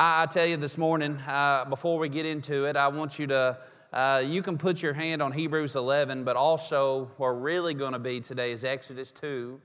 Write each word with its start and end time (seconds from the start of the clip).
I, 0.00 0.22
I 0.22 0.26
tell 0.26 0.46
you 0.46 0.56
this 0.56 0.78
morning, 0.78 1.18
uh, 1.28 1.66
before 1.66 1.98
we 1.98 2.08
get 2.08 2.24
into 2.24 2.64
it, 2.64 2.74
I 2.74 2.88
want 2.88 3.18
you 3.18 3.26
to, 3.26 3.58
uh, 3.92 4.22
you 4.24 4.40
can 4.40 4.56
put 4.56 4.82
your 4.82 4.94
hand 4.94 5.20
on 5.20 5.30
Hebrews 5.30 5.76
11, 5.76 6.24
but 6.24 6.36
also 6.36 7.10
we're 7.18 7.34
really 7.34 7.74
going 7.74 7.92
to 7.92 7.98
be 7.98 8.20
today 8.20 8.52
is 8.52 8.64
Exodus 8.64 9.12
2. 9.12 9.60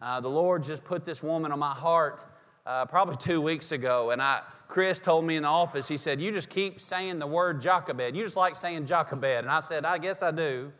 Uh, 0.00 0.20
the 0.20 0.28
Lord 0.28 0.62
just 0.62 0.84
put 0.84 1.04
this 1.04 1.24
woman 1.24 1.50
on 1.50 1.58
my 1.58 1.74
heart 1.74 2.24
uh, 2.66 2.86
probably 2.86 3.16
two 3.18 3.40
weeks 3.40 3.72
ago, 3.72 4.10
and 4.10 4.22
I, 4.22 4.42
Chris 4.68 5.00
told 5.00 5.24
me 5.24 5.34
in 5.34 5.42
the 5.42 5.48
office, 5.48 5.88
he 5.88 5.96
said, 5.96 6.20
You 6.20 6.30
just 6.30 6.50
keep 6.50 6.78
saying 6.78 7.18
the 7.18 7.26
word 7.26 7.60
Jochebed. 7.60 8.14
You 8.14 8.22
just 8.22 8.36
like 8.36 8.54
saying 8.54 8.86
Jochebed. 8.86 9.24
And 9.24 9.50
I 9.50 9.58
said, 9.58 9.84
I 9.84 9.98
guess 9.98 10.22
I 10.22 10.30
do. 10.30 10.70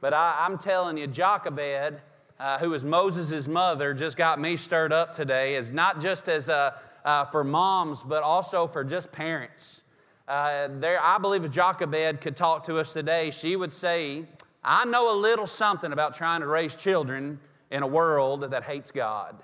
But 0.00 0.14
I, 0.14 0.44
am 0.46 0.58
telling 0.58 0.98
you, 0.98 1.06
Jochebed, 1.06 2.00
uh, 2.40 2.58
who 2.58 2.74
is 2.74 2.84
Moses' 2.84 3.46
mother, 3.46 3.94
just 3.94 4.16
got 4.16 4.40
me 4.40 4.56
stirred 4.56 4.92
up 4.92 5.12
today, 5.12 5.54
is 5.54 5.70
not 5.70 6.00
just 6.00 6.28
as 6.28 6.48
a 6.48 6.74
uh, 7.04 7.24
for 7.24 7.44
moms, 7.44 8.02
but 8.02 8.22
also 8.22 8.66
for 8.66 8.84
just 8.84 9.12
parents. 9.12 9.82
Uh, 10.26 10.68
there, 10.70 11.00
I 11.02 11.18
believe 11.18 11.44
if 11.44 11.50
Jochebed 11.50 12.20
could 12.20 12.36
talk 12.36 12.64
to 12.64 12.78
us 12.78 12.92
today, 12.92 13.30
she 13.30 13.56
would 13.56 13.72
say, 13.72 14.26
I 14.62 14.84
know 14.84 15.14
a 15.14 15.18
little 15.18 15.46
something 15.46 15.92
about 15.92 16.14
trying 16.14 16.42
to 16.42 16.46
raise 16.46 16.76
children 16.76 17.40
in 17.70 17.82
a 17.82 17.86
world 17.86 18.50
that 18.50 18.64
hates 18.64 18.90
God. 18.90 19.36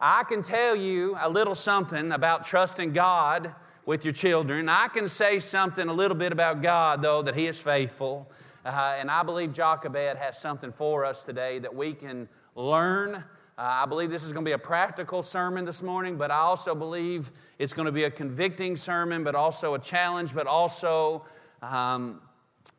I 0.00 0.24
can 0.24 0.42
tell 0.42 0.74
you 0.74 1.16
a 1.20 1.28
little 1.28 1.54
something 1.54 2.12
about 2.12 2.44
trusting 2.44 2.92
God 2.92 3.54
with 3.86 4.04
your 4.04 4.12
children. 4.12 4.68
I 4.68 4.88
can 4.88 5.08
say 5.08 5.38
something 5.38 5.88
a 5.88 5.92
little 5.92 6.16
bit 6.16 6.32
about 6.32 6.60
God, 6.60 7.02
though, 7.02 7.22
that 7.22 7.34
He 7.34 7.46
is 7.46 7.60
faithful. 7.62 8.30
Uh, 8.64 8.96
and 8.98 9.10
I 9.10 9.22
believe 9.22 9.52
Jochebed 9.52 10.16
has 10.16 10.38
something 10.38 10.72
for 10.72 11.04
us 11.04 11.24
today 11.24 11.60
that 11.60 11.74
we 11.74 11.94
can 11.94 12.28
learn 12.56 13.24
uh, 13.58 13.84
I 13.84 13.86
believe 13.86 14.10
this 14.10 14.22
is 14.22 14.32
going 14.32 14.44
to 14.44 14.48
be 14.48 14.52
a 14.52 14.58
practical 14.58 15.22
sermon 15.22 15.64
this 15.64 15.82
morning, 15.82 16.16
but 16.16 16.30
I 16.30 16.40
also 16.40 16.74
believe 16.74 17.32
it's 17.58 17.72
going 17.72 17.86
to 17.86 17.92
be 17.92 18.04
a 18.04 18.10
convicting 18.10 18.76
sermon, 18.76 19.24
but 19.24 19.34
also 19.34 19.72
a 19.72 19.78
challenge, 19.78 20.34
but 20.34 20.46
also 20.46 21.24
um, 21.62 22.20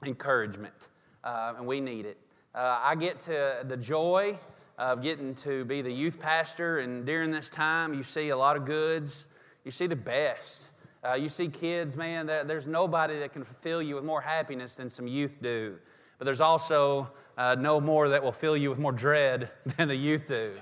encouragement. 0.05 0.89
Uh, 1.23 1.55
and 1.57 1.65
we 1.65 1.81
need 1.81 2.05
it. 2.05 2.19
Uh, 2.53 2.79
I 2.83 2.93
get 2.93 3.19
to 3.21 3.65
the 3.67 3.75
joy 3.75 4.37
of 4.77 5.01
getting 5.01 5.33
to 5.35 5.65
be 5.65 5.81
the 5.81 5.91
youth 5.91 6.19
pastor, 6.19 6.77
and 6.77 7.07
during 7.07 7.31
this 7.31 7.49
time, 7.49 7.95
you 7.95 8.03
see 8.03 8.29
a 8.29 8.37
lot 8.37 8.55
of 8.55 8.65
goods. 8.65 9.27
You 9.65 9.71
see 9.71 9.87
the 9.87 9.95
best. 9.95 10.69
Uh, 11.03 11.15
you 11.15 11.27
see 11.27 11.47
kids, 11.47 11.97
man, 11.97 12.27
there's 12.27 12.67
nobody 12.67 13.17
that 13.19 13.33
can 13.33 13.43
fill 13.43 13.81
you 13.81 13.95
with 13.95 14.03
more 14.03 14.21
happiness 14.21 14.75
than 14.75 14.89
some 14.89 15.07
youth 15.07 15.41
do. 15.41 15.79
But 16.17 16.25
there's 16.25 16.41
also 16.41 17.11
uh, 17.37 17.55
no 17.59 17.79
more 17.79 18.09
that 18.09 18.23
will 18.23 18.31
fill 18.31 18.57
you 18.57 18.69
with 18.69 18.79
more 18.79 18.91
dread 18.91 19.51
than 19.77 19.87
the 19.87 19.95
youth 19.95 20.27
do. 20.27 20.53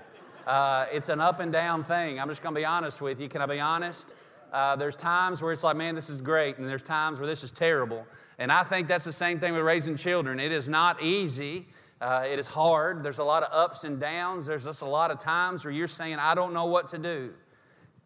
Uh, 0.46 0.86
it's 0.92 1.10
an 1.10 1.20
up 1.20 1.40
and 1.40 1.52
down 1.52 1.84
thing. 1.84 2.20
I'm 2.20 2.30
just 2.30 2.44
going 2.44 2.54
to 2.54 2.60
be 2.60 2.66
honest 2.66 3.02
with 3.02 3.20
you. 3.20 3.28
Can 3.28 3.42
I 3.42 3.46
be 3.46 3.60
honest? 3.60 4.14
Uh, 4.54 4.76
there's 4.76 4.96
times 4.96 5.42
where 5.42 5.52
it's 5.52 5.64
like, 5.64 5.76
man, 5.76 5.96
this 5.96 6.10
is 6.10 6.22
great, 6.22 6.58
and 6.58 6.68
there's 6.68 6.84
times 6.84 7.20
where 7.20 7.28
this 7.28 7.44
is 7.44 7.52
terrible. 7.52 8.06
And 8.38 8.52
I 8.52 8.64
think 8.64 8.88
that's 8.88 9.06
the 9.06 9.12
same 9.12 9.40
thing 9.40 9.54
with 9.54 9.64
raising 9.64 9.96
children. 9.96 10.40
It 10.40 10.52
is 10.52 10.70
not 10.70 11.02
easy. 11.02 11.68
Uh, 12.00 12.26
it 12.30 12.38
is 12.38 12.48
hard. 12.48 13.02
There's 13.02 13.20
a 13.20 13.24
lot 13.24 13.44
of 13.44 13.50
ups 13.52 13.84
and 13.86 14.00
downs. 14.00 14.46
There's 14.46 14.66
just 14.66 14.82
a 14.82 14.88
lot 14.88 15.12
of 15.12 15.20
times 15.20 15.66
where 15.66 15.74
you're 15.74 15.88
saying, 15.88 16.20
I 16.20 16.36
don't 16.36 16.54
know 16.54 16.66
what 16.66 16.90
to 16.90 16.98
do. 16.98 17.34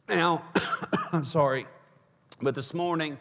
Now, 0.07 0.43
I'm 1.11 1.25
sorry, 1.25 1.65
but 2.41 2.55
this 2.55 2.73
morning, 2.73 3.17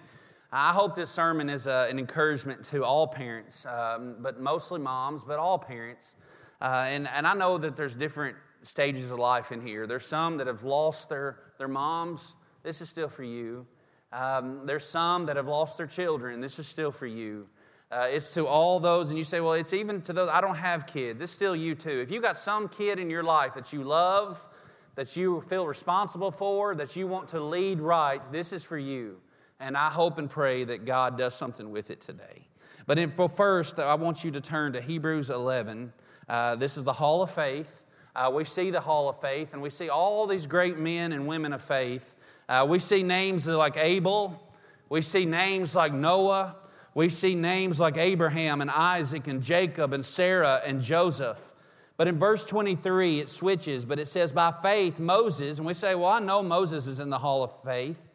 I 0.51 0.73
hope 0.73 0.95
this 0.95 1.11
sermon 1.11 1.51
is 1.51 1.67
uh, 1.67 1.89
an 1.91 1.99
encouragement 1.99 2.65
to 2.67 2.83
all 2.83 3.07
parents, 3.07 3.67
um, 3.67 4.17
but 4.21 4.41
mostly 4.41 4.81
moms, 4.81 5.23
but 5.23 5.39
all 5.39 5.59
parents. 5.59 6.17
Uh, 6.59 6.87
and, 6.89 7.07
and 7.09 7.27
I 7.27 7.35
know 7.35 7.59
that 7.59 7.77
there's 7.77 7.95
different 7.95 8.35
stages 8.63 9.11
of 9.11 9.19
life 9.19 9.53
in 9.53 9.61
here. 9.61 9.87
There's 9.87 10.07
some 10.07 10.39
that 10.39 10.47
have 10.47 10.63
lost 10.63 11.11
their, 11.11 11.39
their 11.59 11.69
moms. 11.69 12.35
This 12.63 12.81
is 12.81 12.89
still 12.89 13.11
for 13.11 13.25
you. 13.25 13.67
Um, 14.11 14.65
there's 14.65 14.89
some 14.89 15.27
that 15.27 15.37
have 15.37 15.49
lost 15.49 15.77
their 15.77 15.87
children. 15.87 16.41
This 16.41 16.59
is 16.59 16.67
still 16.67 16.93
for 16.93 17.07
you. 17.07 17.47
Uh, 17.91 18.07
it's 18.09 18.33
to 18.33 18.47
all 18.47 18.81
those, 18.81 19.11
and 19.11 19.19
you 19.19 19.25
say, 19.25 19.41
well, 19.41 19.53
it's 19.53 19.75
even 19.75 20.01
to 20.03 20.15
those, 20.15 20.31
I 20.31 20.41
don't 20.41 20.57
have 20.57 20.87
kids. 20.87 21.21
It's 21.21 21.33
still 21.33 21.55
you 21.55 21.75
too. 21.75 22.01
If 22.01 22.11
you 22.11 22.23
got 22.23 22.39
some 22.39 22.69
kid 22.69 22.99
in 22.99 23.11
your 23.11 23.23
life 23.23 23.53
that 23.53 23.75
you 23.75 23.85
love, 23.85 24.49
that 24.95 25.15
you 25.15 25.43
feel 25.43 25.67
responsible 25.67 26.31
for, 26.31 26.75
that 26.75 26.97
you 26.97 27.07
want 27.07 27.29
to 27.29 27.41
lead 27.41 27.81
right, 27.81 28.21
this 28.33 28.55
is 28.55 28.65
for 28.65 28.79
you. 28.79 29.21
And 29.61 29.77
I 29.77 29.91
hope 29.91 30.19
and 30.19 30.31
pray 30.31 30.65
that 30.65 30.85
God 30.85 31.19
does 31.19 31.35
something 31.35 31.71
with 31.71 31.91
it 31.91 32.01
today. 32.01 32.47
But 32.87 32.99
in, 32.99 33.11
for 33.11 33.29
first, 33.29 33.79
I 33.79 33.95
want 33.95 34.25
you 34.25 34.31
to 34.31 34.41
turn 34.41 34.73
to 34.73 34.81
Hebrews 34.81 35.31
11. 35.31 35.93
Uh, 36.29 36.57
this 36.57 36.77
is 36.77 36.85
the 36.85 36.93
Hall 36.93 37.23
of 37.23 37.31
Faith. 37.31 37.85
Uh, 38.15 38.31
we 38.33 38.45
see 38.45 38.71
the 38.71 38.81
Hall 38.81 39.09
of 39.09 39.21
Faith 39.21 39.53
and 39.53 39.63
we 39.63 39.71
see 39.71 39.89
all 39.89 40.27
these 40.27 40.47
great 40.47 40.79
men 40.79 41.13
and 41.13 41.27
women 41.27 41.53
of 41.53 41.63
faith. 41.63 42.17
Uh, 42.49 42.67
we 42.69 42.79
see 42.79 43.03
names 43.03 43.47
like 43.47 43.77
Abel, 43.77 44.43
we 44.89 45.03
see 45.03 45.25
names 45.25 45.75
like 45.75 45.93
Noah, 45.93 46.57
we 46.95 47.11
see 47.11 47.35
names 47.35 47.79
like 47.79 47.97
Abraham 47.97 48.61
and 48.61 48.71
Isaac 48.71 49.29
and 49.29 49.43
Jacob 49.43 49.93
and 49.93 50.05
Sarah 50.05 50.61
and 50.67 50.81
Joseph. 50.81 51.55
But 51.97 52.09
in 52.09 52.19
verse 52.19 52.45
23, 52.45 53.21
it 53.21 53.29
switches, 53.29 53.85
but 53.85 53.99
it 53.99 54.07
says, 54.07 54.33
By 54.33 54.53
faith, 54.63 54.99
Moses, 54.99 55.59
and 55.59 55.67
we 55.67 55.75
say, 55.75 55.95
Well, 55.95 56.07
I 56.07 56.21
know 56.21 56.43
Moses 56.43 56.87
is 56.87 57.01
in 57.01 57.11
the 57.11 57.19
Hall 57.19 57.45
of 57.45 57.63
Faith. 57.63 58.08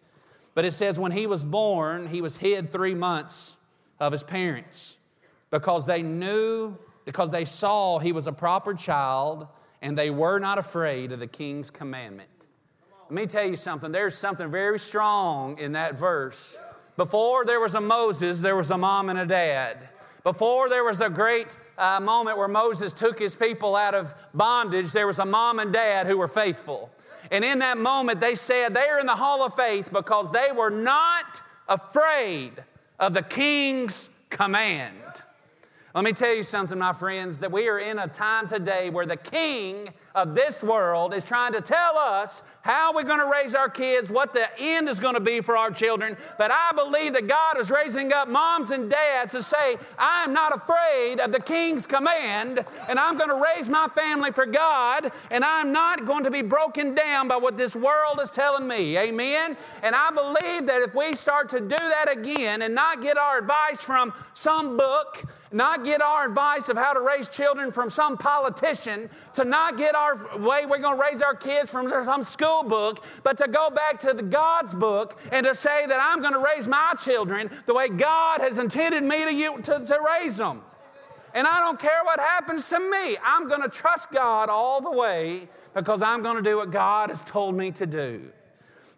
But 0.56 0.66
it 0.66 0.72
says, 0.72 1.00
When 1.00 1.12
he 1.12 1.28
was 1.28 1.44
born, 1.44 2.08
he 2.08 2.22
was 2.22 2.38
hid 2.38 2.72
three 2.72 2.96
months 2.96 3.58
of 4.00 4.12
his 4.12 4.24
parents 4.24 4.98
because 5.50 5.86
they 5.86 6.02
knew, 6.02 6.78
because 7.06 7.32
they 7.32 7.46
saw 7.46 8.00
he 8.00 8.12
was 8.12 8.28
a 8.28 8.32
proper 8.32 8.74
child 8.74 9.48
and 9.82 9.98
they 9.98 10.10
were 10.10 10.40
not 10.40 10.58
afraid 10.58 11.12
of 11.12 11.20
the 11.20 11.28
king's 11.28 11.70
commandment. 11.70 12.30
Let 13.10 13.12
me 13.12 13.28
tell 13.28 13.46
you 13.46 13.56
something, 13.56 13.92
there's 13.92 14.16
something 14.16 14.50
very 14.50 14.80
strong 14.80 15.60
in 15.60 15.74
that 15.74 15.96
verse. 15.96 16.58
Before 16.96 17.46
there 17.46 17.60
was 17.60 17.76
a 17.76 17.82
Moses, 17.82 18.42
there 18.42 18.56
was 18.56 18.72
a 18.72 18.78
mom 18.78 19.10
and 19.10 19.20
a 19.20 19.26
dad. 19.26 19.90
Before 20.24 20.70
there 20.70 20.86
was 20.86 21.02
a 21.02 21.10
great 21.10 21.58
uh, 21.78 22.00
moment 22.02 22.38
where 22.38 22.48
Moses 22.48 22.94
took 22.94 23.20
his 23.20 23.36
people 23.36 23.76
out 23.76 23.94
of 23.94 24.16
bondage, 24.34 24.92
there 24.92 25.06
was 25.06 25.20
a 25.20 25.26
mom 25.26 25.60
and 25.60 25.74
dad 25.74 26.08
who 26.08 26.18
were 26.18 26.30
faithful. 26.30 26.90
And 27.32 27.44
in 27.44 27.60
that 27.60 27.78
moment, 27.78 28.20
they 28.20 28.36
said 28.36 28.74
they 28.74 28.88
are 28.88 29.00
in 29.00 29.06
the 29.06 29.16
hall 29.16 29.46
of 29.46 29.56
faith 29.56 29.92
because 29.92 30.32
they 30.32 30.50
were 30.56 30.70
not 30.70 31.42
afraid 31.68 32.64
of 33.00 33.14
the 33.14 33.24
king's 33.24 34.10
command. 34.30 35.03
Let 35.96 36.06
me 36.06 36.14
tell 36.14 36.34
you 36.34 36.42
something, 36.42 36.80
my 36.80 36.92
friends, 36.92 37.38
that 37.38 37.52
we 37.52 37.70
are 37.70 37.78
in 37.78 38.00
a 38.00 38.08
time 38.08 38.48
today 38.48 38.90
where 38.90 39.06
the 39.06 39.16
king 39.16 39.90
of 40.16 40.34
this 40.34 40.64
world 40.64 41.14
is 41.14 41.24
trying 41.24 41.54
to 41.54 41.62
tell 41.62 42.00
us 42.00 42.42
how 42.64 42.96
we're 42.96 43.04
going 43.04 43.20
to 43.20 43.32
raise 43.32 43.54
our 43.54 43.70
kids, 43.70 44.12
what 44.12 44.34
the 44.34 44.48
end 44.60 44.90
is 44.90 45.00
going 45.00 45.14
to 45.14 45.20
be 45.20 45.40
for 45.42 45.56
our 45.56 45.70
children. 45.70 46.18
But 46.40 46.50
I 46.50 46.72
believe 46.76 47.14
that 47.14 47.28
God 47.28 47.60
is 47.60 47.70
raising 47.70 48.12
up 48.12 48.28
moms 48.28 48.72
and 48.72 48.90
dads 48.90 49.34
to 49.34 49.44
say, 49.44 49.76
I 50.00 50.24
am 50.24 50.34
not 50.34 50.56
afraid 50.56 51.20
of 51.20 51.32
the 51.32 51.40
king's 51.40 51.86
command, 51.86 52.66
and 52.90 52.98
I'm 52.98 53.16
going 53.16 53.30
to 53.30 53.44
raise 53.56 53.70
my 53.70 53.88
family 53.90 54.32
for 54.32 54.48
God, 54.48 55.12
and 55.30 55.46
I'm 55.46 55.72
not 55.72 56.06
going 56.06 56.24
to 56.24 56.32
be 56.32 56.42
broken 56.42 56.96
down 56.96 57.28
by 57.28 57.38
what 57.38 57.56
this 57.56 57.76
world 57.76 58.20
is 58.20 58.32
telling 58.32 58.68
me. 58.68 58.98
Amen? 58.98 59.56
And 59.84 59.94
I 59.96 60.10
believe 60.10 60.66
that 60.66 60.82
if 60.82 60.96
we 60.96 61.14
start 61.14 61.50
to 61.50 61.60
do 61.60 61.68
that 61.68 62.12
again 62.12 62.64
and 62.64 62.74
not 62.74 63.04
get 63.04 63.16
our 63.16 63.38
advice 63.38 63.84
from 63.84 64.12
some 64.34 64.76
book, 64.76 65.24
not 65.54 65.84
get 65.84 66.02
our 66.02 66.26
advice 66.28 66.70
of 66.70 66.78
how 66.78 66.94
to 66.94 67.02
raise 67.02 67.30
children 67.30 67.72
from 67.72 67.90
some 67.90 68.18
politician, 68.18 69.10
to 69.34 69.46
not 69.46 69.78
get 69.78 69.96
our 69.96 70.40
way 70.40 70.66
we're 70.66 70.80
going 70.80 70.98
to 70.98 71.02
raise 71.02 71.22
our 71.22 71.36
kids 71.36 71.72
from 71.72 71.88
some 71.88 72.24
school 72.24 72.64
book, 72.64 73.04
but 73.24 73.38
to 73.38 73.48
go 73.48 73.70
back 73.70 74.00
to 74.00 74.14
the 74.14 74.24
God's 74.24 74.74
book 74.74 75.20
and 75.32 75.46
to 75.46 75.54
say 75.54 75.86
that 75.86 76.00
I'm 76.02 76.22
going 76.22 76.34
to 76.34 76.44
raise 76.56 76.68
my 76.68 76.94
children 77.00 77.50
the 77.66 77.74
way 77.74 77.90
God 77.90 78.42
has 78.42 78.60
intended 78.60 79.04
me 79.04 79.18
to, 79.26 79.62
to, 79.62 79.86
to 79.86 80.00
raise 80.20 80.38
them. 80.38 80.62
And 81.36 81.48
I 81.48 81.60
don't 81.60 81.80
care 81.80 82.04
what 82.04 82.20
happens 82.20 82.70
to 82.70 82.80
me. 82.80 83.18
I'm 83.24 83.48
going 83.48 83.62
to 83.64 83.70
trust 83.70 84.12
God 84.12 84.50
all 84.50 84.82
the 84.82 84.92
way 84.92 85.48
because 85.74 86.04
I'm 86.04 86.22
going 86.22 86.38
to 86.38 86.48
do 86.48 86.58
what 86.58 86.72
God 86.72 87.10
has 87.10 87.24
told 87.24 87.56
me 87.56 87.72
to 87.72 87.86
do. 87.86 88.32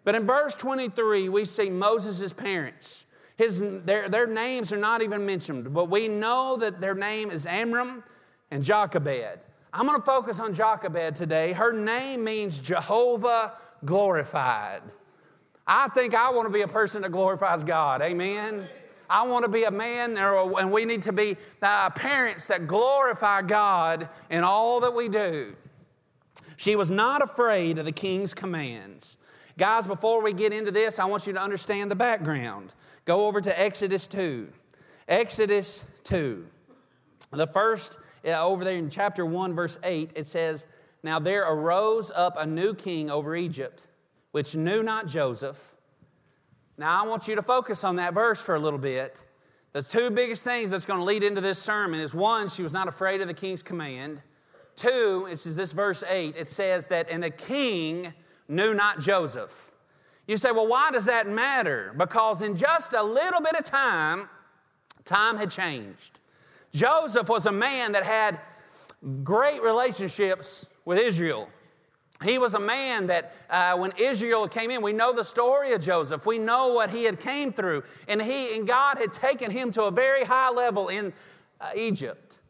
But 0.04 0.14
in 0.14 0.26
verse 0.26 0.54
23, 0.54 1.28
we 1.30 1.44
see 1.44 1.70
Moses' 1.70 2.32
parents. 2.32 3.05
His, 3.36 3.62
their, 3.84 4.08
their 4.08 4.26
names 4.26 4.72
are 4.72 4.78
not 4.78 5.02
even 5.02 5.26
mentioned, 5.26 5.74
but 5.74 5.90
we 5.90 6.08
know 6.08 6.56
that 6.58 6.80
their 6.80 6.94
name 6.94 7.30
is 7.30 7.44
Amram 7.46 8.02
and 8.50 8.64
Jochebed. 8.64 9.40
I'm 9.72 9.86
going 9.86 9.98
to 9.98 10.06
focus 10.06 10.40
on 10.40 10.54
Jochebed 10.54 11.16
today. 11.16 11.52
Her 11.52 11.72
name 11.72 12.24
means 12.24 12.60
Jehovah 12.60 13.52
glorified. 13.84 14.80
I 15.66 15.88
think 15.88 16.14
I 16.14 16.30
want 16.30 16.46
to 16.46 16.52
be 16.52 16.62
a 16.62 16.68
person 16.68 17.02
that 17.02 17.12
glorifies 17.12 17.62
God. 17.62 18.00
Amen. 18.00 18.68
I 19.10 19.26
want 19.26 19.44
to 19.44 19.50
be 19.50 19.64
a 19.64 19.70
man, 19.70 20.16
and 20.16 20.72
we 20.72 20.84
need 20.84 21.02
to 21.02 21.12
be 21.12 21.36
uh, 21.62 21.90
parents 21.90 22.48
that 22.48 22.66
glorify 22.66 23.42
God 23.42 24.08
in 24.30 24.44
all 24.44 24.80
that 24.80 24.94
we 24.94 25.08
do. 25.08 25.56
She 26.56 26.74
was 26.74 26.90
not 26.90 27.22
afraid 27.22 27.78
of 27.78 27.84
the 27.84 27.92
king's 27.92 28.32
commands. 28.32 29.16
Guys, 29.58 29.86
before 29.86 30.22
we 30.22 30.32
get 30.32 30.52
into 30.52 30.70
this, 30.70 30.98
I 30.98 31.04
want 31.04 31.26
you 31.26 31.32
to 31.34 31.40
understand 31.40 31.90
the 31.90 31.96
background. 31.96 32.74
Go 33.06 33.28
over 33.28 33.40
to 33.40 33.60
Exodus 33.60 34.06
2. 34.08 34.48
Exodus 35.08 35.86
2. 36.04 36.44
The 37.30 37.46
first, 37.46 38.00
over 38.24 38.64
there 38.64 38.76
in 38.76 38.90
chapter 38.90 39.24
1, 39.24 39.54
verse 39.54 39.78
8, 39.82 40.12
it 40.16 40.26
says, 40.26 40.66
Now 41.04 41.20
there 41.20 41.44
arose 41.44 42.10
up 42.10 42.34
a 42.36 42.44
new 42.44 42.74
king 42.74 43.08
over 43.08 43.36
Egypt, 43.36 43.86
which 44.32 44.56
knew 44.56 44.82
not 44.82 45.06
Joseph. 45.06 45.76
Now, 46.76 47.02
I 47.02 47.06
want 47.06 47.26
you 47.26 47.36
to 47.36 47.42
focus 47.42 47.84
on 47.84 47.96
that 47.96 48.12
verse 48.12 48.42
for 48.42 48.54
a 48.54 48.60
little 48.60 48.78
bit. 48.78 49.18
The 49.72 49.82
two 49.82 50.10
biggest 50.10 50.42
things 50.42 50.70
that's 50.70 50.84
going 50.84 50.98
to 50.98 51.04
lead 51.04 51.22
into 51.22 51.40
this 51.40 51.60
sermon 51.62 52.00
is 52.00 52.14
one, 52.14 52.48
she 52.48 52.62
was 52.62 52.72
not 52.72 52.88
afraid 52.88 53.20
of 53.20 53.28
the 53.28 53.34
king's 53.34 53.62
command. 53.62 54.20
Two, 54.74 55.22
which 55.24 55.46
is 55.46 55.56
this 55.56 55.72
verse 55.72 56.02
8, 56.02 56.34
it 56.36 56.48
says 56.48 56.88
that, 56.88 57.08
and 57.08 57.22
the 57.22 57.30
king 57.30 58.12
knew 58.48 58.74
not 58.74 58.98
Joseph. 58.98 59.70
You 60.26 60.36
say, 60.36 60.50
well, 60.50 60.66
why 60.66 60.90
does 60.90 61.06
that 61.06 61.28
matter? 61.28 61.94
Because 61.96 62.42
in 62.42 62.56
just 62.56 62.92
a 62.94 63.02
little 63.02 63.40
bit 63.40 63.54
of 63.54 63.64
time, 63.64 64.28
time 65.04 65.36
had 65.36 65.50
changed. 65.50 66.20
Joseph 66.72 67.28
was 67.28 67.46
a 67.46 67.52
man 67.52 67.92
that 67.92 68.02
had 68.02 68.40
great 69.22 69.62
relationships 69.62 70.68
with 70.84 70.98
Israel. 70.98 71.48
He 72.24 72.38
was 72.38 72.54
a 72.54 72.60
man 72.60 73.08
that 73.08 73.34
uh, 73.50 73.76
when 73.76 73.92
Israel 73.98 74.48
came 74.48 74.70
in, 74.70 74.80
we 74.80 74.92
know 74.92 75.14
the 75.14 75.22
story 75.24 75.72
of 75.74 75.82
Joseph. 75.82 76.24
We 76.24 76.38
know 76.38 76.68
what 76.68 76.90
he 76.90 77.04
had 77.04 77.20
came 77.20 77.52
through, 77.52 77.82
and 78.08 78.22
he 78.22 78.56
and 78.56 78.66
God 78.66 78.96
had 78.96 79.12
taken 79.12 79.50
him 79.50 79.70
to 79.72 79.84
a 79.84 79.90
very 79.90 80.24
high 80.24 80.50
level 80.50 80.88
in 80.88 81.12
uh, 81.60 81.70
Egypt. 81.76 82.40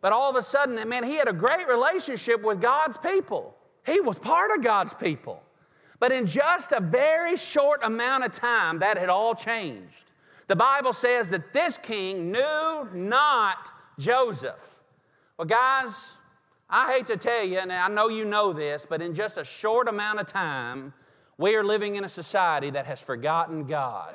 But 0.00 0.12
all 0.12 0.30
of 0.30 0.36
a 0.36 0.42
sudden, 0.42 0.88
man, 0.88 1.04
he 1.04 1.16
had 1.16 1.28
a 1.28 1.32
great 1.32 1.68
relationship 1.68 2.42
with 2.42 2.60
God's 2.60 2.96
people. 2.96 3.54
He 3.84 4.00
was 4.00 4.18
part 4.18 4.50
of 4.56 4.64
God's 4.64 4.94
people. 4.94 5.41
But 6.02 6.10
in 6.10 6.26
just 6.26 6.72
a 6.72 6.80
very 6.80 7.36
short 7.36 7.84
amount 7.84 8.24
of 8.24 8.32
time, 8.32 8.80
that 8.80 8.98
had 8.98 9.08
all 9.08 9.36
changed. 9.36 10.10
The 10.48 10.56
Bible 10.56 10.92
says 10.92 11.30
that 11.30 11.52
this 11.52 11.78
king 11.78 12.32
knew 12.32 12.88
not 12.92 13.70
Joseph. 14.00 14.82
Well, 15.38 15.46
guys, 15.46 16.18
I 16.68 16.92
hate 16.92 17.06
to 17.06 17.16
tell 17.16 17.44
you, 17.44 17.60
and 17.60 17.72
I 17.72 17.86
know 17.86 18.08
you 18.08 18.24
know 18.24 18.52
this, 18.52 18.84
but 18.84 19.00
in 19.00 19.14
just 19.14 19.38
a 19.38 19.44
short 19.44 19.86
amount 19.86 20.18
of 20.18 20.26
time, 20.26 20.92
we 21.38 21.54
are 21.54 21.62
living 21.62 21.94
in 21.94 22.02
a 22.02 22.08
society 22.08 22.70
that 22.70 22.86
has 22.86 23.00
forgotten 23.00 23.62
God. 23.62 24.12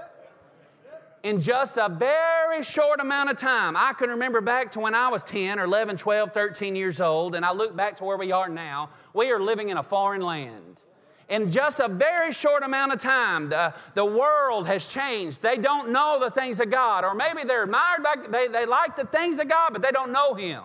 In 1.24 1.39
just 1.39 1.78
a 1.78 1.88
very 1.88 2.63
short 2.63 3.00
amount 3.00 3.30
of 3.30 3.38
time, 3.38 3.78
I 3.78 3.94
can 3.98 4.10
remember 4.10 4.42
back 4.42 4.72
to 4.72 4.81
when 4.81 4.94
I 4.94 5.07
was 5.07 5.24
10 5.24 5.57
or 5.57 5.63
11, 5.63 5.95
12, 5.95 6.34
13 6.34 6.75
years 6.75 7.00
old, 7.00 7.34
and 7.34 7.45
I 7.45 7.54
look 7.54 7.78
back 7.78 7.95
to 7.95 8.04
where 8.04 8.18
we 8.18 8.34
are 8.34 8.50
now, 8.50 8.89
we 9.13 9.31
are 9.31 9.39
living 9.39 9.69
in 9.69 9.78
a 9.78 9.84
foreign 9.84 10.22
land 10.22 10.81
in 11.29 11.51
just 11.51 11.79
a 11.79 11.89
very 11.89 12.31
short 12.31 12.63
amount 12.63 12.94
of 12.94 13.00
time, 13.00 13.50
the, 13.50 13.74
the 13.95 14.06
world 14.06 14.68
has 14.68 14.88
changed. 14.88 15.41
They 15.41 15.57
don't 15.57 15.91
know 15.91 16.19
the 16.19 16.31
things 16.31 16.59
of 16.59 16.69
God, 16.69 17.03
or 17.03 17.13
maybe 17.13 17.44
they're 17.44 17.63
admired 17.63 18.03
by, 18.03 18.15
they, 18.29 18.47
they 18.47 18.65
like 18.65 18.95
the 18.95 19.06
things 19.06 19.39
of 19.39 19.50
God, 19.50 19.71
but 19.74 19.81
they 19.81 19.91
don't 19.91 20.12
know 20.12 20.33
Him. 20.35 20.63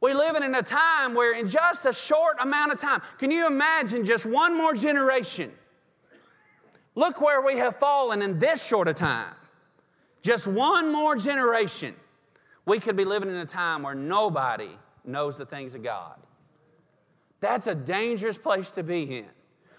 We 0.00 0.14
live 0.14 0.36
in 0.36 0.54
a 0.54 0.62
time 0.62 1.14
where, 1.14 1.38
in 1.38 1.46
just 1.46 1.86
a 1.86 1.92
short 1.92 2.36
amount 2.40 2.72
of 2.72 2.78
time, 2.78 3.00
can 3.18 3.30
you 3.30 3.46
imagine 3.46 4.04
just 4.04 4.26
one 4.26 4.56
more 4.56 4.74
generation? 4.74 5.52
Look 6.94 7.20
where 7.20 7.40
we 7.40 7.58
have 7.58 7.76
fallen 7.76 8.22
in 8.22 8.38
this 8.38 8.66
short 8.66 8.88
of 8.88 8.96
time. 8.96 9.34
Just 10.22 10.48
one 10.48 10.92
more 10.92 11.14
generation, 11.14 11.94
we 12.64 12.80
could 12.80 12.96
be 12.96 13.04
living 13.04 13.28
in 13.28 13.36
a 13.36 13.46
time 13.46 13.84
where 13.84 13.94
nobody 13.94 14.70
knows 15.04 15.38
the 15.38 15.46
things 15.46 15.74
of 15.76 15.84
God. 15.84 16.16
That's 17.38 17.68
a 17.68 17.74
dangerous 17.74 18.36
place 18.36 18.72
to 18.72 18.82
be 18.82 19.18
in. 19.18 19.35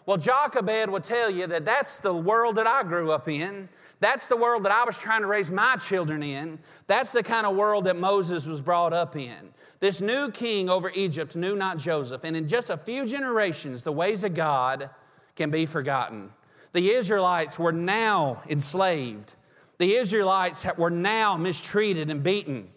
Well, 0.07 0.17
Jochebed 0.17 0.89
will 0.89 1.01
tell 1.01 1.29
you 1.29 1.47
that 1.47 1.65
that's 1.65 1.99
the 1.99 2.13
world 2.13 2.55
that 2.55 2.65
I 2.65 2.81
grew 2.83 3.11
up 3.11 3.27
in. 3.27 3.67
That's 3.99 4.29
the 4.29 4.37
world 4.37 4.63
that 4.63 4.71
I 4.71 4.85
was 4.85 4.97
trying 4.97 5.19
to 5.21 5.27
raise 5.27 5.51
my 5.51 5.75
children 5.75 6.23
in. 6.23 6.59
That's 6.87 7.11
the 7.11 7.23
kind 7.23 7.45
of 7.45 7.57
world 7.57 7.83
that 7.83 7.97
Moses 7.97 8.47
was 8.47 8.61
brought 8.61 8.93
up 8.93 9.17
in. 9.17 9.51
This 9.81 9.99
new 9.99 10.31
king 10.31 10.69
over 10.69 10.89
Egypt 10.95 11.35
knew 11.35 11.57
not 11.57 11.77
Joseph. 11.77 12.23
And 12.23 12.37
in 12.37 12.47
just 12.47 12.69
a 12.69 12.77
few 12.77 13.05
generations, 13.05 13.83
the 13.83 13.91
ways 13.91 14.23
of 14.23 14.33
God 14.33 14.89
can 15.35 15.51
be 15.51 15.65
forgotten. 15.65 16.31
The 16.71 16.91
Israelites 16.91 17.59
were 17.59 17.73
now 17.73 18.43
enslaved. 18.47 19.33
The 19.77 19.95
Israelites 19.95 20.65
were 20.77 20.89
now 20.89 21.35
mistreated 21.35 22.09
and 22.09 22.23
beaten 22.23 22.69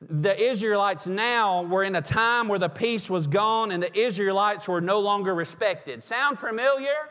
the 0.00 0.40
Israelites 0.40 1.08
now 1.08 1.62
were 1.62 1.82
in 1.82 1.96
a 1.96 2.02
time 2.02 2.48
where 2.48 2.58
the 2.58 2.68
peace 2.68 3.10
was 3.10 3.26
gone 3.26 3.72
and 3.72 3.82
the 3.82 3.98
Israelites 3.98 4.68
were 4.68 4.80
no 4.80 5.00
longer 5.00 5.34
respected. 5.34 6.02
Sound 6.02 6.38
familiar? 6.38 7.10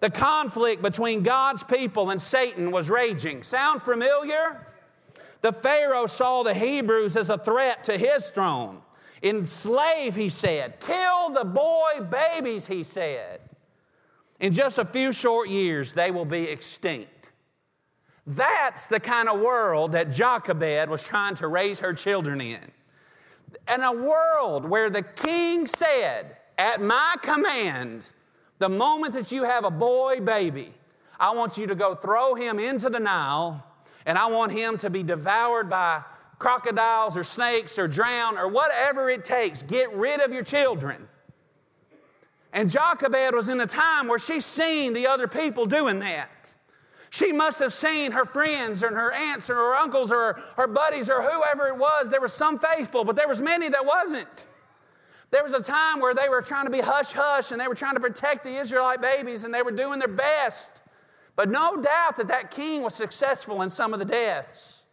The 0.00 0.10
conflict 0.10 0.82
between 0.82 1.22
God's 1.22 1.62
people 1.62 2.10
and 2.10 2.20
Satan 2.20 2.70
was 2.70 2.90
raging. 2.90 3.42
Sound 3.42 3.80
familiar? 3.80 4.66
The 5.40 5.52
Pharaoh 5.52 6.06
saw 6.06 6.42
the 6.42 6.52
Hebrews 6.52 7.16
as 7.16 7.30
a 7.30 7.38
threat 7.38 7.84
to 7.84 7.96
his 7.96 8.30
throne. 8.30 8.82
Enslave, 9.22 10.14
he 10.14 10.28
said. 10.28 10.78
Kill 10.80 11.30
the 11.30 11.44
boy 11.44 12.06
babies, 12.10 12.66
he 12.66 12.82
said. 12.82 13.40
In 14.38 14.52
just 14.52 14.78
a 14.78 14.84
few 14.84 15.12
short 15.12 15.48
years, 15.48 15.94
they 15.94 16.10
will 16.10 16.26
be 16.26 16.42
extinct. 16.50 17.08
That's 18.26 18.88
the 18.88 18.98
kind 18.98 19.28
of 19.28 19.40
world 19.40 19.92
that 19.92 20.10
Jochebed 20.10 20.90
was 20.90 21.04
trying 21.04 21.34
to 21.36 21.46
raise 21.46 21.80
her 21.80 21.92
children 21.92 22.40
in. 22.40 22.72
In 23.72 23.82
a 23.82 23.92
world 23.92 24.64
where 24.64 24.90
the 24.90 25.02
king 25.02 25.66
said, 25.66 26.36
At 26.58 26.80
my 26.80 27.16
command, 27.22 28.10
the 28.58 28.68
moment 28.68 29.14
that 29.14 29.30
you 29.30 29.44
have 29.44 29.64
a 29.64 29.70
boy 29.70 30.20
baby, 30.20 30.74
I 31.20 31.34
want 31.34 31.56
you 31.56 31.68
to 31.68 31.76
go 31.76 31.94
throw 31.94 32.34
him 32.34 32.58
into 32.58 32.90
the 32.90 32.98
Nile, 32.98 33.64
and 34.04 34.18
I 34.18 34.26
want 34.26 34.52
him 34.52 34.76
to 34.78 34.90
be 34.90 35.04
devoured 35.04 35.68
by 35.68 36.02
crocodiles 36.38 37.16
or 37.16 37.22
snakes 37.22 37.78
or 37.78 37.86
drown 37.86 38.36
or 38.36 38.48
whatever 38.48 39.08
it 39.08 39.24
takes. 39.24 39.62
Get 39.62 39.94
rid 39.94 40.20
of 40.20 40.32
your 40.32 40.42
children. 40.42 41.08
And 42.52 42.70
Jochebed 42.70 43.34
was 43.34 43.48
in 43.48 43.60
a 43.60 43.66
time 43.66 44.08
where 44.08 44.18
she's 44.18 44.44
seen 44.44 44.94
the 44.94 45.06
other 45.06 45.28
people 45.28 45.66
doing 45.66 46.00
that. 46.00 46.55
She 47.16 47.32
must 47.32 47.60
have 47.60 47.72
seen 47.72 48.12
her 48.12 48.26
friends 48.26 48.82
and 48.82 48.94
her 48.94 49.10
aunts 49.10 49.48
or 49.48 49.54
her 49.54 49.74
uncles 49.76 50.12
or 50.12 50.34
her 50.58 50.68
buddies 50.68 51.08
or 51.08 51.22
whoever 51.22 51.68
it 51.68 51.78
was. 51.78 52.10
There 52.10 52.20
was 52.20 52.34
some 52.34 52.58
faithful, 52.58 53.06
but 53.06 53.16
there 53.16 53.26
was 53.26 53.40
many 53.40 53.70
that 53.70 53.86
wasn't. 53.86 54.44
There 55.30 55.42
was 55.42 55.54
a 55.54 55.62
time 55.62 56.00
where 56.00 56.14
they 56.14 56.28
were 56.28 56.42
trying 56.42 56.66
to 56.66 56.70
be 56.70 56.82
hush 56.82 57.14
hush 57.14 57.52
and 57.52 57.58
they 57.58 57.68
were 57.68 57.74
trying 57.74 57.94
to 57.94 58.00
protect 58.00 58.42
the 58.42 58.54
Israelite 58.56 59.00
babies 59.00 59.44
and 59.44 59.54
they 59.54 59.62
were 59.62 59.70
doing 59.70 59.98
their 59.98 60.08
best. 60.08 60.82
But 61.36 61.48
no 61.48 61.80
doubt 61.80 62.16
that 62.16 62.28
that 62.28 62.50
king 62.50 62.82
was 62.82 62.94
successful 62.94 63.62
in 63.62 63.70
some 63.70 63.94
of 63.94 63.98
the 63.98 64.04
deaths. 64.04 64.84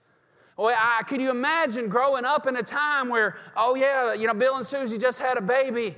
Well, 0.56 0.74
I, 0.74 1.04
could 1.04 1.20
you 1.20 1.30
imagine 1.30 1.90
growing 1.90 2.24
up 2.24 2.48
in 2.48 2.56
a 2.56 2.64
time 2.64 3.10
where, 3.10 3.36
oh 3.58 3.76
yeah, 3.76 4.14
you 4.14 4.28
know, 4.28 4.34
Bill 4.34 4.56
and 4.56 4.66
Susie 4.66 4.98
just 4.98 5.20
had 5.20 5.38
a 5.38 5.42
baby. 5.42 5.98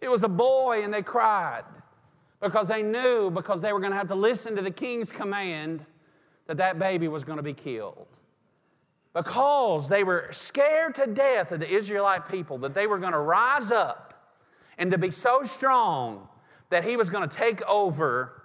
It 0.00 0.08
was 0.08 0.22
a 0.22 0.28
boy 0.28 0.80
and 0.82 0.94
they 0.94 1.02
cried 1.02 1.64
because 2.40 2.68
they 2.68 2.82
knew 2.82 3.30
because 3.30 3.60
they 3.60 3.72
were 3.72 3.80
going 3.80 3.92
to 3.92 3.98
have 3.98 4.08
to 4.08 4.14
listen 4.14 4.56
to 4.56 4.62
the 4.62 4.70
king's 4.70 5.12
command 5.12 5.84
that 6.46 6.56
that 6.56 6.78
baby 6.78 7.08
was 7.08 7.24
going 7.24 7.36
to 7.36 7.42
be 7.42 7.54
killed. 7.54 8.08
Because 9.12 9.88
they 9.88 10.04
were 10.04 10.28
scared 10.30 10.94
to 10.96 11.06
death 11.06 11.52
of 11.52 11.60
the 11.60 11.68
Israelite 11.68 12.28
people 12.28 12.58
that 12.58 12.74
they 12.74 12.86
were 12.86 12.98
going 12.98 13.12
to 13.12 13.18
rise 13.18 13.72
up 13.72 14.34
and 14.78 14.90
to 14.90 14.98
be 14.98 15.10
so 15.10 15.44
strong 15.44 16.28
that 16.70 16.84
he 16.84 16.96
was 16.96 17.10
going 17.10 17.28
to 17.28 17.36
take 17.36 17.62
over 17.68 18.42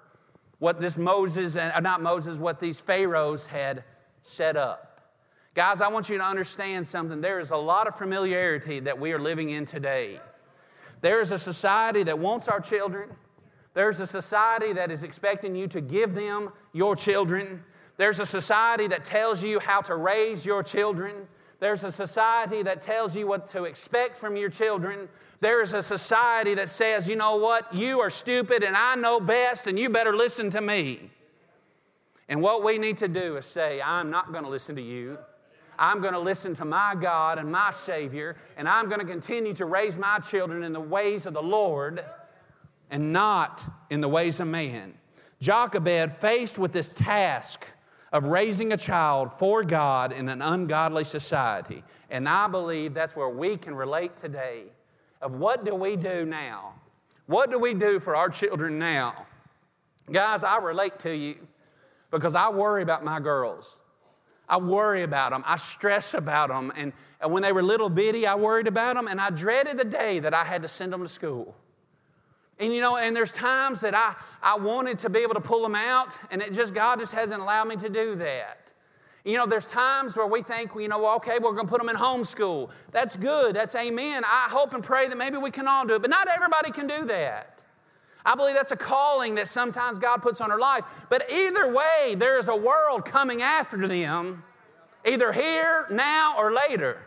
what 0.59 0.81
this 0.81 0.97
Moses 0.97 1.55
and 1.55 1.71
uh, 1.73 1.79
not 1.79 2.01
Moses, 2.01 2.39
what 2.39 2.59
these 2.59 2.79
pharaohs 2.79 3.47
had 3.47 3.83
set 4.21 4.57
up. 4.57 4.91
Guys, 5.53 5.81
I 5.81 5.87
want 5.87 6.09
you 6.09 6.17
to 6.17 6.23
understand 6.23 6.85
something. 6.85 7.21
There 7.21 7.39
is 7.39 7.51
a 7.51 7.57
lot 7.57 7.87
of 7.87 7.95
familiarity 7.95 8.79
that 8.81 8.99
we 8.99 9.13
are 9.13 9.19
living 9.19 9.49
in 9.49 9.65
today. 9.65 10.19
There 11.01 11.21
is 11.21 11.31
a 11.31 11.39
society 11.39 12.03
that 12.03 12.19
wants 12.19 12.47
our 12.47 12.59
children. 12.59 13.09
There's 13.75 13.99
a 13.99 14.07
society 14.07 14.73
that 14.73 14.89
is 14.89 15.03
expecting 15.03 15.55
you 15.55 15.67
to 15.67 15.81
give 15.81 16.15
them 16.15 16.49
your 16.73 16.95
children. 16.95 17.63
There's 17.97 18.19
a 18.19 18.25
society 18.25 18.87
that 18.87 19.05
tells 19.05 19.43
you 19.43 19.59
how 19.59 19.81
to 19.81 19.95
raise 19.95 20.45
your 20.45 20.63
children. 20.63 21.27
There's 21.59 21.83
a 21.83 21.91
society 21.91 22.63
that 22.63 22.81
tells 22.81 23.17
you 23.17 23.27
what 23.27 23.47
to 23.49 23.65
expect 23.65 24.17
from 24.17 24.37
your 24.37 24.49
children. 24.49 25.09
There 25.41 25.61
is 25.61 25.73
a 25.73 25.81
society 25.81 26.55
that 26.55 26.69
says, 26.69 27.09
you 27.09 27.17
know 27.17 27.35
what, 27.35 27.73
you 27.75 27.99
are 27.99 28.09
stupid 28.09 28.63
and 28.63 28.77
I 28.77 28.95
know 28.95 29.19
best 29.19 29.67
and 29.67 29.77
you 29.77 29.89
better 29.89 30.15
listen 30.15 30.49
to 30.51 30.61
me. 30.61 31.11
And 32.29 32.41
what 32.41 32.63
we 32.63 32.77
need 32.77 32.97
to 32.99 33.09
do 33.09 33.35
is 33.35 33.45
say, 33.45 33.81
I'm 33.81 34.09
not 34.09 34.31
going 34.31 34.45
to 34.45 34.49
listen 34.49 34.77
to 34.77 34.81
you. 34.81 35.17
I'm 35.77 35.99
going 35.99 36.13
to 36.13 36.19
listen 36.19 36.53
to 36.55 36.65
my 36.65 36.95
God 36.97 37.37
and 37.37 37.51
my 37.51 37.71
Savior, 37.71 38.37
and 38.55 38.67
I'm 38.67 38.87
going 38.87 39.01
to 39.01 39.05
continue 39.05 39.53
to 39.55 39.65
raise 39.65 39.99
my 39.99 40.19
children 40.19 40.63
in 40.63 40.71
the 40.71 40.79
ways 40.79 41.25
of 41.25 41.33
the 41.33 41.43
Lord 41.43 42.01
and 42.95 43.11
not 43.11 43.61
in 43.89 43.99
the 43.99 44.07
ways 44.07 44.39
of 44.39 44.47
man. 44.47 44.93
Jochebed, 45.41 46.13
faced 46.13 46.57
with 46.57 46.71
this 46.71 46.93
task 46.93 47.67
of 48.13 48.23
raising 48.23 48.71
a 48.71 48.77
child 48.77 49.33
for 49.33 49.63
God 49.63 50.13
in 50.13 50.29
an 50.29 50.41
ungodly 50.41 51.03
society, 51.03 51.83
and 52.09 52.29
I 52.29 52.47
believe 52.47 52.93
that's 52.93 53.13
where 53.13 53.27
we 53.27 53.57
can 53.57 53.75
relate 53.75 54.15
today 54.15 54.67
of 55.21 55.35
what 55.35 55.65
do 55.65 55.75
we 55.75 55.97
do 55.97 56.25
now? 56.25 56.75
What 57.25 57.51
do 57.51 57.59
we 57.59 57.73
do 57.73 57.99
for 57.99 58.15
our 58.15 58.29
children 58.29 58.79
now? 58.79 59.25
Guys, 60.09 60.45
I 60.45 60.59
relate 60.59 60.97
to 60.99 61.13
you 61.13 61.35
because 62.11 62.33
I 62.33 62.47
worry 62.49 62.81
about 62.81 63.03
my 63.03 63.19
girls. 63.19 63.81
I 64.47 64.55
worry 64.55 65.03
about 65.03 65.31
them. 65.31 65.43
I 65.45 65.57
stress 65.57 66.13
about 66.13 66.47
them. 66.47 66.71
And, 66.77 66.93
and 67.19 67.33
when 67.33 67.43
they 67.43 67.51
were 67.51 67.61
little 67.61 67.89
bitty, 67.89 68.25
I 68.25 68.35
worried 68.35 68.67
about 68.67 68.95
them. 68.95 69.09
And 69.09 69.19
I 69.19 69.31
dreaded 69.31 69.75
the 69.75 69.83
day 69.83 70.19
that 70.19 70.33
I 70.33 70.45
had 70.45 70.61
to 70.61 70.69
send 70.69 70.93
them 70.93 71.01
to 71.01 71.09
school 71.09 71.55
And 72.59 72.73
you 72.73 72.79
know, 72.79 72.97
and 72.97 73.15
there's 73.15 73.31
times 73.31 73.81
that 73.81 73.93
I, 73.93 74.15
I 74.41 74.57
wanted 74.57 74.97
to 74.99 75.09
be 75.09 75.19
able 75.19 75.33
to 75.33 75.41
pull 75.41 75.61
them 75.61 75.75
out, 75.75 76.15
and 76.31 76.41
it 76.41 76.53
just, 76.53 76.73
God 76.73 76.99
just 76.99 77.13
hasn't 77.13 77.41
allowed 77.41 77.67
me 77.67 77.75
to 77.77 77.89
do 77.89 78.15
that. 78.15 78.71
You 79.25 79.37
know, 79.37 79.47
there's 79.47 79.65
times 79.65 80.15
where 80.15 80.27
we 80.27 80.43
think, 80.43 80.71
you 80.75 80.87
know, 80.87 81.15
okay, 81.15 81.39
we're 81.41 81.53
going 81.53 81.65
to 81.65 81.71
put 81.71 81.81
them 81.81 81.89
in 81.89 81.95
homeschool. 81.95 82.69
That's 82.91 83.17
good. 83.17 83.55
That's 83.55 83.75
amen. 83.75 84.23
I 84.23 84.47
hope 84.51 84.73
and 84.73 84.83
pray 84.83 85.07
that 85.07 85.17
maybe 85.17 85.37
we 85.37 85.49
can 85.49 85.67
all 85.67 85.85
do 85.85 85.95
it, 85.95 86.01
but 86.01 86.11
not 86.11 86.27
everybody 86.27 86.71
can 86.71 86.85
do 86.85 87.05
that. 87.05 87.63
I 88.23 88.35
believe 88.35 88.55
that's 88.55 88.71
a 88.71 88.77
calling 88.77 89.35
that 89.35 89.47
sometimes 89.47 89.99
God 89.99 90.21
puts 90.21 90.41
on 90.41 90.51
our 90.51 90.59
life. 90.59 90.83
But 91.09 91.31
either 91.31 91.73
way, 91.73 92.15
there 92.15 92.37
is 92.37 92.47
a 92.47 92.55
world 92.55 93.05
coming 93.05 93.41
after 93.41 93.87
them, 93.87 94.43
either 95.05 95.31
here, 95.31 95.87
now, 95.89 96.35
or 96.37 96.53
later. 96.53 97.01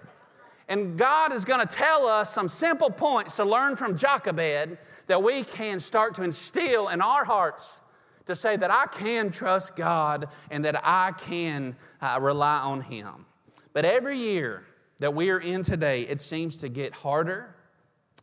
And 0.69 0.99
God 0.99 1.33
is 1.33 1.45
going 1.45 1.67
to 1.67 1.67
tell 1.67 2.07
us 2.07 2.33
some 2.33 2.49
simple 2.49 2.91
points 2.91 3.37
to 3.37 3.45
learn 3.45 3.75
from 3.75 3.97
Jochebed 3.97 4.77
that 5.09 5.23
we 5.23 5.43
can 5.43 5.81
start 5.81 6.15
to 6.15 6.23
instill 6.23 6.89
in 6.89 7.03
our 7.03 7.25
hearts 7.25 7.83
to 8.27 8.37
say 8.37 8.57
that 8.57 8.71
I 8.71 8.87
can 8.87 9.31
trust 9.31 9.75
God 9.75 10.29
and 10.51 10.65
that 10.65 10.81
I 10.85 11.13
can 11.13 11.77
uh, 12.01 12.19
rely 12.21 12.59
on 12.59 12.83
Him. 12.83 13.27
But 13.73 13.85
every 13.85 14.19
year 14.19 14.65
that 14.99 15.15
we 15.15 15.31
are 15.31 15.39
in 15.39 15.63
today, 15.63 16.03
it 16.03 16.21
seems 16.21 16.59
to 16.59 16.69
get 16.69 16.93
harder. 16.93 17.55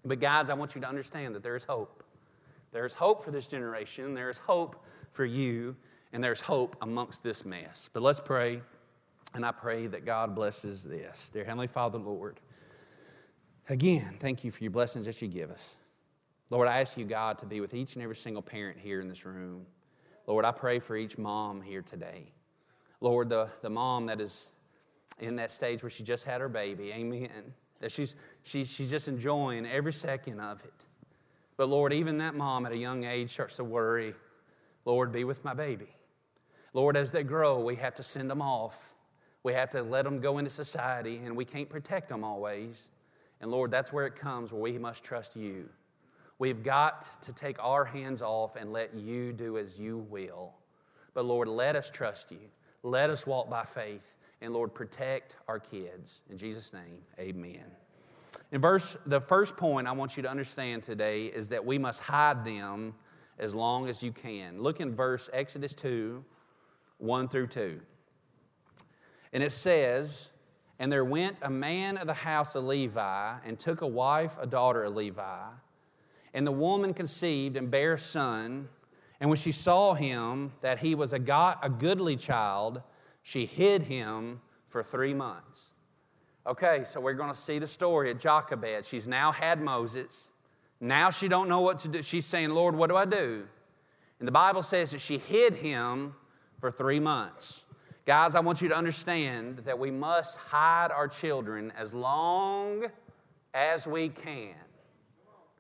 But, 0.06 0.20
guys, 0.20 0.50
I 0.50 0.54
want 0.54 0.76
you 0.76 0.82
to 0.82 0.88
understand 0.88 1.34
that 1.36 1.42
there 1.42 1.56
is 1.56 1.66
hope. 1.66 2.04
There's 2.72 2.94
hope 2.94 3.24
for 3.24 3.32
this 3.32 3.48
generation, 3.48 4.14
there's 4.14 4.38
hope 4.38 4.86
for 5.12 5.26
you, 5.26 5.76
and 6.14 6.24
there's 6.24 6.42
hope 6.42 6.76
amongst 6.82 7.24
this 7.24 7.46
mess. 7.46 7.90
But 7.92 8.04
let's 8.04 8.20
pray, 8.20 8.62
and 9.34 9.46
I 9.46 9.52
pray 9.52 9.88
that 9.88 10.06
God 10.06 10.36
blesses 10.36 10.84
this. 10.84 11.30
Dear 11.34 11.46
Heavenly 11.46 11.68
Father, 11.68 11.98
Lord, 11.98 12.40
again, 13.70 14.18
thank 14.20 14.44
you 14.44 14.52
for 14.52 14.64
your 14.64 14.72
blessings 14.72 15.06
that 15.06 15.22
you 15.22 15.30
give 15.30 15.50
us. 15.50 15.78
Lord, 16.50 16.68
I 16.68 16.82
ask 16.82 16.98
you, 16.98 17.06
God, 17.06 17.40
to 17.40 17.46
be 17.46 17.60
with 17.60 17.74
each 17.74 17.96
and 17.96 18.04
every 18.04 18.16
single 18.16 18.42
parent 18.42 18.78
here 18.78 19.02
in 19.02 19.08
this 19.08 19.26
room. 19.26 19.66
Lord, 20.28 20.46
I 20.46 20.52
pray 20.52 20.80
for 20.80 20.96
each 20.96 21.18
mom 21.18 21.62
here 21.62 21.82
today. 21.82 22.32
Lord, 23.02 23.30
the, 23.30 23.50
the 23.62 23.70
mom 23.70 24.08
that 24.08 24.22
is 24.22 24.52
in 25.20 25.38
that 25.38 25.52
stage 25.52 25.84
where 25.84 25.90
she 25.90 26.04
just 26.04 26.26
had 26.26 26.42
her 26.42 26.50
baby, 26.50 26.92
amen, 26.92 27.54
that 27.80 27.92
she's, 27.92 28.16
she, 28.44 28.64
she's 28.64 28.92
just 28.92 29.08
enjoying 29.08 29.66
every 29.66 29.94
second 29.94 30.40
of 30.40 30.64
it. 30.64 30.86
But 31.58 31.70
Lord, 31.70 31.94
even 31.94 32.18
that 32.20 32.36
mom 32.36 32.66
at 32.66 32.72
a 32.72 32.78
young 32.78 33.06
age 33.06 33.30
starts 33.30 33.58
to 33.58 33.64
worry, 33.64 34.14
Lord, 34.84 35.12
be 35.12 35.24
with 35.24 35.44
my 35.44 35.54
baby. 35.54 35.88
Lord, 36.74 36.98
as 36.98 37.12
they 37.12 37.24
grow, 37.24 37.60
we 37.62 37.76
have 37.78 37.96
to 37.96 38.04
send 38.04 38.30
them 38.30 38.42
off. 38.42 38.96
We 39.44 39.54
have 39.54 39.70
to 39.72 39.82
let 39.82 40.04
them 40.06 40.20
go 40.20 40.38
into 40.38 40.50
society, 40.50 41.22
and 41.24 41.38
we 41.38 41.46
can't 41.46 41.70
protect 41.70 42.10
them 42.10 42.24
always. 42.24 42.90
And 43.40 43.52
Lord, 43.52 43.72
that's 43.72 43.94
where 43.94 44.06
it 44.06 44.16
comes 44.16 44.52
where 44.52 44.62
we 44.62 44.78
must 44.78 45.04
trust 45.04 45.36
you. 45.36 45.70
We've 46.38 46.64
got 46.64 47.10
to 47.22 47.34
take 47.34 47.64
our 47.64 47.86
hands 47.86 48.22
off 48.22 48.56
and 48.56 48.74
let 48.74 48.94
you 48.94 49.32
do 49.32 49.58
as 49.58 49.80
you 49.80 49.98
will. 49.98 50.54
But 51.14 51.26
Lord, 51.26 51.48
let 51.48 51.76
us 51.76 51.90
trust 51.90 52.32
you. 52.32 52.40
Let 52.84 53.10
us 53.10 53.26
walk 53.26 53.50
by 53.50 53.64
faith. 53.64 54.18
And 54.42 54.54
Lord, 54.54 54.74
protect 54.74 55.38
our 55.48 55.60
kids. 55.60 56.22
In 56.30 56.38
Jesus' 56.38 56.74
name, 56.74 57.00
amen. 57.18 57.64
In 58.52 58.62
verse, 58.62 58.98
the 59.06 59.22
first 59.22 59.56
point 59.58 59.88
I 59.88 59.94
want 59.94 60.18
you 60.18 60.24
to 60.24 60.30
understand 60.30 60.84
today 60.84 61.26
is 61.26 61.50
that 61.50 61.66
we 61.66 61.78
must 61.78 62.02
hide 62.02 62.46
them 62.46 62.94
as 63.40 63.56
long 63.56 63.88
as 63.90 64.04
you 64.04 64.12
can. 64.12 64.62
Look 64.62 64.80
in 64.80 64.94
verse 64.94 65.30
Exodus 65.34 65.74
2, 65.74 66.24
1 66.98 67.28
through 67.30 67.48
2. 67.48 67.82
And 69.34 69.42
it 69.42 69.52
says, 69.52 70.32
And 70.80 70.92
there 70.92 71.06
went 71.06 71.40
a 71.42 71.50
man 71.50 71.98
of 71.98 72.08
the 72.08 72.14
house 72.14 72.56
of 72.56 72.66
Levi 72.66 73.36
and 73.46 73.58
took 73.58 73.82
a 73.82 73.88
wife, 73.88 74.38
a 74.40 74.46
daughter 74.46 74.84
of 74.84 74.96
Levi. 74.96 75.44
And 76.36 76.46
the 76.46 76.52
woman 76.52 76.94
conceived 76.94 77.56
and 77.56 77.72
bare 77.72 77.94
a 77.94 78.00
son. 78.00 78.68
And 79.22 79.30
when 79.30 79.38
she 79.38 79.54
saw 79.54 79.94
him, 79.94 80.52
that 80.60 80.80
he 80.80 80.94
was 80.94 81.14
a, 81.14 81.20
God, 81.20 81.58
a 81.64 81.70
goodly 81.70 82.18
child, 82.18 82.82
she 83.24 83.46
hid 83.46 83.84
him 83.84 84.42
for 84.68 84.84
three 84.84 85.14
months. 85.14 85.72
Okay, 86.46 86.84
so 86.84 87.00
we're 87.00 87.14
going 87.14 87.32
to 87.32 87.38
see 87.38 87.58
the 87.58 87.66
story 87.66 88.12
of 88.12 88.20
Jochebed. 88.20 88.86
She's 88.86 89.08
now 89.08 89.32
had 89.32 89.62
Moses. 89.62 90.30
Now 90.82 91.10
she 91.10 91.30
don't 91.30 91.48
know 91.48 91.62
what 91.62 91.80
to 91.80 91.88
do. 91.88 92.04
She's 92.04 92.26
saying, 92.26 92.50
Lord, 92.50 92.76
what 92.76 92.90
do 92.90 92.98
I 92.98 93.06
do? 93.06 93.48
And 94.20 94.28
the 94.28 94.34
Bible 94.34 94.62
says 94.62 94.92
that 94.92 95.00
she 95.00 95.18
hid 95.18 95.54
him 95.54 96.16
for 96.60 96.70
three 96.70 97.00
months. 97.00 97.64
Guys, 98.06 98.36
I 98.36 98.42
want 98.42 98.62
you 98.62 98.68
to 98.68 98.76
understand 98.76 99.60
that 99.60 99.80
we 99.80 99.90
must 99.90 100.38
hide 100.38 100.92
our 100.92 101.08
children 101.08 101.72
as 101.78 101.94
long 101.94 102.88
as 103.54 103.88
we 103.88 104.10
can. 104.10 104.54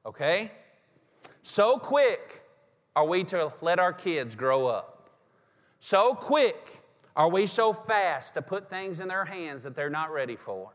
Okay? 0.05 0.51
So 1.47 1.77
quick 1.77 2.41
are 2.95 3.05
we 3.05 3.23
to 3.25 3.53
let 3.61 3.77
our 3.77 3.93
kids 3.93 4.35
grow 4.35 4.65
up. 4.65 5.11
So 5.79 6.15
quick 6.15 6.81
are 7.15 7.29
we 7.29 7.45
so 7.45 7.71
fast 7.71 8.33
to 8.33 8.41
put 8.41 8.67
things 8.67 8.99
in 8.99 9.07
their 9.07 9.25
hands 9.25 9.61
that 9.61 9.75
they're 9.75 9.87
not 9.91 10.11
ready 10.11 10.35
for. 10.35 10.71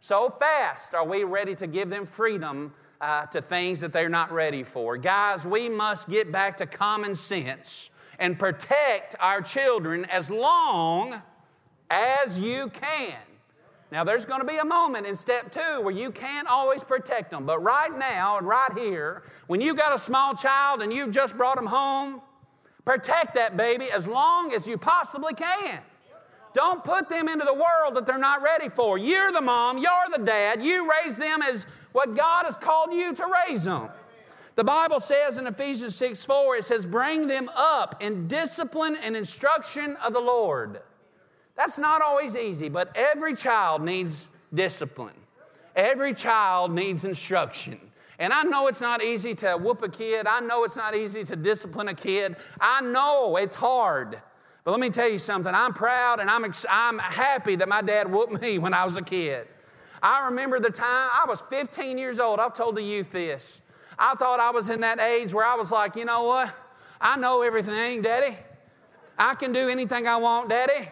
So 0.00 0.30
fast 0.30 0.94
are 0.94 1.06
we 1.06 1.24
ready 1.24 1.54
to 1.56 1.66
give 1.66 1.90
them 1.90 2.06
freedom 2.06 2.72
uh, 2.98 3.26
to 3.26 3.42
things 3.42 3.80
that 3.80 3.92
they're 3.92 4.08
not 4.08 4.32
ready 4.32 4.62
for. 4.62 4.96
Guys, 4.96 5.46
we 5.46 5.68
must 5.68 6.08
get 6.08 6.32
back 6.32 6.56
to 6.56 6.66
common 6.66 7.14
sense 7.14 7.90
and 8.18 8.38
protect 8.38 9.16
our 9.20 9.42
children 9.42 10.06
as 10.06 10.30
long 10.30 11.22
as 11.90 12.40
you 12.40 12.70
can. 12.70 13.18
Now, 13.92 14.02
there's 14.02 14.26
going 14.26 14.40
to 14.40 14.46
be 14.46 14.56
a 14.56 14.64
moment 14.64 15.06
in 15.06 15.14
step 15.14 15.50
two 15.52 15.80
where 15.80 15.94
you 15.94 16.10
can't 16.10 16.48
always 16.48 16.82
protect 16.82 17.30
them. 17.30 17.46
But 17.46 17.62
right 17.62 17.96
now 17.96 18.38
and 18.38 18.46
right 18.46 18.72
here, 18.76 19.22
when 19.46 19.60
you've 19.60 19.76
got 19.76 19.94
a 19.94 19.98
small 19.98 20.34
child 20.34 20.82
and 20.82 20.92
you've 20.92 21.12
just 21.12 21.36
brought 21.36 21.56
them 21.56 21.66
home, 21.66 22.20
protect 22.84 23.34
that 23.34 23.56
baby 23.56 23.86
as 23.94 24.08
long 24.08 24.52
as 24.52 24.66
you 24.66 24.76
possibly 24.76 25.34
can. 25.34 25.80
Don't 26.52 26.82
put 26.82 27.08
them 27.08 27.28
into 27.28 27.44
the 27.44 27.54
world 27.54 27.94
that 27.94 28.06
they're 28.06 28.18
not 28.18 28.42
ready 28.42 28.70
for. 28.70 28.96
You're 28.96 29.30
the 29.30 29.42
mom, 29.42 29.76
you're 29.76 30.16
the 30.16 30.24
dad. 30.24 30.62
You 30.62 30.90
raise 30.90 31.18
them 31.18 31.42
as 31.42 31.64
what 31.92 32.16
God 32.16 32.46
has 32.46 32.56
called 32.56 32.92
you 32.92 33.14
to 33.14 33.30
raise 33.46 33.64
them. 33.64 33.90
The 34.56 34.64
Bible 34.64 35.00
says 35.00 35.36
in 35.36 35.46
Ephesians 35.46 35.94
6 35.96 36.24
4, 36.24 36.56
it 36.56 36.64
says, 36.64 36.86
Bring 36.86 37.28
them 37.28 37.50
up 37.54 38.02
in 38.02 38.26
discipline 38.26 38.96
and 39.02 39.14
instruction 39.14 39.96
of 40.04 40.14
the 40.14 40.20
Lord. 40.20 40.80
That's 41.56 41.78
not 41.78 42.02
always 42.02 42.36
easy, 42.36 42.68
but 42.68 42.94
every 42.94 43.34
child 43.34 43.82
needs 43.82 44.28
discipline. 44.52 45.14
Every 45.74 46.14
child 46.14 46.72
needs 46.72 47.04
instruction. 47.04 47.80
And 48.18 48.32
I 48.32 48.44
know 48.44 48.66
it's 48.66 48.80
not 48.80 49.02
easy 49.02 49.34
to 49.36 49.56
whoop 49.56 49.82
a 49.82 49.88
kid. 49.88 50.26
I 50.26 50.40
know 50.40 50.64
it's 50.64 50.76
not 50.76 50.94
easy 50.94 51.24
to 51.24 51.36
discipline 51.36 51.88
a 51.88 51.94
kid. 51.94 52.36
I 52.60 52.80
know 52.80 53.36
it's 53.36 53.54
hard. 53.54 54.20
But 54.64 54.70
let 54.70 54.80
me 54.80 54.90
tell 54.90 55.08
you 55.08 55.18
something. 55.18 55.54
I'm 55.54 55.74
proud 55.74 56.18
and 56.20 56.30
I'm, 56.30 56.44
I'm 56.70 56.98
happy 56.98 57.56
that 57.56 57.68
my 57.68 57.82
dad 57.82 58.10
whooped 58.10 58.40
me 58.40 58.58
when 58.58 58.74
I 58.74 58.84
was 58.84 58.96
a 58.96 59.02
kid. 59.02 59.46
I 60.02 60.26
remember 60.26 60.60
the 60.60 60.70
time 60.70 61.10
I 61.12 61.24
was 61.26 61.42
15 61.42 61.98
years 61.98 62.18
old. 62.20 62.40
I've 62.40 62.54
told 62.54 62.76
the 62.76 62.82
youth 62.82 63.12
this. 63.12 63.60
I 63.98 64.14
thought 64.14 64.40
I 64.40 64.50
was 64.50 64.68
in 64.68 64.80
that 64.80 65.00
age 65.00 65.32
where 65.32 65.46
I 65.46 65.54
was 65.54 65.70
like, 65.72 65.96
you 65.96 66.04
know 66.04 66.24
what? 66.24 66.54
I 67.00 67.16
know 67.16 67.42
everything, 67.42 68.02
Daddy. 68.02 68.36
I 69.18 69.34
can 69.34 69.52
do 69.52 69.68
anything 69.68 70.06
I 70.06 70.16
want, 70.16 70.50
Daddy. 70.50 70.88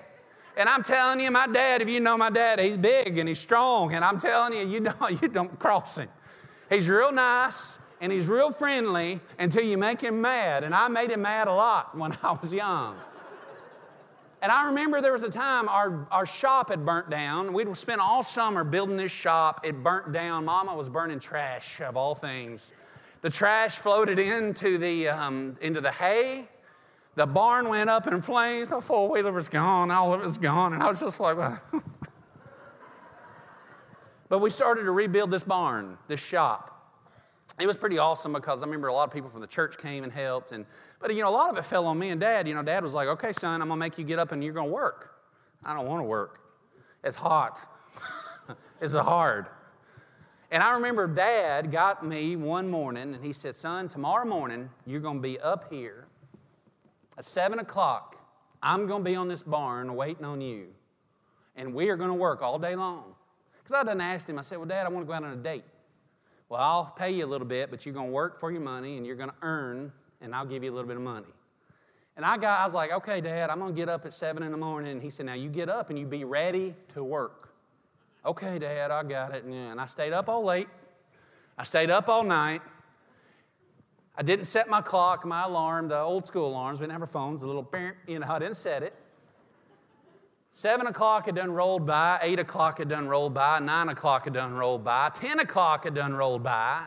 And 0.56 0.68
I'm 0.68 0.82
telling 0.82 1.20
you, 1.20 1.30
my 1.30 1.46
dad, 1.46 1.82
if 1.82 1.88
you 1.88 2.00
know 2.00 2.16
my 2.16 2.30
dad, 2.30 2.60
he's 2.60 2.78
big 2.78 3.18
and 3.18 3.28
he's 3.28 3.40
strong. 3.40 3.92
And 3.92 4.04
I'm 4.04 4.18
telling 4.18 4.52
you, 4.52 4.66
you 4.66 4.80
don't, 5.00 5.22
you 5.22 5.28
don't 5.28 5.58
cross 5.58 5.98
him. 5.98 6.08
He's 6.70 6.88
real 6.88 7.12
nice 7.12 7.78
and 8.00 8.12
he's 8.12 8.28
real 8.28 8.52
friendly 8.52 9.20
until 9.38 9.64
you 9.64 9.76
make 9.76 10.00
him 10.00 10.20
mad. 10.20 10.64
And 10.64 10.74
I 10.74 10.88
made 10.88 11.10
him 11.10 11.22
mad 11.22 11.48
a 11.48 11.52
lot 11.52 11.96
when 11.96 12.16
I 12.22 12.32
was 12.32 12.54
young. 12.54 12.96
And 14.42 14.52
I 14.52 14.66
remember 14.66 15.00
there 15.00 15.12
was 15.12 15.22
a 15.22 15.30
time 15.30 15.70
our, 15.70 16.06
our 16.10 16.26
shop 16.26 16.68
had 16.68 16.84
burnt 16.84 17.08
down. 17.08 17.54
We'd 17.54 17.74
spent 17.78 18.02
all 18.02 18.22
summer 18.22 18.62
building 18.62 18.98
this 18.98 19.10
shop. 19.10 19.62
It 19.64 19.82
burnt 19.82 20.12
down. 20.12 20.44
Mama 20.44 20.76
was 20.76 20.90
burning 20.90 21.18
trash, 21.18 21.80
of 21.80 21.96
all 21.96 22.14
things. 22.14 22.74
The 23.22 23.30
trash 23.30 23.76
floated 23.76 24.18
into 24.18 24.76
the, 24.76 25.08
um, 25.08 25.56
into 25.62 25.80
the 25.80 25.92
hay 25.92 26.48
the 27.14 27.26
barn 27.26 27.68
went 27.68 27.90
up 27.90 28.06
in 28.06 28.20
flames. 28.22 28.68
The 28.70 28.80
four 28.80 29.10
wheeler 29.10 29.32
was 29.32 29.48
gone. 29.48 29.90
All 29.90 30.14
of 30.14 30.20
it 30.20 30.24
was 30.24 30.38
gone. 30.38 30.72
And 30.72 30.82
I 30.82 30.88
was 30.88 31.00
just 31.00 31.20
like, 31.20 31.36
but 34.28 34.40
we 34.40 34.50
started 34.50 34.84
to 34.84 34.90
rebuild 34.90 35.30
this 35.30 35.44
barn, 35.44 35.98
this 36.08 36.24
shop. 36.24 36.70
It 37.60 37.68
was 37.68 37.76
pretty 37.76 37.98
awesome 37.98 38.32
because 38.32 38.62
I 38.62 38.66
remember 38.66 38.88
a 38.88 38.92
lot 38.92 39.06
of 39.06 39.14
people 39.14 39.30
from 39.30 39.40
the 39.40 39.46
church 39.46 39.78
came 39.78 40.02
and 40.02 40.12
helped. 40.12 40.50
And, 40.50 40.66
but, 40.98 41.14
you 41.14 41.22
know, 41.22 41.28
a 41.28 41.30
lot 41.30 41.50
of 41.50 41.58
it 41.58 41.64
fell 41.64 41.86
on 41.86 41.98
me 41.98 42.10
and 42.10 42.20
dad. 42.20 42.48
You 42.48 42.54
know, 42.54 42.64
dad 42.64 42.82
was 42.82 42.94
like, 42.94 43.06
okay, 43.06 43.32
son, 43.32 43.62
I'm 43.62 43.68
going 43.68 43.78
to 43.78 43.80
make 43.80 43.96
you 43.96 44.04
get 44.04 44.18
up 44.18 44.32
and 44.32 44.42
you're 44.42 44.54
going 44.54 44.68
to 44.68 44.74
work. 44.74 45.12
I 45.64 45.72
don't 45.72 45.86
want 45.86 46.00
to 46.00 46.04
work. 46.04 46.40
It's 47.04 47.16
hot. 47.16 47.60
it's 48.80 48.94
hard. 48.94 49.46
And 50.50 50.64
I 50.64 50.74
remember 50.74 51.06
dad 51.06 51.70
got 51.70 52.04
me 52.04 52.34
one 52.34 52.68
morning 52.68 53.14
and 53.14 53.24
he 53.24 53.32
said, 53.32 53.54
son, 53.54 53.86
tomorrow 53.86 54.26
morning 54.26 54.70
you're 54.84 55.00
going 55.00 55.18
to 55.18 55.22
be 55.22 55.38
up 55.38 55.72
here 55.72 56.03
at 57.16 57.24
7 57.24 57.58
o'clock, 57.58 58.16
I'm 58.62 58.86
going 58.86 59.04
to 59.04 59.10
be 59.10 59.16
on 59.16 59.28
this 59.28 59.42
barn 59.42 59.94
waiting 59.94 60.24
on 60.24 60.40
you. 60.40 60.68
And 61.56 61.74
we 61.74 61.88
are 61.88 61.96
going 61.96 62.08
to 62.08 62.14
work 62.14 62.42
all 62.42 62.58
day 62.58 62.74
long. 62.74 63.14
Because 63.58 63.74
I 63.74 63.84
done 63.84 64.00
asked 64.00 64.28
him, 64.28 64.38
I 64.38 64.42
said, 64.42 64.58
Well, 64.58 64.66
Dad, 64.66 64.86
I 64.86 64.88
want 64.88 65.06
to 65.06 65.08
go 65.08 65.14
out 65.14 65.24
on 65.24 65.32
a 65.32 65.36
date. 65.36 65.64
Well, 66.48 66.60
I'll 66.60 66.94
pay 66.96 67.10
you 67.10 67.24
a 67.24 67.26
little 67.26 67.46
bit, 67.46 67.70
but 67.70 67.86
you're 67.86 67.94
going 67.94 68.08
to 68.08 68.12
work 68.12 68.38
for 68.38 68.50
your 68.50 68.60
money 68.60 68.96
and 68.96 69.06
you're 69.06 69.16
going 69.16 69.30
to 69.30 69.36
earn, 69.42 69.92
and 70.20 70.34
I'll 70.34 70.44
give 70.44 70.62
you 70.62 70.70
a 70.70 70.74
little 70.74 70.88
bit 70.88 70.96
of 70.96 71.02
money. 71.02 71.26
And 72.16 72.24
I 72.24 72.36
got, 72.36 72.60
I 72.60 72.64
was 72.64 72.74
like, 72.74 72.92
okay, 72.92 73.20
Dad, 73.20 73.50
I'm 73.50 73.58
going 73.58 73.74
to 73.74 73.76
get 73.76 73.88
up 73.88 74.06
at 74.06 74.12
seven 74.12 74.42
in 74.42 74.52
the 74.52 74.58
morning. 74.58 74.92
And 74.92 75.02
he 75.02 75.10
said, 75.10 75.26
now 75.26 75.34
you 75.34 75.48
get 75.48 75.68
up 75.68 75.90
and 75.90 75.98
you 75.98 76.06
be 76.06 76.24
ready 76.24 76.74
to 76.88 77.02
work. 77.02 77.54
Okay, 78.24 78.58
Dad, 78.58 78.90
I 78.90 79.02
got 79.02 79.34
it. 79.34 79.44
And 79.44 79.80
I 79.80 79.86
stayed 79.86 80.12
up 80.12 80.28
all 80.28 80.44
late. 80.44 80.68
I 81.58 81.64
stayed 81.64 81.90
up 81.90 82.08
all 82.08 82.22
night. 82.22 82.62
I 84.16 84.22
didn't 84.22 84.44
set 84.44 84.68
my 84.68 84.80
clock, 84.80 85.24
my 85.24 85.44
alarm, 85.44 85.88
the 85.88 85.98
old 85.98 86.26
school 86.26 86.48
alarms. 86.48 86.80
We 86.80 86.84
didn't 86.84 86.92
have 86.92 87.02
our 87.02 87.06
phones, 87.06 87.42
a 87.42 87.46
little, 87.46 87.68
you 88.06 88.18
know, 88.18 88.26
I 88.28 88.38
didn't 88.38 88.56
set 88.56 88.82
it. 88.82 88.94
Seven 90.52 90.86
o'clock 90.86 91.26
had 91.26 91.34
done 91.34 91.50
rolled 91.50 91.84
by, 91.84 92.20
eight 92.22 92.38
o'clock 92.38 92.78
had 92.78 92.88
done 92.88 93.08
rolled 93.08 93.34
by, 93.34 93.58
nine 93.58 93.88
o'clock 93.88 94.24
had 94.24 94.34
done 94.34 94.54
rolled 94.54 94.84
by, 94.84 95.10
ten 95.12 95.40
o'clock 95.40 95.82
had 95.82 95.94
done 95.94 96.14
rolled 96.14 96.44
by. 96.44 96.84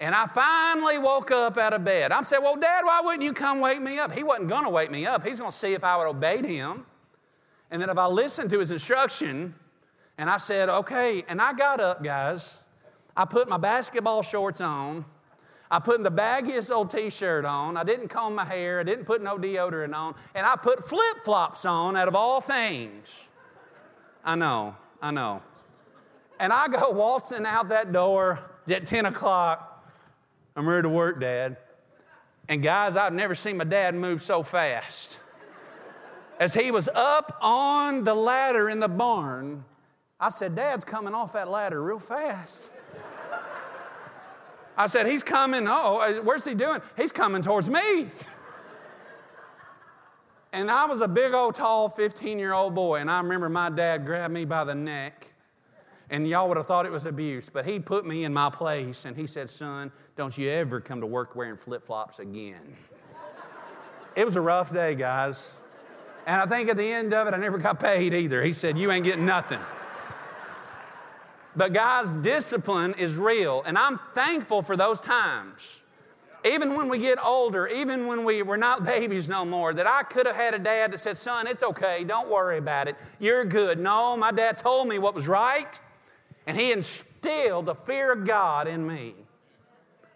And 0.00 0.14
I 0.14 0.26
finally 0.26 0.98
woke 0.98 1.30
up 1.30 1.58
out 1.58 1.74
of 1.74 1.84
bed. 1.84 2.12
I'm 2.12 2.24
saying, 2.24 2.42
Well, 2.42 2.56
Dad, 2.56 2.84
why 2.84 3.02
wouldn't 3.04 3.22
you 3.22 3.34
come 3.34 3.60
wake 3.60 3.80
me 3.80 3.98
up? 3.98 4.12
He 4.12 4.22
wasn't 4.22 4.48
to 4.48 4.70
wake 4.70 4.90
me 4.90 5.04
up. 5.04 5.24
He's 5.24 5.38
to 5.50 5.56
see 5.56 5.74
if 5.74 5.84
I 5.84 5.96
would 5.96 6.06
obeyed 6.06 6.44
him. 6.46 6.86
And 7.70 7.80
then 7.80 7.90
if 7.90 7.98
I 7.98 8.06
listened 8.06 8.50
to 8.50 8.58
his 8.58 8.70
instruction, 8.70 9.54
and 10.16 10.30
I 10.30 10.38
said, 10.38 10.68
Okay. 10.68 11.24
And 11.28 11.40
I 11.40 11.52
got 11.52 11.80
up, 11.80 12.02
guys. 12.02 12.64
I 13.16 13.24
put 13.24 13.48
my 13.48 13.58
basketball 13.58 14.22
shorts 14.22 14.60
on. 14.60 15.04
I 15.74 15.80
put 15.80 16.04
the 16.04 16.10
baggiest 16.10 16.70
old 16.70 16.88
t 16.88 17.10
shirt 17.10 17.44
on. 17.44 17.76
I 17.76 17.82
didn't 17.82 18.06
comb 18.06 18.36
my 18.36 18.44
hair. 18.44 18.78
I 18.78 18.84
didn't 18.84 19.06
put 19.06 19.20
no 19.20 19.36
deodorant 19.36 19.92
on. 19.92 20.14
And 20.32 20.46
I 20.46 20.54
put 20.54 20.86
flip 20.88 21.24
flops 21.24 21.64
on 21.64 21.96
out 21.96 22.06
of 22.06 22.14
all 22.14 22.40
things. 22.40 23.26
I 24.24 24.36
know, 24.36 24.76
I 25.02 25.10
know. 25.10 25.42
And 26.38 26.52
I 26.52 26.68
go 26.68 26.90
waltzing 26.92 27.44
out 27.44 27.70
that 27.70 27.90
door 27.90 28.38
at 28.68 28.86
10 28.86 29.06
o'clock. 29.06 29.84
I'm 30.54 30.68
ready 30.68 30.82
to 30.82 30.88
work, 30.88 31.20
Dad. 31.20 31.56
And 32.48 32.62
guys, 32.62 32.94
I've 32.94 33.12
never 33.12 33.34
seen 33.34 33.56
my 33.56 33.64
dad 33.64 33.96
move 33.96 34.22
so 34.22 34.44
fast. 34.44 35.18
As 36.38 36.54
he 36.54 36.70
was 36.70 36.88
up 36.94 37.36
on 37.40 38.04
the 38.04 38.14
ladder 38.14 38.70
in 38.70 38.78
the 38.78 38.86
barn, 38.86 39.64
I 40.20 40.28
said, 40.28 40.54
Dad's 40.54 40.84
coming 40.84 41.14
off 41.14 41.32
that 41.32 41.48
ladder 41.48 41.82
real 41.82 41.98
fast. 41.98 42.70
I 44.76 44.86
said, 44.86 45.06
He's 45.06 45.22
coming. 45.22 45.66
Oh, 45.68 46.20
where's 46.22 46.44
he 46.44 46.54
doing? 46.54 46.80
He's 46.96 47.12
coming 47.12 47.42
towards 47.42 47.68
me. 47.68 48.08
And 50.54 50.70
I 50.70 50.86
was 50.86 51.00
a 51.00 51.08
big 51.08 51.34
old, 51.34 51.56
tall 51.56 51.88
15 51.88 52.38
year 52.38 52.52
old 52.52 52.76
boy, 52.76 53.00
and 53.00 53.10
I 53.10 53.18
remember 53.18 53.48
my 53.48 53.70
dad 53.70 54.06
grabbed 54.06 54.32
me 54.32 54.44
by 54.44 54.62
the 54.62 54.74
neck. 54.74 55.32
And 56.10 56.28
y'all 56.28 56.46
would 56.46 56.56
have 56.56 56.66
thought 56.66 56.86
it 56.86 56.92
was 56.92 57.06
abuse, 57.06 57.50
but 57.50 57.66
he 57.66 57.80
put 57.80 58.06
me 58.06 58.22
in 58.22 58.32
my 58.32 58.50
place 58.50 59.04
and 59.04 59.16
he 59.16 59.26
said, 59.26 59.50
Son, 59.50 59.90
don't 60.14 60.38
you 60.38 60.48
ever 60.50 60.80
come 60.80 61.00
to 61.00 61.08
work 61.08 61.34
wearing 61.34 61.56
flip 61.56 61.82
flops 61.82 62.20
again. 62.20 62.76
it 64.14 64.24
was 64.24 64.36
a 64.36 64.40
rough 64.40 64.72
day, 64.72 64.94
guys. 64.94 65.56
And 66.24 66.40
I 66.40 66.46
think 66.46 66.68
at 66.68 66.76
the 66.76 66.86
end 66.86 67.12
of 67.12 67.26
it, 67.26 67.34
I 67.34 67.36
never 67.36 67.58
got 67.58 67.80
paid 67.80 68.14
either. 68.14 68.40
He 68.44 68.52
said, 68.52 68.78
You 68.78 68.92
ain't 68.92 69.04
getting 69.04 69.26
nothing. 69.26 69.60
But, 71.56 71.72
guys, 71.72 72.10
discipline 72.10 72.94
is 72.98 73.16
real, 73.16 73.62
and 73.64 73.78
I'm 73.78 73.98
thankful 74.14 74.62
for 74.62 74.76
those 74.76 75.00
times. 75.00 75.80
Even 76.44 76.74
when 76.74 76.88
we 76.88 76.98
get 76.98 77.24
older, 77.24 77.66
even 77.66 78.06
when 78.06 78.24
we, 78.24 78.42
we're 78.42 78.56
not 78.56 78.84
babies 78.84 79.28
no 79.28 79.44
more, 79.44 79.72
that 79.72 79.86
I 79.86 80.02
could 80.02 80.26
have 80.26 80.36
had 80.36 80.54
a 80.54 80.58
dad 80.58 80.92
that 80.92 80.98
said, 80.98 81.16
Son, 81.16 81.46
it's 81.46 81.62
okay, 81.62 82.04
don't 82.04 82.28
worry 82.28 82.58
about 82.58 82.88
it, 82.88 82.96
you're 83.18 83.44
good. 83.44 83.78
No, 83.78 84.16
my 84.16 84.32
dad 84.32 84.58
told 84.58 84.88
me 84.88 84.98
what 84.98 85.14
was 85.14 85.28
right, 85.28 85.78
and 86.46 86.56
he 86.58 86.72
instilled 86.72 87.66
the 87.66 87.74
fear 87.74 88.12
of 88.12 88.26
God 88.26 88.68
in 88.68 88.86
me. 88.86 89.14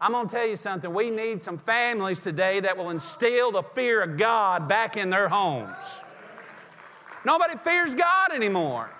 I'm 0.01 0.13
to 0.13 0.33
tell 0.33 0.47
you 0.47 0.57
something. 0.57 0.93
We 0.93 1.11
need 1.11 1.43
some 1.43 1.59
families 1.59 2.23
today 2.23 2.61
that 2.61 2.77
will 2.77 2.91
instill 2.91 3.51
the 3.51 3.63
fear 3.63 4.03
of 4.03 4.17
God 4.17 4.69
back 4.69 4.97
in 4.97 5.11
their 5.11 5.29
homes. 5.29 5.75
Nobody 7.25 7.59
fears 7.59 7.97
God 7.97 8.33
anymore. 8.33 8.91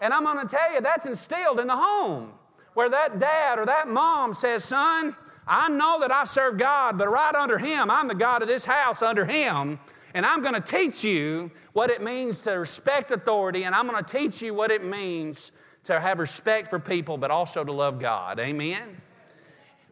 And 0.00 0.12
I'm 0.12 0.24
going 0.24 0.46
to 0.46 0.56
tell 0.56 0.72
you, 0.72 0.80
that's 0.80 1.06
instilled 1.06 1.58
in 1.58 1.66
the 1.66 1.76
home 1.76 2.32
where 2.74 2.90
that 2.90 3.18
dad 3.18 3.58
or 3.58 3.66
that 3.66 3.88
mom 3.88 4.34
says, 4.34 4.62
Son, 4.62 5.16
I 5.46 5.68
know 5.68 6.00
that 6.00 6.12
I 6.12 6.24
serve 6.24 6.58
God, 6.58 6.98
but 6.98 7.08
right 7.08 7.34
under 7.34 7.58
Him, 7.58 7.90
I'm 7.90 8.08
the 8.08 8.14
God 8.14 8.42
of 8.42 8.48
this 8.48 8.64
house 8.64 9.00
under 9.00 9.24
Him. 9.24 9.78
And 10.12 10.26
I'm 10.26 10.42
going 10.42 10.54
to 10.54 10.60
teach 10.60 11.04
you 11.04 11.50
what 11.72 11.90
it 11.90 12.02
means 12.02 12.42
to 12.42 12.52
respect 12.52 13.10
authority, 13.10 13.64
and 13.64 13.74
I'm 13.74 13.86
going 13.86 14.02
to 14.02 14.18
teach 14.18 14.42
you 14.42 14.54
what 14.54 14.70
it 14.70 14.84
means 14.84 15.52
to 15.84 16.00
have 16.00 16.18
respect 16.18 16.68
for 16.68 16.78
people, 16.78 17.16
but 17.16 17.30
also 17.30 17.64
to 17.64 17.72
love 17.72 17.98
God. 17.98 18.40
Amen? 18.40 19.00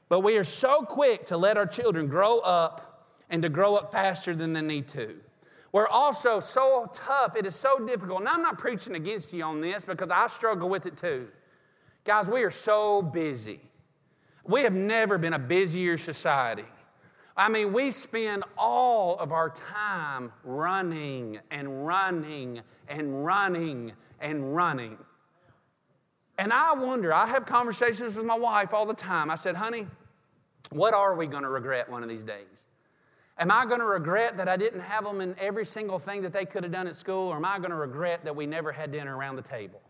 But 0.09 0.21
we 0.21 0.37
are 0.37 0.45
so 0.45 0.83
quick 0.83 1.27
to 1.27 1.37
let 1.37 1.57
our 1.57 1.67
children 1.67 2.07
grow 2.07 2.39
up 2.41 3.07
and 3.31 3.43
to 3.43 3.49
grow 3.49 3.77
up 3.77 3.93
faster 3.93 4.35
than 4.35 4.53
they 4.53 4.61
need 4.61 4.89
to. 4.89 5.17
We're 5.75 5.89
also 5.89 6.39
so 6.39 6.89
tough, 6.93 7.35
it 7.35 7.47
is 7.47 7.57
so 7.57 7.85
difficult. 7.85 8.21
And 8.21 8.29
I'm 8.29 8.43
not 8.43 8.59
preaching 8.59 8.95
against 8.95 9.35
you 9.35 9.43
on 9.43 9.61
this 9.61 9.85
because 9.85 10.09
I 10.09 10.29
struggle 10.29 10.69
with 10.69 10.87
it 10.87 10.97
too. 10.97 11.27
Guys, 12.05 12.31
we 12.31 12.45
are 12.45 12.51
so 12.51 13.03
busy. 13.03 13.59
We 14.45 14.63
have 14.63 14.73
never 14.73 15.19
been 15.19 15.33
a 15.33 15.39
busier 15.39 15.99
society. 15.99 16.67
I 17.37 17.49
mean, 17.49 17.73
we 17.73 17.91
spend 17.91 18.45
all 18.57 19.19
of 19.19 19.33
our 19.33 19.51
time 19.51 20.31
running 20.45 21.41
and 21.51 21.85
running 21.85 22.61
and 22.87 23.25
running 23.25 23.95
and 24.21 24.55
running. 24.55 24.97
And 26.39 26.53
I 26.53 26.75
wonder, 26.75 27.13
I 27.13 27.27
have 27.27 27.47
conversations 27.47 28.17
with 28.17 28.27
my 28.27 28.39
wife 28.39 28.73
all 28.73 28.87
the 28.87 28.95
time. 28.95 29.29
I 29.29 29.35
said, 29.35 29.57
honey, 29.57 29.89
what 30.71 30.95
are 30.95 31.17
we 31.17 31.27
going 31.27 31.43
to 31.43 31.49
regret 31.49 31.91
one 31.91 32.05
of 32.05 32.09
these 32.09 32.23
days? 32.23 32.65
Am 33.37 33.51
I 33.51 33.67
going 33.67 33.81
to 33.81 33.87
regret 33.87 34.37
that 34.37 34.49
I 34.49 34.57
didn't 34.57 34.81
have 34.81 35.05
them 35.05 35.21
in 35.21 35.35
every 35.41 35.65
single 35.65 35.99
thing 35.99 36.23
that 36.23 36.33
they 36.33 36.45
could 36.45 36.63
have 36.63 36.73
done 36.73 36.87
at 36.87 36.95
school, 36.95 37.29
or 37.29 37.37
am 37.37 37.45
I 37.45 37.59
going 37.59 37.71
to 37.71 37.77
regret 37.77 38.25
that 38.25 38.37
we 38.37 38.47
never 38.47 38.71
had 38.71 38.93
dinner 38.93 39.17
around 39.17 39.37
the 39.37 39.43
table? 39.43 39.81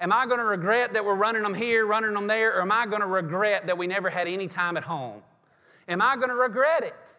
Am 0.00 0.12
I 0.12 0.26
going 0.26 0.38
to 0.38 0.44
regret 0.44 0.92
that 0.92 1.04
we're 1.04 1.16
running 1.16 1.42
them 1.42 1.54
here, 1.54 1.86
running 1.86 2.14
them 2.14 2.26
there, 2.26 2.56
or 2.56 2.62
am 2.62 2.70
I 2.70 2.86
going 2.86 3.00
to 3.00 3.06
regret 3.06 3.66
that 3.66 3.76
we 3.76 3.86
never 3.86 4.08
had 4.08 4.28
any 4.28 4.46
time 4.46 4.76
at 4.76 4.84
home? 4.84 5.22
Am 5.88 6.00
I 6.00 6.16
going 6.16 6.28
to 6.28 6.34
regret 6.34 6.84
it? 6.84 7.16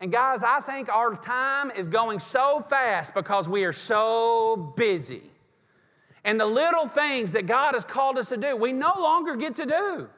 And 0.00 0.10
guys, 0.10 0.42
I 0.42 0.60
think 0.60 0.88
our 0.88 1.14
time 1.14 1.70
is 1.70 1.86
going 1.88 2.18
so 2.18 2.60
fast 2.60 3.14
because 3.14 3.48
we 3.48 3.64
are 3.64 3.72
so 3.72 4.74
busy. 4.76 5.22
And 6.24 6.40
the 6.40 6.46
little 6.46 6.86
things 6.86 7.32
that 7.32 7.46
God 7.46 7.74
has 7.74 7.84
called 7.84 8.18
us 8.18 8.30
to 8.30 8.36
do, 8.36 8.56
we 8.56 8.72
no 8.72 8.92
longer 8.98 9.36
get 9.36 9.54
to 9.56 9.66
do. 9.66 10.08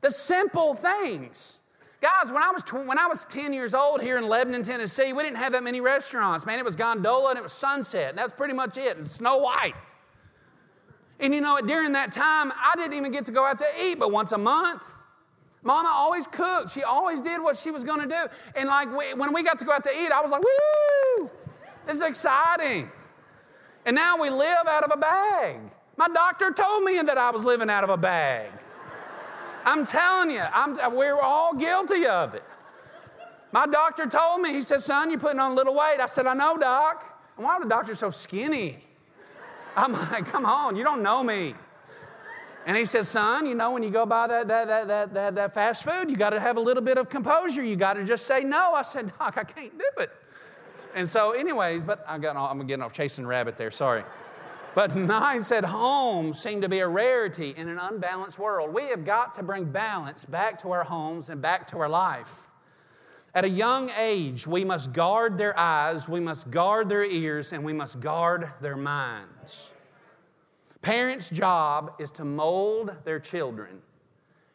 The 0.00 0.10
simple 0.10 0.74
things. 0.74 1.60
Guys, 2.02 2.32
when 2.32 2.42
I 2.42 2.50
was 2.50 2.64
tw- 2.64 2.84
when 2.84 2.98
I 2.98 3.06
was 3.06 3.24
10 3.26 3.52
years 3.52 3.74
old 3.76 4.02
here 4.02 4.18
in 4.18 4.28
Lebanon, 4.28 4.64
Tennessee, 4.64 5.12
we 5.12 5.22
didn't 5.22 5.36
have 5.36 5.52
that 5.52 5.62
many 5.62 5.80
restaurants. 5.80 6.44
Man, 6.44 6.58
it 6.58 6.64
was 6.64 6.74
Gondola 6.74 7.30
and 7.30 7.38
it 7.38 7.42
was 7.42 7.52
Sunset. 7.52 8.10
And 8.10 8.18
that's 8.18 8.32
pretty 8.32 8.54
much 8.54 8.76
it. 8.76 8.96
And 8.96 9.06
Snow 9.06 9.36
White. 9.36 9.74
And 11.20 11.32
you 11.32 11.40
know, 11.40 11.60
during 11.64 11.92
that 11.92 12.10
time, 12.10 12.50
I 12.50 12.72
didn't 12.76 12.94
even 12.94 13.12
get 13.12 13.26
to 13.26 13.32
go 13.32 13.46
out 13.46 13.58
to 13.58 13.66
eat 13.80 14.00
but 14.00 14.10
once 14.10 14.32
a 14.32 14.38
month. 14.38 14.82
Mama 15.62 15.90
always 15.94 16.26
cooked. 16.26 16.72
She 16.72 16.82
always 16.82 17.20
did 17.20 17.40
what 17.40 17.54
she 17.54 17.70
was 17.70 17.84
going 17.84 18.00
to 18.00 18.08
do. 18.08 18.26
And 18.56 18.68
like 18.68 18.92
we, 18.92 19.14
when 19.14 19.32
we 19.32 19.44
got 19.44 19.60
to 19.60 19.64
go 19.64 19.70
out 19.70 19.84
to 19.84 19.90
eat, 19.90 20.10
I 20.10 20.20
was 20.20 20.32
like, 20.32 20.42
woo, 20.42 21.30
this 21.86 21.96
is 21.96 22.02
exciting. 22.02 22.90
And 23.86 23.94
now 23.94 24.20
we 24.20 24.28
live 24.28 24.66
out 24.68 24.82
of 24.82 24.90
a 24.92 24.96
bag. 24.96 25.60
My 25.96 26.08
doctor 26.08 26.50
told 26.50 26.82
me 26.82 27.00
that 27.00 27.16
I 27.16 27.30
was 27.30 27.44
living 27.44 27.70
out 27.70 27.84
of 27.84 27.90
a 27.90 27.96
bag. 27.96 28.50
I'm 29.64 29.84
telling 29.84 30.30
you, 30.30 30.40
I'm, 30.40 30.76
we're 30.94 31.20
all 31.20 31.54
guilty 31.54 32.06
of 32.06 32.34
it. 32.34 32.44
My 33.52 33.66
doctor 33.66 34.06
told 34.06 34.40
me, 34.40 34.52
he 34.52 34.62
said, 34.62 34.80
Son, 34.80 35.10
you're 35.10 35.20
putting 35.20 35.38
on 35.38 35.52
a 35.52 35.54
little 35.54 35.74
weight. 35.74 35.98
I 36.00 36.06
said, 36.06 36.26
I 36.26 36.34
know, 36.34 36.56
doc. 36.56 37.20
And 37.36 37.44
why 37.44 37.54
are 37.54 37.60
the 37.60 37.68
doctors 37.68 37.98
so 37.98 38.10
skinny? 38.10 38.78
I'm 39.76 39.92
like, 40.10 40.26
Come 40.26 40.46
on, 40.46 40.76
you 40.76 40.84
don't 40.84 41.02
know 41.02 41.22
me. 41.22 41.54
And 42.64 42.76
he 42.76 42.84
said, 42.84 43.06
Son, 43.06 43.44
you 43.46 43.54
know, 43.54 43.72
when 43.72 43.82
you 43.82 43.90
go 43.90 44.06
buy 44.06 44.26
that, 44.28 44.48
that, 44.48 44.68
that, 44.68 44.88
that, 44.88 45.14
that, 45.14 45.34
that 45.34 45.54
fast 45.54 45.84
food, 45.84 46.08
you 46.08 46.16
got 46.16 46.30
to 46.30 46.40
have 46.40 46.56
a 46.56 46.60
little 46.60 46.82
bit 46.82 46.96
of 46.96 47.10
composure. 47.10 47.62
You 47.62 47.76
got 47.76 47.94
to 47.94 48.04
just 48.04 48.26
say 48.26 48.44
no. 48.44 48.72
I 48.72 48.82
said, 48.82 49.12
Doc, 49.18 49.36
I 49.36 49.44
can't 49.44 49.76
do 49.76 50.02
it. 50.02 50.10
And 50.94 51.08
so, 51.08 51.32
anyways, 51.32 51.82
but 51.82 52.04
I 52.06 52.18
got, 52.18 52.36
I'm 52.36 52.66
getting 52.66 52.82
off 52.82 52.92
chasing 52.92 53.26
rabbit 53.26 53.56
there, 53.56 53.70
sorry. 53.70 54.04
But 54.74 54.96
nights 54.96 55.52
at 55.52 55.64
home 55.64 56.34
seem 56.34 56.60
to 56.62 56.68
be 56.68 56.78
a 56.78 56.88
rarity 56.88 57.54
in 57.56 57.68
an 57.68 57.78
unbalanced 57.78 58.38
world. 58.38 58.72
We 58.72 58.84
have 58.88 59.04
got 59.04 59.34
to 59.34 59.42
bring 59.42 59.66
balance 59.66 60.24
back 60.24 60.58
to 60.62 60.70
our 60.72 60.84
homes 60.84 61.28
and 61.28 61.42
back 61.42 61.66
to 61.68 61.78
our 61.78 61.88
life. 61.88 62.46
At 63.34 63.44
a 63.44 63.48
young 63.48 63.90
age, 63.98 64.46
we 64.46 64.64
must 64.64 64.92
guard 64.92 65.38
their 65.38 65.58
eyes, 65.58 66.08
we 66.08 66.20
must 66.20 66.50
guard 66.50 66.90
their 66.90 67.04
ears, 67.04 67.52
and 67.52 67.64
we 67.64 67.72
must 67.72 67.98
guard 68.00 68.52
their 68.60 68.76
minds. 68.76 69.70
Parents' 70.82 71.30
job 71.30 71.94
is 71.98 72.12
to 72.12 72.24
mold 72.24 72.94
their 73.04 73.18
children. 73.18 73.80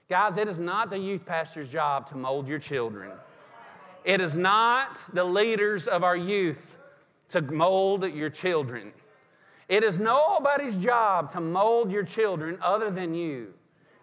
Guys, 0.09 0.37
it 0.37 0.47
is 0.47 0.59
not 0.59 0.89
the 0.89 0.99
youth 0.99 1.25
pastor's 1.25 1.71
job 1.71 2.05
to 2.07 2.17
mold 2.17 2.47
your 2.47 2.59
children. 2.59 3.11
It 4.05 4.21
is 4.21 4.37
not 4.37 4.99
the 5.11 5.23
leaders 5.23 5.87
of 5.87 6.03
our 6.03 6.15
youth 6.15 6.77
to 7.29 7.41
mold 7.41 8.05
your 8.13 8.29
children. 8.29 8.93
It 9.69 9.83
is 9.83 9.99
nobody's 9.99 10.77
job 10.77 11.29
to 11.31 11.41
mold 11.41 11.91
your 11.91 12.03
children 12.03 12.57
other 12.61 12.89
than 12.89 13.13
you. 13.13 13.53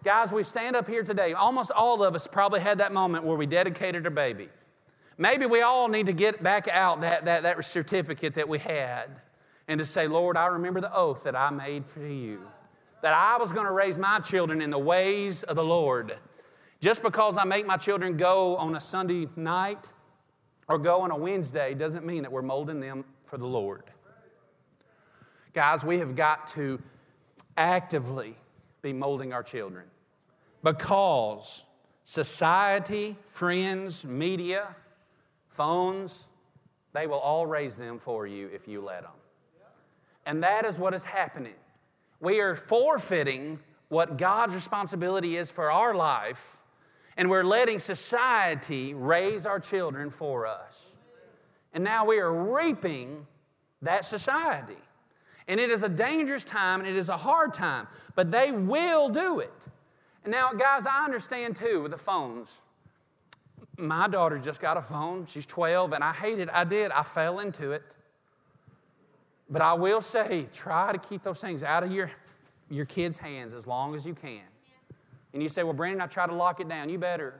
Guys, 0.03 0.33
we 0.33 0.43
stand 0.43 0.77
up 0.77 0.87
here 0.87 1.03
today. 1.03 1.33
Almost 1.33 1.71
all 1.71 2.05
of 2.05 2.15
us 2.15 2.27
probably 2.27 2.61
had 2.61 2.79
that 2.79 2.93
moment 2.93 3.25
where 3.25 3.37
we 3.37 3.47
dedicated 3.47 4.05
a 4.05 4.11
baby. 4.11 4.51
Maybe 5.17 5.47
we 5.47 5.63
all 5.63 5.89
need 5.89 6.07
to 6.07 6.13
get 6.13 6.43
back 6.43 6.69
out 6.69 7.01
that, 7.01 7.25
that, 7.25 7.45
that 7.45 7.65
certificate 7.65 8.35
that 8.35 8.49
we 8.49 8.59
had 8.59 9.09
and 9.67 9.79
to 9.79 9.87
say, 9.87 10.07
Lord, 10.07 10.37
I 10.37 10.47
remember 10.47 10.83
the 10.83 10.95
oath 10.95 11.25
that 11.25 11.35
I 11.35 11.49
made 11.49 11.87
for 11.87 12.07
you, 12.07 12.43
that 13.01 13.15
I 13.15 13.39
was 13.39 13.53
going 13.53 13.65
to 13.65 13.73
raise 13.73 13.97
my 13.97 14.19
children 14.19 14.61
in 14.61 14.69
the 14.69 14.79
ways 14.79 15.43
of 15.45 15.57
the 15.57 15.65
Lord. 15.65 16.19
Just 16.81 17.03
because 17.03 17.39
I 17.39 17.45
make 17.45 17.67
my 17.67 17.79
children 17.79 18.19
go 18.19 18.59
on 18.59 18.75
a 18.75 18.81
Sunday 18.81 19.29
night 19.37 19.91
or 20.69 20.77
go 20.77 21.01
on 21.01 21.11
a 21.11 21.17
Wednesday 21.17 21.73
doesn't 21.73 22.05
mean 22.05 22.23
that 22.23 22.33
we're 22.33 22.43
molding 22.43 22.81
them 22.81 23.07
for 23.25 23.39
the 23.39 23.47
Lord. 23.47 23.85
Guys, 25.55 25.85
we 25.85 26.01
have 26.01 26.17
got 26.17 26.49
to 26.49 26.83
actively 27.57 28.37
be 28.83 28.93
molding 28.93 29.33
our 29.33 29.43
children 29.43 29.85
because 30.65 31.65
society, 32.03 33.17
friends, 33.25 34.05
media, 34.05 34.75
phones, 35.49 36.27
they 36.93 37.07
will 37.07 37.19
all 37.19 37.47
raise 37.47 37.77
them 37.77 38.01
for 38.01 38.27
you 38.27 38.51
if 38.53 38.67
you 38.67 38.81
let 38.81 39.03
them. 39.03 39.13
And 40.27 40.43
that 40.43 40.65
is 40.65 40.77
what 40.77 40.93
is 40.93 41.05
happening. 41.05 41.55
We 42.19 42.41
are 42.41 42.57
forfeiting 42.57 43.61
what 43.89 44.17
God's 44.17 44.55
responsibility 44.57 45.37
is 45.37 45.53
for 45.53 45.71
our 45.71 45.95
life, 45.95 46.57
and 47.17 47.31
we're 47.31 47.45
letting 47.45 47.79
society 47.79 48.93
raise 48.93 49.47
our 49.47 49.61
children 49.61 50.11
for 50.11 50.49
us. 50.49 50.97
And 51.73 51.85
now 51.85 52.05
we 52.05 52.19
are 52.19 52.53
reaping 52.53 53.29
that 53.83 54.05
society. 54.05 54.79
And 55.47 55.61
it 55.61 55.71
is 55.71 55.83
a 55.83 55.89
dangerous 55.89 56.45
time 56.45 56.81
and 56.81 56.89
it 56.89 56.97
is 56.97 57.09
a 57.09 57.17
hard 57.17 57.53
time, 57.53 57.87
but 58.15 58.31
they 58.31 58.51
will 58.51 59.09
do 59.09 59.41
it. 59.41 59.53
And 60.25 60.33
now, 60.33 60.53
guys, 60.53 60.87
I 60.87 61.05
understand 61.05 61.57
too 61.57 61.83
with 61.83 61.91
the 61.91 61.99
phones. 61.99 62.63
My 63.77 64.09
daughter 64.09 64.39
just 64.39 64.61
got 64.61 64.77
a 64.77 64.83
phone. 64.83 65.27
She's 65.27 65.47
12, 65.47 65.93
and 65.93 66.03
I 66.03 66.13
hate 66.13 66.39
it. 66.39 66.49
I 66.53 66.65
did. 66.65 66.93
I 66.93 67.03
fell 67.03 67.41
into 67.41 67.73
it. 67.73 67.83
But 69.51 69.61
I 69.61 69.75
will 69.75 70.01
say, 70.01 70.47
try 70.53 70.93
to 70.93 70.99
keep 70.99 71.23
those 71.23 71.41
things 71.41 71.63
out 71.63 71.83
of 71.83 71.93
your, 71.93 72.11
your 72.71 72.87
kids' 72.87 73.19
hands 73.19 73.53
as 73.53 73.67
long 73.67 73.95
as 73.95 74.07
you 74.07 74.15
can. 74.15 74.41
And 75.35 75.43
you 75.43 75.49
say, 75.49 75.65
Well, 75.65 75.75
Brandon, 75.75 76.01
I 76.01 76.07
try 76.07 76.27
to 76.27 76.35
lock 76.35 76.61
it 76.61 76.69
down. 76.69 76.89
You 76.89 76.99
better. 76.99 77.35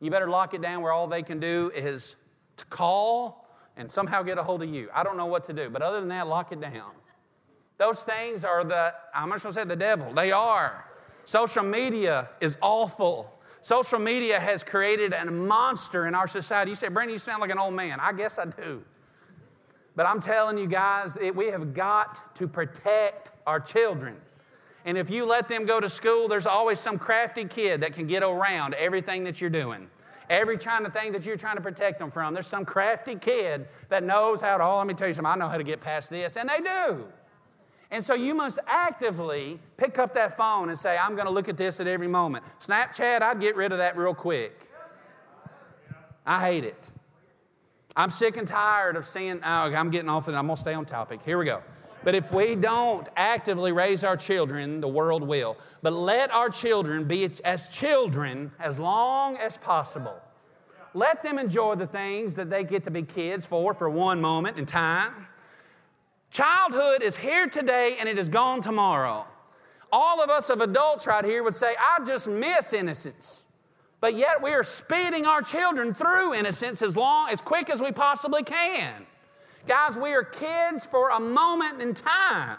You 0.00 0.10
better 0.10 0.28
lock 0.28 0.54
it 0.54 0.62
down 0.62 0.82
where 0.82 0.92
all 0.92 1.06
they 1.06 1.22
can 1.22 1.40
do 1.40 1.70
is 1.74 2.14
to 2.56 2.64
call 2.66 3.48
and 3.76 3.90
somehow 3.90 4.22
get 4.22 4.38
a 4.38 4.42
hold 4.42 4.62
of 4.62 4.68
you. 4.68 4.88
I 4.94 5.02
don't 5.02 5.16
know 5.16 5.26
what 5.26 5.44
to 5.46 5.52
do, 5.52 5.68
but 5.68 5.82
other 5.82 6.00
than 6.00 6.08
that, 6.10 6.28
lock 6.28 6.52
it 6.52 6.60
down. 6.60 6.92
Those 7.78 8.02
things 8.04 8.44
are 8.44 8.64
the, 8.64 8.94
I'm 9.14 9.30
just 9.30 9.44
gonna 9.44 9.52
say 9.52 9.64
the 9.64 9.76
devil. 9.76 10.12
They 10.12 10.32
are. 10.32 10.84
Social 11.24 11.62
media 11.62 12.30
is 12.40 12.56
awful. 12.60 13.32
Social 13.60 13.98
media 13.98 14.38
has 14.38 14.62
created 14.62 15.12
a 15.12 15.24
monster 15.30 16.06
in 16.06 16.14
our 16.14 16.26
society. 16.26 16.70
You 16.70 16.76
say, 16.76 16.88
Brandon, 16.88 17.14
you 17.14 17.18
sound 17.18 17.40
like 17.40 17.50
an 17.50 17.58
old 17.58 17.74
man. 17.74 17.98
I 18.00 18.12
guess 18.12 18.38
I 18.38 18.46
do. 18.46 18.82
But 19.96 20.06
I'm 20.06 20.20
telling 20.20 20.58
you 20.58 20.66
guys, 20.66 21.16
it, 21.16 21.34
we 21.34 21.46
have 21.46 21.74
got 21.74 22.36
to 22.36 22.46
protect 22.46 23.32
our 23.46 23.58
children. 23.58 24.16
And 24.84 24.96
if 24.96 25.10
you 25.10 25.26
let 25.26 25.48
them 25.48 25.66
go 25.66 25.80
to 25.80 25.88
school, 25.88 26.28
there's 26.28 26.46
always 26.46 26.78
some 26.78 26.98
crafty 26.98 27.44
kid 27.44 27.80
that 27.80 27.92
can 27.92 28.06
get 28.06 28.22
around 28.22 28.74
everything 28.74 29.24
that 29.24 29.40
you're 29.40 29.50
doing. 29.50 29.90
Every 30.30 30.58
kind 30.58 30.86
of 30.86 30.92
thing 30.92 31.12
that 31.12 31.26
you're 31.26 31.36
trying 31.36 31.56
to 31.56 31.62
protect 31.62 31.98
them 31.98 32.10
from, 32.10 32.34
there's 32.34 32.46
some 32.46 32.64
crafty 32.64 33.16
kid 33.16 33.66
that 33.88 34.04
knows 34.04 34.40
how 34.40 34.58
to, 34.58 34.64
oh, 34.64 34.78
let 34.78 34.86
me 34.86 34.94
tell 34.94 35.08
you 35.08 35.14
something, 35.14 35.32
I 35.32 35.36
know 35.36 35.48
how 35.48 35.58
to 35.58 35.64
get 35.64 35.80
past 35.80 36.10
this. 36.10 36.36
And 36.36 36.48
they 36.48 36.58
do. 36.58 37.06
And 37.90 38.02
so 38.02 38.14
you 38.14 38.34
must 38.34 38.58
actively 38.66 39.60
pick 39.76 39.98
up 39.98 40.14
that 40.14 40.36
phone 40.36 40.68
and 40.68 40.78
say, 40.78 40.96
I'm 40.96 41.14
going 41.14 41.26
to 41.26 41.32
look 41.32 41.48
at 41.48 41.56
this 41.56 41.78
at 41.78 41.86
every 41.86 42.08
moment. 42.08 42.44
Snapchat, 42.60 43.22
I'd 43.22 43.40
get 43.40 43.54
rid 43.54 43.72
of 43.72 43.78
that 43.78 43.96
real 43.96 44.14
quick. 44.14 44.70
I 46.26 46.40
hate 46.40 46.64
it. 46.64 46.82
I'm 47.94 48.10
sick 48.10 48.36
and 48.36 48.46
tired 48.46 48.96
of 48.96 49.06
seeing, 49.06 49.40
oh, 49.42 49.72
I'm 49.72 49.90
getting 49.90 50.08
off 50.08 50.28
it, 50.28 50.34
I'm 50.34 50.46
going 50.46 50.56
to 50.56 50.60
stay 50.60 50.74
on 50.74 50.84
topic. 50.84 51.22
Here 51.22 51.38
we 51.38 51.44
go. 51.44 51.62
But 52.04 52.14
if 52.14 52.32
we 52.32 52.54
don't 52.54 53.08
actively 53.16 53.72
raise 53.72 54.04
our 54.04 54.16
children, 54.16 54.80
the 54.80 54.88
world 54.88 55.22
will. 55.22 55.56
But 55.82 55.92
let 55.92 56.30
our 56.30 56.50
children 56.50 57.04
be 57.04 57.28
as 57.44 57.68
children 57.68 58.52
as 58.60 58.78
long 58.78 59.36
as 59.36 59.56
possible. 59.56 60.20
Let 60.94 61.22
them 61.22 61.38
enjoy 61.38 61.74
the 61.74 61.86
things 61.86 62.36
that 62.36 62.48
they 62.48 62.64
get 62.64 62.84
to 62.84 62.90
be 62.90 63.02
kids 63.02 63.44
for 63.44 63.74
for 63.74 63.90
one 63.90 64.20
moment 64.20 64.58
in 64.58 64.66
time. 64.66 65.26
Childhood 66.36 67.02
is 67.02 67.16
here 67.16 67.46
today 67.46 67.96
and 67.98 68.06
it 68.06 68.18
is 68.18 68.28
gone 68.28 68.60
tomorrow. 68.60 69.24
All 69.90 70.22
of 70.22 70.28
us 70.28 70.50
of 70.50 70.60
adults 70.60 71.06
right 71.06 71.24
here 71.24 71.42
would 71.42 71.54
say, 71.54 71.74
I 71.78 72.04
just 72.04 72.28
miss 72.28 72.74
innocence. 72.74 73.46
But 74.02 74.12
yet 74.12 74.42
we 74.42 74.50
are 74.50 74.62
speeding 74.62 75.24
our 75.24 75.40
children 75.40 75.94
through 75.94 76.34
innocence 76.34 76.82
as 76.82 76.94
long, 76.94 77.30
as 77.30 77.40
quick 77.40 77.70
as 77.70 77.80
we 77.80 77.90
possibly 77.90 78.42
can. 78.42 79.06
Guys, 79.66 79.96
we 79.96 80.12
are 80.12 80.22
kids 80.22 80.84
for 80.84 81.08
a 81.08 81.18
moment 81.18 81.80
in 81.80 81.94
time. 81.94 82.58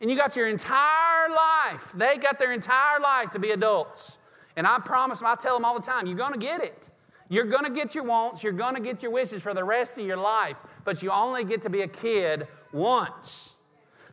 And 0.00 0.10
you 0.10 0.16
got 0.16 0.34
your 0.34 0.48
entire 0.48 1.28
life. 1.28 1.92
They 1.94 2.16
got 2.16 2.38
their 2.38 2.54
entire 2.54 3.00
life 3.00 3.28
to 3.32 3.38
be 3.38 3.50
adults. 3.50 4.16
And 4.56 4.66
I 4.66 4.78
promise 4.78 5.18
them, 5.18 5.28
I 5.28 5.34
tell 5.34 5.56
them 5.56 5.66
all 5.66 5.78
the 5.78 5.86
time, 5.86 6.06
you're 6.06 6.16
gonna 6.16 6.38
get 6.38 6.62
it. 6.62 6.88
You're 7.28 7.44
gonna 7.44 7.68
get 7.68 7.94
your 7.94 8.04
wants, 8.04 8.42
you're 8.42 8.54
gonna 8.54 8.80
get 8.80 9.02
your 9.02 9.12
wishes 9.12 9.42
for 9.42 9.52
the 9.52 9.62
rest 9.62 9.98
of 9.98 10.06
your 10.06 10.16
life, 10.16 10.56
but 10.86 11.02
you 11.02 11.10
only 11.10 11.44
get 11.44 11.60
to 11.62 11.70
be 11.70 11.82
a 11.82 11.86
kid 11.86 12.48
once. 12.72 13.56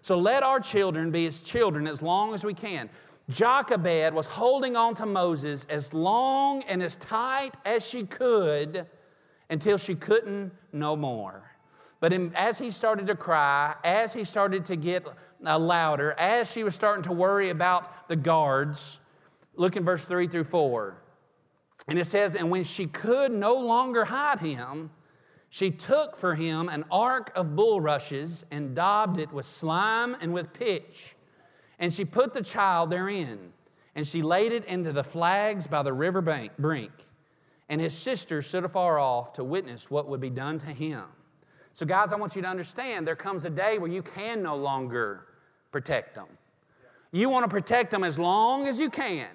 So 0.02 0.18
let 0.18 0.44
our 0.44 0.60
children 0.60 1.12
be 1.12 1.26
his 1.26 1.42
children 1.42 1.88
as 1.88 2.02
long 2.02 2.34
as 2.34 2.46
we 2.46 2.54
can. 2.54 2.90
Jochebed 3.30 4.14
was 4.14 4.30
holding 4.30 4.78
on 4.78 4.96
to 4.96 5.06
Moses 5.06 5.66
as 5.66 5.94
long 5.94 6.64
and 6.64 6.82
as 6.82 6.96
tight 6.96 7.58
as 7.66 7.86
she 7.86 8.04
could 8.06 8.88
until 9.50 9.78
she 9.78 9.96
couldn't 9.96 10.54
no 10.72 10.96
more. 10.96 11.44
But 12.00 12.14
in, 12.14 12.32
as 12.36 12.60
he 12.60 12.72
started 12.72 13.08
to 13.08 13.16
cry, 13.16 13.76
as 13.84 14.14
he 14.14 14.24
started 14.24 14.66
to 14.66 14.76
get 14.76 15.06
uh, 15.46 15.60
louder, 15.60 16.14
as 16.18 16.52
she 16.52 16.64
was 16.64 16.76
starting 16.76 17.04
to 17.04 17.12
worry 17.12 17.50
about 17.50 18.08
the 18.08 18.16
guards, 18.16 19.00
look 19.56 19.76
in 19.76 19.84
verse 19.84 20.06
3 20.06 20.28
through 20.28 20.44
4. 20.44 20.96
And 21.88 21.98
it 21.98 22.06
says, 22.06 22.36
And 22.36 22.50
when 22.50 22.64
she 22.64 22.86
could 22.86 23.32
no 23.32 23.56
longer 23.56 24.06
hide 24.06 24.40
him, 24.40 24.92
she 25.50 25.72
took 25.72 26.16
for 26.16 26.36
him 26.36 26.70
an 26.70 26.84
ark 26.92 27.32
of 27.36 27.56
bulrushes 27.56 28.46
and 28.52 28.76
daubed 28.76 29.18
it 29.18 29.32
with 29.32 29.46
slime 29.46 30.16
and 30.20 30.34
with 30.34 30.54
pitch. 30.54 31.16
And 31.80 31.94
she 31.94 32.06
put 32.06 32.34
the 32.34 32.42
child 32.42 32.90
therein, 32.90 33.54
and 33.96 34.08
she 34.08 34.22
laid 34.22 34.52
it 34.52 34.66
into 34.66 34.92
the 34.92 35.04
flags 35.04 35.68
by 35.68 35.84
the 35.84 35.94
river 35.94 36.22
bank, 36.22 36.54
brink. 36.58 36.92
And 37.70 37.80
his 37.80 37.94
sister 37.94 38.42
stood 38.42 38.66
afar 38.66 39.00
off 39.00 39.34
to 39.34 39.44
witness 39.44 39.92
what 39.92 40.08
would 40.08 40.22
be 40.22 40.30
done 40.30 40.58
to 40.60 40.68
him. 40.68 41.04
So, 41.74 41.86
guys, 41.86 42.12
I 42.12 42.16
want 42.16 42.36
you 42.36 42.42
to 42.42 42.48
understand 42.48 43.08
there 43.08 43.16
comes 43.16 43.46
a 43.46 43.50
day 43.50 43.78
where 43.78 43.92
you 43.92 44.02
can 44.02 44.42
no 44.42 44.56
longer 44.56 45.28
protect 45.72 46.16
them. 46.16 46.28
You 47.12 47.30
want 47.30 47.44
to 47.44 47.50
protect 47.50 47.92
them 47.92 48.04
as 48.04 48.18
long 48.18 48.68
as 48.68 48.80
you 48.80 48.90
can. 48.90 49.28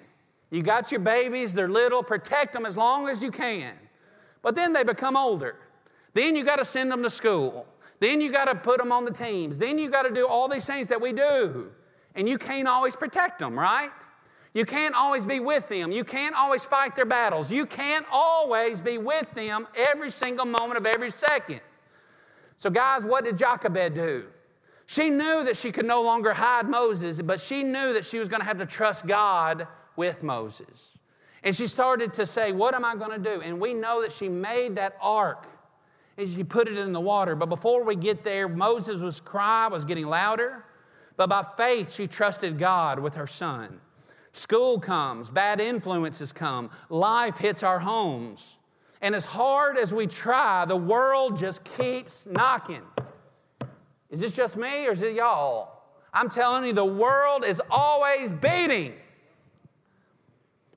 You 0.51 0.61
got 0.61 0.91
your 0.91 0.99
babies, 0.99 1.53
they're 1.53 1.69
little, 1.69 2.03
protect 2.03 2.53
them 2.53 2.65
as 2.65 2.77
long 2.77 3.07
as 3.07 3.23
you 3.23 3.31
can. 3.31 3.73
But 4.41 4.55
then 4.55 4.73
they 4.73 4.83
become 4.83 5.15
older. 5.15 5.55
Then 6.13 6.35
you 6.35 6.43
got 6.43 6.57
to 6.57 6.65
send 6.65 6.91
them 6.91 7.03
to 7.03 7.09
school. 7.09 7.65
Then 7.99 8.21
you 8.21 8.31
got 8.31 8.45
to 8.45 8.55
put 8.55 8.79
them 8.79 8.91
on 8.91 9.05
the 9.05 9.11
teams. 9.11 9.57
Then 9.57 9.79
you 9.79 9.89
got 9.89 10.03
to 10.03 10.13
do 10.13 10.27
all 10.27 10.47
these 10.47 10.65
things 10.65 10.87
that 10.89 11.01
we 11.01 11.13
do. 11.13 11.71
And 12.15 12.27
you 12.27 12.37
can't 12.37 12.67
always 12.67 12.95
protect 12.95 13.39
them, 13.39 13.57
right? 13.57 13.91
You 14.53 14.65
can't 14.65 14.93
always 14.93 15.25
be 15.25 15.39
with 15.39 15.67
them. 15.69 15.91
You 15.91 16.03
can't 16.03 16.35
always 16.35 16.63
fight 16.63 16.95
their 16.95 17.05
battles. 17.05 17.51
You 17.51 17.65
can't 17.65 18.05
always 18.11 18.81
be 18.81 18.99
with 18.99 19.33
them 19.33 19.67
every 19.75 20.11
single 20.11 20.45
moment 20.45 20.77
of 20.77 20.85
every 20.85 21.09
second. 21.09 21.61
So, 22.57 22.69
guys, 22.69 23.03
what 23.03 23.25
did 23.25 23.37
Jochebed 23.37 23.95
do? 23.95 24.25
She 24.85 25.09
knew 25.09 25.43
that 25.45 25.57
she 25.57 25.71
could 25.71 25.85
no 25.85 26.03
longer 26.03 26.33
hide 26.33 26.69
Moses, 26.69 27.21
but 27.21 27.39
she 27.39 27.63
knew 27.63 27.93
that 27.93 28.05
she 28.05 28.19
was 28.19 28.29
going 28.29 28.41
to 28.41 28.45
have 28.45 28.59
to 28.59 28.65
trust 28.65 29.07
God 29.07 29.67
with 29.95 30.23
Moses. 30.23 30.89
And 31.41 31.55
she 31.55 31.67
started 31.67 32.13
to 32.13 32.27
say, 32.27 32.51
What 32.51 32.75
am 32.75 32.85
I 32.85 32.95
going 32.95 33.11
to 33.11 33.31
do? 33.31 33.41
And 33.41 33.59
we 33.59 33.73
know 33.73 34.01
that 34.01 34.11
she 34.11 34.29
made 34.29 34.75
that 34.75 34.97
ark 35.01 35.47
and 36.17 36.29
she 36.29 36.43
put 36.43 36.67
it 36.67 36.77
in 36.77 36.93
the 36.93 37.01
water. 37.01 37.35
But 37.35 37.49
before 37.49 37.83
we 37.83 37.95
get 37.95 38.23
there, 38.23 38.47
Moses' 38.47 39.01
was 39.01 39.19
cry 39.19 39.67
was 39.67 39.85
getting 39.85 40.07
louder. 40.07 40.63
But 41.17 41.29
by 41.29 41.45
faith, 41.57 41.93
she 41.93 42.07
trusted 42.07 42.57
God 42.57 42.99
with 42.99 43.15
her 43.15 43.27
son. 43.27 43.79
School 44.31 44.79
comes, 44.79 45.29
bad 45.29 45.61
influences 45.61 46.33
come, 46.33 46.71
life 46.89 47.37
hits 47.37 47.61
our 47.61 47.79
homes. 47.79 48.57
And 49.01 49.13
as 49.13 49.25
hard 49.25 49.77
as 49.77 49.93
we 49.93 50.07
try, 50.07 50.65
the 50.65 50.77
world 50.77 51.37
just 51.37 51.63
keeps 51.63 52.25
knocking. 52.25 52.81
Is 54.09 54.21
this 54.21 54.35
just 54.35 54.57
me 54.57 54.87
or 54.87 54.91
is 54.91 55.03
it 55.03 55.15
y'all? 55.15 55.81
I'm 56.13 56.29
telling 56.29 56.65
you, 56.65 56.73
the 56.73 56.85
world 56.85 57.43
is 57.43 57.61
always 57.69 58.31
beating. 58.31 58.93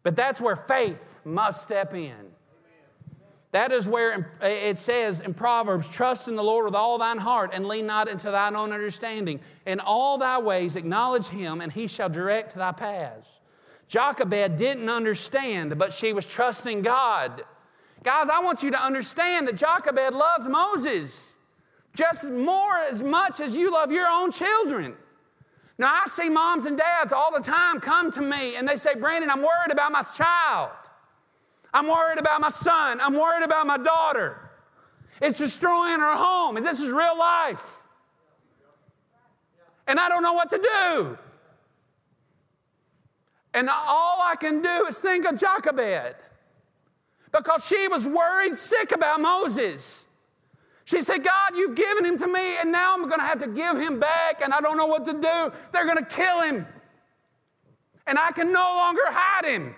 But 0.02 0.16
that's 0.16 0.40
where 0.40 0.56
faith 0.56 1.18
must 1.24 1.62
step 1.62 1.94
in. 1.94 2.25
That 3.56 3.72
is 3.72 3.88
where 3.88 4.36
eh, 4.42 4.68
it 4.68 4.76
says 4.76 5.22
in 5.22 5.32
Proverbs, 5.32 5.88
trust 5.88 6.28
in 6.28 6.36
the 6.36 6.42
Lord 6.42 6.66
with 6.66 6.74
all 6.74 6.98
thine 6.98 7.16
heart 7.16 7.52
and 7.54 7.66
lean 7.66 7.86
not 7.86 8.06
into 8.06 8.30
thine 8.30 8.54
own 8.54 8.70
understanding. 8.70 9.40
In 9.64 9.80
all 9.80 10.18
thy 10.18 10.38
ways 10.38 10.76
acknowledge 10.76 11.28
him, 11.28 11.62
and 11.62 11.72
he 11.72 11.86
shall 11.86 12.10
direct 12.10 12.54
thy 12.54 12.72
paths. 12.72 13.40
Jochebed 13.88 14.56
didn't 14.56 14.90
understand, 14.90 15.78
but 15.78 15.94
she 15.94 16.12
was 16.12 16.26
trusting 16.26 16.82
God. 16.82 17.44
Guys, 18.02 18.28
I 18.28 18.40
want 18.40 18.62
you 18.62 18.70
to 18.72 18.78
understand 18.78 19.48
that 19.48 19.56
Jochebed 19.56 20.12
loved 20.12 20.50
Moses 20.50 21.32
just 21.94 22.30
more 22.30 22.76
as 22.80 23.02
much 23.02 23.40
as 23.40 23.56
you 23.56 23.72
love 23.72 23.90
your 23.90 24.06
own 24.06 24.32
children. 24.32 24.96
Now, 25.78 26.02
I 26.04 26.08
see 26.08 26.28
moms 26.28 26.66
and 26.66 26.76
dads 26.76 27.10
all 27.10 27.32
the 27.32 27.42
time 27.42 27.80
come 27.80 28.10
to 28.10 28.20
me 28.20 28.56
and 28.56 28.68
they 28.68 28.76
say, 28.76 28.96
Brandon, 28.96 29.30
I'm 29.30 29.40
worried 29.40 29.72
about 29.72 29.92
my 29.92 30.02
child. 30.02 30.72
I'm 31.76 31.86
worried 31.86 32.18
about 32.18 32.40
my 32.40 32.48
son. 32.48 33.02
I'm 33.02 33.12
worried 33.12 33.44
about 33.44 33.66
my 33.66 33.76
daughter. 33.76 34.50
It's 35.20 35.36
destroying 35.36 36.00
our 36.00 36.16
home, 36.16 36.56
and 36.56 36.64
this 36.64 36.80
is 36.80 36.90
real 36.90 37.18
life. 37.18 37.82
And 39.86 40.00
I 40.00 40.08
don't 40.08 40.22
know 40.22 40.32
what 40.32 40.48
to 40.50 40.56
do. 40.56 41.18
And 43.52 43.68
all 43.68 44.22
I 44.22 44.36
can 44.40 44.62
do 44.62 44.86
is 44.88 45.00
think 45.00 45.26
of 45.26 45.38
Jochebed 45.38 46.16
because 47.30 47.66
she 47.66 47.88
was 47.88 48.08
worried 48.08 48.56
sick 48.56 48.92
about 48.92 49.20
Moses. 49.20 50.06
She 50.86 51.02
said, 51.02 51.22
God, 51.22 51.56
you've 51.56 51.74
given 51.74 52.06
him 52.06 52.16
to 52.16 52.26
me, 52.26 52.56
and 52.58 52.72
now 52.72 52.94
I'm 52.94 53.02
going 53.02 53.20
to 53.20 53.26
have 53.26 53.38
to 53.40 53.48
give 53.48 53.76
him 53.76 54.00
back, 54.00 54.40
and 54.42 54.54
I 54.54 54.62
don't 54.62 54.78
know 54.78 54.86
what 54.86 55.04
to 55.04 55.12
do. 55.12 55.52
They're 55.72 55.84
going 55.84 55.98
to 55.98 56.06
kill 56.06 56.40
him, 56.40 56.66
and 58.06 58.18
I 58.18 58.32
can 58.32 58.50
no 58.50 58.60
longer 58.60 59.02
hide 59.04 59.44
him. 59.44 59.74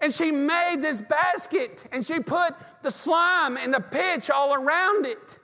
And 0.00 0.14
she 0.14 0.30
made 0.30 0.76
this 0.80 1.00
basket 1.00 1.86
and 1.90 2.06
she 2.06 2.20
put 2.20 2.54
the 2.82 2.90
slime 2.90 3.56
and 3.56 3.74
the 3.74 3.80
pitch 3.80 4.30
all 4.30 4.54
around 4.54 5.06
it. 5.06 5.38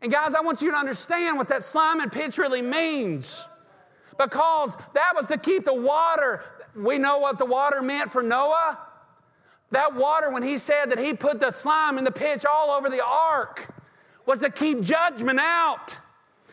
And 0.00 0.10
guys, 0.10 0.34
I 0.34 0.40
want 0.40 0.62
you 0.62 0.70
to 0.70 0.76
understand 0.76 1.36
what 1.36 1.48
that 1.48 1.62
slime 1.62 2.00
and 2.00 2.10
pitch 2.10 2.38
really 2.38 2.62
means. 2.62 3.44
Because 4.18 4.76
that 4.94 5.12
was 5.14 5.26
to 5.26 5.38
keep 5.38 5.64
the 5.64 5.74
water. 5.74 6.42
We 6.74 6.98
know 6.98 7.18
what 7.18 7.38
the 7.38 7.44
water 7.44 7.82
meant 7.82 8.10
for 8.10 8.22
Noah. 8.22 8.78
That 9.70 9.94
water, 9.94 10.30
when 10.30 10.42
he 10.42 10.56
said 10.56 10.86
that 10.86 10.98
he 10.98 11.12
put 11.12 11.40
the 11.40 11.50
slime 11.50 11.98
and 11.98 12.06
the 12.06 12.12
pitch 12.12 12.44
all 12.46 12.70
over 12.70 12.88
the 12.88 13.04
ark, 13.04 13.68
was 14.24 14.40
to 14.40 14.50
keep 14.50 14.80
judgment 14.80 15.40
out. 15.40 15.96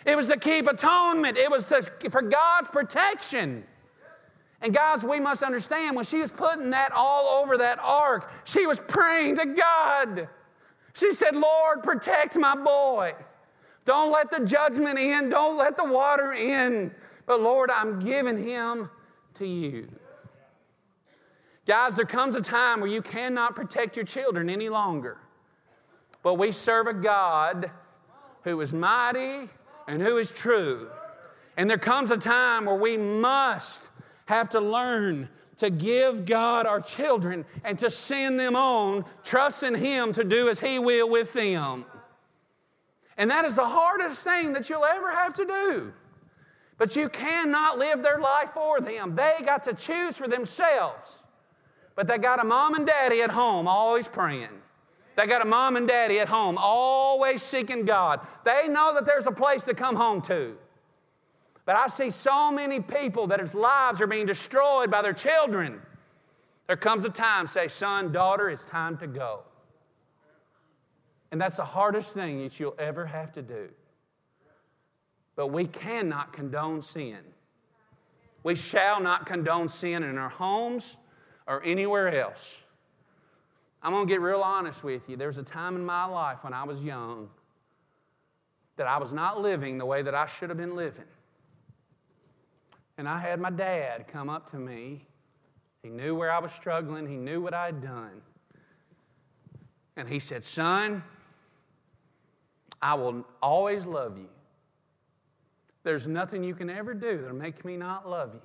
It 0.06 0.15
was 0.15 0.28
to 0.28 0.38
keep 0.38 0.67
atonement. 0.67 1.38
It 1.38 1.49
was 1.49 1.67
to, 1.67 1.82
for 2.10 2.21
God's 2.21 2.67
protection. 2.67 3.63
And 4.65 4.73
guys, 4.73 5.06
we 5.06 5.19
must 5.19 5.43
understand 5.43 5.95
when 5.95 6.06
she 6.06 6.21
was 6.21 6.32
putting 6.32 6.71
that 6.71 6.91
all 6.91 7.43
over 7.43 7.56
that 7.60 7.78
ark, 7.78 8.32
she 8.45 8.65
was 8.65 8.80
praying 8.80 9.38
to 9.38 9.45
God. 9.45 10.28
She 10.95 11.12
said, 11.12 11.36
Lord, 11.36 11.84
protect 11.84 12.36
my 12.36 12.56
boy. 12.56 13.13
Don't 13.86 14.12
let 14.12 14.32
the 14.32 14.43
judgment 14.43 14.97
in, 14.97 15.30
don't 15.30 15.56
let 15.56 15.78
the 15.78 15.84
water 15.84 16.34
in. 16.34 16.95
But 17.28 17.41
Lord, 17.41 17.69
I'm 17.69 17.99
giving 17.99 18.43
him 18.43 18.89
to 19.36 19.45
you. 19.45 19.88
Guys, 21.67 21.95
there 21.97 22.08
comes 22.08 22.36
a 22.36 22.41
time 22.41 22.80
where 22.80 22.89
you 22.89 23.04
cannot 23.04 23.56
protect 23.56 23.95
your 23.95 24.06
children 24.06 24.49
any 24.49 24.69
longer. 24.69 25.19
But 26.23 26.39
we 26.39 26.51
serve 26.51 26.88
a 26.88 26.93
God 26.95 27.69
who 28.41 28.60
is 28.62 28.73
mighty 28.73 29.47
and 29.88 30.01
who 30.01 30.17
is 30.17 30.32
true. 30.32 30.89
And 31.56 31.69
there 31.69 31.78
comes 31.78 32.10
a 32.10 32.17
time 32.17 32.65
where 32.65 32.80
we 32.80 32.97
must 32.97 33.91
have 34.26 34.50
to 34.50 34.60
learn 34.60 35.30
to 35.58 35.70
give 35.70 36.26
God 36.26 36.66
our 36.66 36.82
children 36.82 37.46
and 37.64 37.80
to 37.80 37.90
send 37.90 38.40
them 38.40 38.56
on, 38.56 39.06
trusting 39.24 39.76
Him 39.76 40.12
to 40.14 40.24
do 40.24 40.50
as 40.50 40.60
He 40.60 40.80
will 40.80 41.10
with 41.10 41.34
them. 41.34 41.86
And 43.18 43.32
that 43.32 43.46
is 43.46 43.56
the 43.56 43.68
hardest 43.68 44.24
thing 44.24 44.54
that 44.54 44.70
you'll 44.70 44.84
ever 44.84 45.12
have 45.12 45.34
to 45.36 45.46
do. 45.46 45.94
But 46.78 46.96
you 46.96 47.08
cannot 47.08 47.78
live 47.78 48.04
their 48.04 48.20
life 48.20 48.50
for 48.50 48.82
them. 48.82 49.16
They 49.16 49.36
got 49.46 49.64
to 49.64 49.74
choose 49.74 50.18
for 50.18 50.28
themselves. 50.28 51.24
But 51.96 52.08
they 52.08 52.18
got 52.18 52.42
a 52.42 52.44
mom 52.44 52.76
and 52.76 52.86
daddy 52.86 53.22
at 53.22 53.32
home 53.32 53.68
always 53.68 54.10
praying. 54.10 54.50
They 55.16 55.28
got 55.28 55.42
a 55.42 55.46
mom 55.46 55.78
and 55.78 55.88
daddy 55.88 56.20
at 56.20 56.28
home 56.28 56.58
always 56.60 57.42
seeking 57.42 57.86
God. 57.86 58.28
They 58.44 58.68
know 58.68 58.94
that 58.94 59.06
there's 59.06 59.28
a 59.28 59.32
place 59.32 59.64
to 59.64 59.74
come 59.74 59.96
home 59.96 60.22
to. 60.24 60.58
But 61.65 61.75
I 61.75 61.88
see 61.88 62.12
so 62.12 62.51
many 62.51 62.80
people 62.80 63.28
that 63.28 63.39
its 63.39 63.56
lives 63.56 63.99
are 63.99 64.08
being 64.08 64.28
destroyed 64.28 64.91
by 64.91 65.01
their 65.01 65.13
children. 65.13 65.82
There 66.67 66.78
comes 66.78 67.06
a 67.06 67.10
time, 67.10 67.47
say, 67.47 67.67
son, 67.67 68.12
daughter, 68.12 68.49
it's 68.49 68.65
time 68.65 68.97
to 68.97 69.08
go. 69.08 69.41
And 71.32 71.41
that's 71.41 71.58
the 71.58 71.65
hardest 71.65 72.13
thing 72.13 72.43
that 72.43 72.60
you'll 72.60 72.75
ever 72.78 73.08
have 73.08 73.32
to 73.34 73.41
do. 73.41 73.69
But 75.36 75.47
we 75.47 75.65
cannot 75.65 76.32
condone 76.32 76.82
sin. 76.82 77.19
We 78.43 78.56
shall 78.56 79.01
not 79.01 79.25
condone 79.25 79.67
sin 79.67 80.04
in 80.04 80.17
our 80.17 80.30
homes 80.30 80.97
or 81.47 81.63
anywhere 81.63 82.15
else. 82.15 82.62
I'm 83.82 83.91
going 83.91 84.08
to 84.08 84.13
get 84.13 84.21
real 84.21 84.41
honest 84.41 84.84
with 84.84 85.10
you. 85.10 85.17
There 85.17 85.28
was 85.28 85.38
a 85.38 85.43
time 85.43 85.75
in 85.75 85.86
my 85.86 86.06
life 86.06 86.43
when 86.43 86.54
I 86.54 86.63
was 86.63 86.84
young 86.84 87.30
that 88.78 88.88
I 88.88 88.97
was 88.97 89.13
not 89.13 89.41
living 89.41 89.78
the 89.78 89.86
way 89.86 90.01
that 90.01 90.15
I 90.15 90.25
should 90.25 90.49
have 90.49 90.58
been 90.58 90.75
living. 90.75 91.06
And 92.97 93.10
I 93.10 93.19
had 93.19 93.39
my 93.39 93.49
dad 93.49 94.08
come 94.08 94.29
up 94.29 94.49
to 94.51 94.58
me. 94.58 95.05
He 95.84 95.89
knew 95.89 96.15
where 96.15 96.31
I 96.31 96.39
was 96.39 96.51
struggling, 96.51 97.08
he 97.08 97.17
knew 97.17 97.41
what 97.41 97.53
I 97.53 97.67
had 97.67 97.81
done. 97.81 98.21
And 99.97 100.10
he 100.10 100.19
said, 100.19 100.43
Son, 100.43 101.03
I 102.81 102.95
will 102.95 103.25
always 103.41 103.86
love 103.86 104.17
you. 104.17 104.29
There's 105.84 106.08
nothing 106.08 106.43
you 106.43 106.55
can 106.55 106.69
ever 106.69 106.93
do 106.93 107.17
that'll 107.17 107.36
make 107.36 107.63
me 107.63 107.77
not 107.77 108.10
love 108.10 108.34
you. 108.34 108.41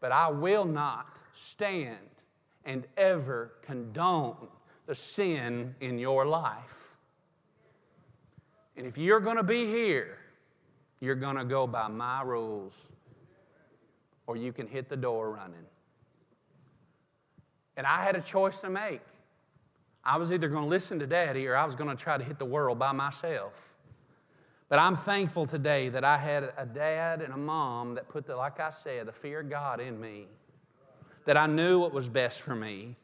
But 0.00 0.12
I 0.12 0.28
will 0.28 0.64
not 0.64 1.22
stand 1.32 1.96
and 2.64 2.86
ever 2.96 3.52
condone 3.62 4.48
the 4.86 4.94
sin 4.94 5.74
in 5.80 5.98
your 5.98 6.26
life. 6.26 6.96
And 8.76 8.86
if 8.86 8.98
you're 8.98 9.20
going 9.20 9.36
to 9.36 9.44
be 9.44 9.66
here, 9.66 10.18
you're 11.00 11.14
going 11.14 11.36
to 11.36 11.44
go 11.44 11.66
by 11.66 11.88
my 11.88 12.22
rules 12.22 12.90
or 14.26 14.36
you 14.36 14.52
can 14.52 14.66
hit 14.66 14.88
the 14.88 14.96
door 14.96 15.30
running. 15.30 15.66
And 17.76 17.86
I 17.86 18.02
had 18.02 18.16
a 18.16 18.20
choice 18.20 18.60
to 18.60 18.70
make. 18.70 19.02
I 20.04 20.18
was 20.18 20.32
either 20.32 20.48
going 20.48 20.64
to 20.64 20.68
listen 20.68 20.98
to 20.98 21.06
daddy 21.06 21.46
or 21.46 21.56
I 21.56 21.64
was 21.64 21.76
going 21.76 21.90
to 21.94 21.96
try 21.96 22.18
to 22.18 22.24
hit 22.24 22.38
the 22.38 22.44
world 22.44 22.78
by 22.78 22.92
myself. 22.92 23.76
But 24.68 24.78
I'm 24.78 24.96
thankful 24.96 25.46
today 25.46 25.88
that 25.90 26.04
I 26.04 26.18
had 26.18 26.52
a 26.56 26.66
dad 26.66 27.20
and 27.20 27.32
a 27.32 27.36
mom 27.36 27.94
that 27.94 28.08
put 28.08 28.26
the, 28.26 28.36
like 28.36 28.60
I 28.60 28.70
said, 28.70 29.06
the 29.06 29.12
fear 29.12 29.40
of 29.40 29.50
God 29.50 29.80
in 29.80 30.00
me, 30.00 30.26
that 31.26 31.36
I 31.36 31.46
knew 31.46 31.80
what 31.80 31.92
was 31.92 32.08
best 32.08 32.42
for 32.42 32.54
me. 32.54 32.96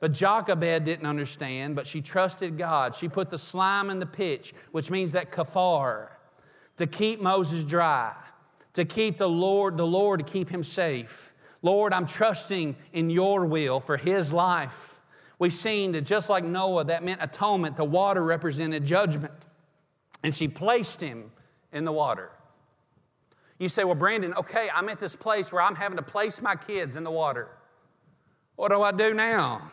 But 0.00 0.12
Jochebed 0.12 0.84
didn't 0.84 1.06
understand, 1.06 1.76
but 1.76 1.86
she 1.86 2.00
trusted 2.00 2.58
God. 2.58 2.94
She 2.94 3.08
put 3.08 3.30
the 3.30 3.38
slime 3.38 3.88
in 3.88 4.00
the 4.00 4.06
pitch, 4.06 4.52
which 4.72 4.90
means 4.90 5.12
that 5.12 5.30
kafar, 5.30 6.08
to 6.76 6.86
keep 6.86 7.20
Moses 7.20 7.62
dry 7.62 8.16
to 8.74 8.84
keep 8.84 9.18
the 9.18 9.28
Lord, 9.28 9.76
the 9.76 9.86
Lord 9.86 10.24
to 10.24 10.32
keep 10.32 10.48
him 10.48 10.62
safe. 10.62 11.34
Lord, 11.62 11.92
I'm 11.92 12.06
trusting 12.06 12.76
in 12.92 13.10
your 13.10 13.46
will 13.46 13.80
for 13.80 13.96
his 13.96 14.32
life. 14.32 15.00
We've 15.38 15.52
seen 15.52 15.92
that 15.92 16.02
just 16.02 16.30
like 16.30 16.44
Noah, 16.44 16.84
that 16.84 17.04
meant 17.04 17.22
atonement. 17.22 17.76
The 17.76 17.84
water 17.84 18.22
represented 18.24 18.84
judgment. 18.84 19.46
And 20.22 20.34
she 20.34 20.48
placed 20.48 21.00
him 21.00 21.32
in 21.72 21.84
the 21.84 21.92
water. 21.92 22.30
You 23.58 23.68
say, 23.68 23.84
Well, 23.84 23.94
Brandon, 23.94 24.34
okay, 24.34 24.68
I'm 24.74 24.88
at 24.88 24.98
this 24.98 25.16
place 25.16 25.52
where 25.52 25.62
I'm 25.62 25.74
having 25.74 25.96
to 25.96 26.02
place 26.02 26.42
my 26.42 26.56
kids 26.56 26.96
in 26.96 27.04
the 27.04 27.10
water. 27.10 27.48
What 28.56 28.70
do 28.70 28.82
I 28.82 28.92
do 28.92 29.14
now? 29.14 29.72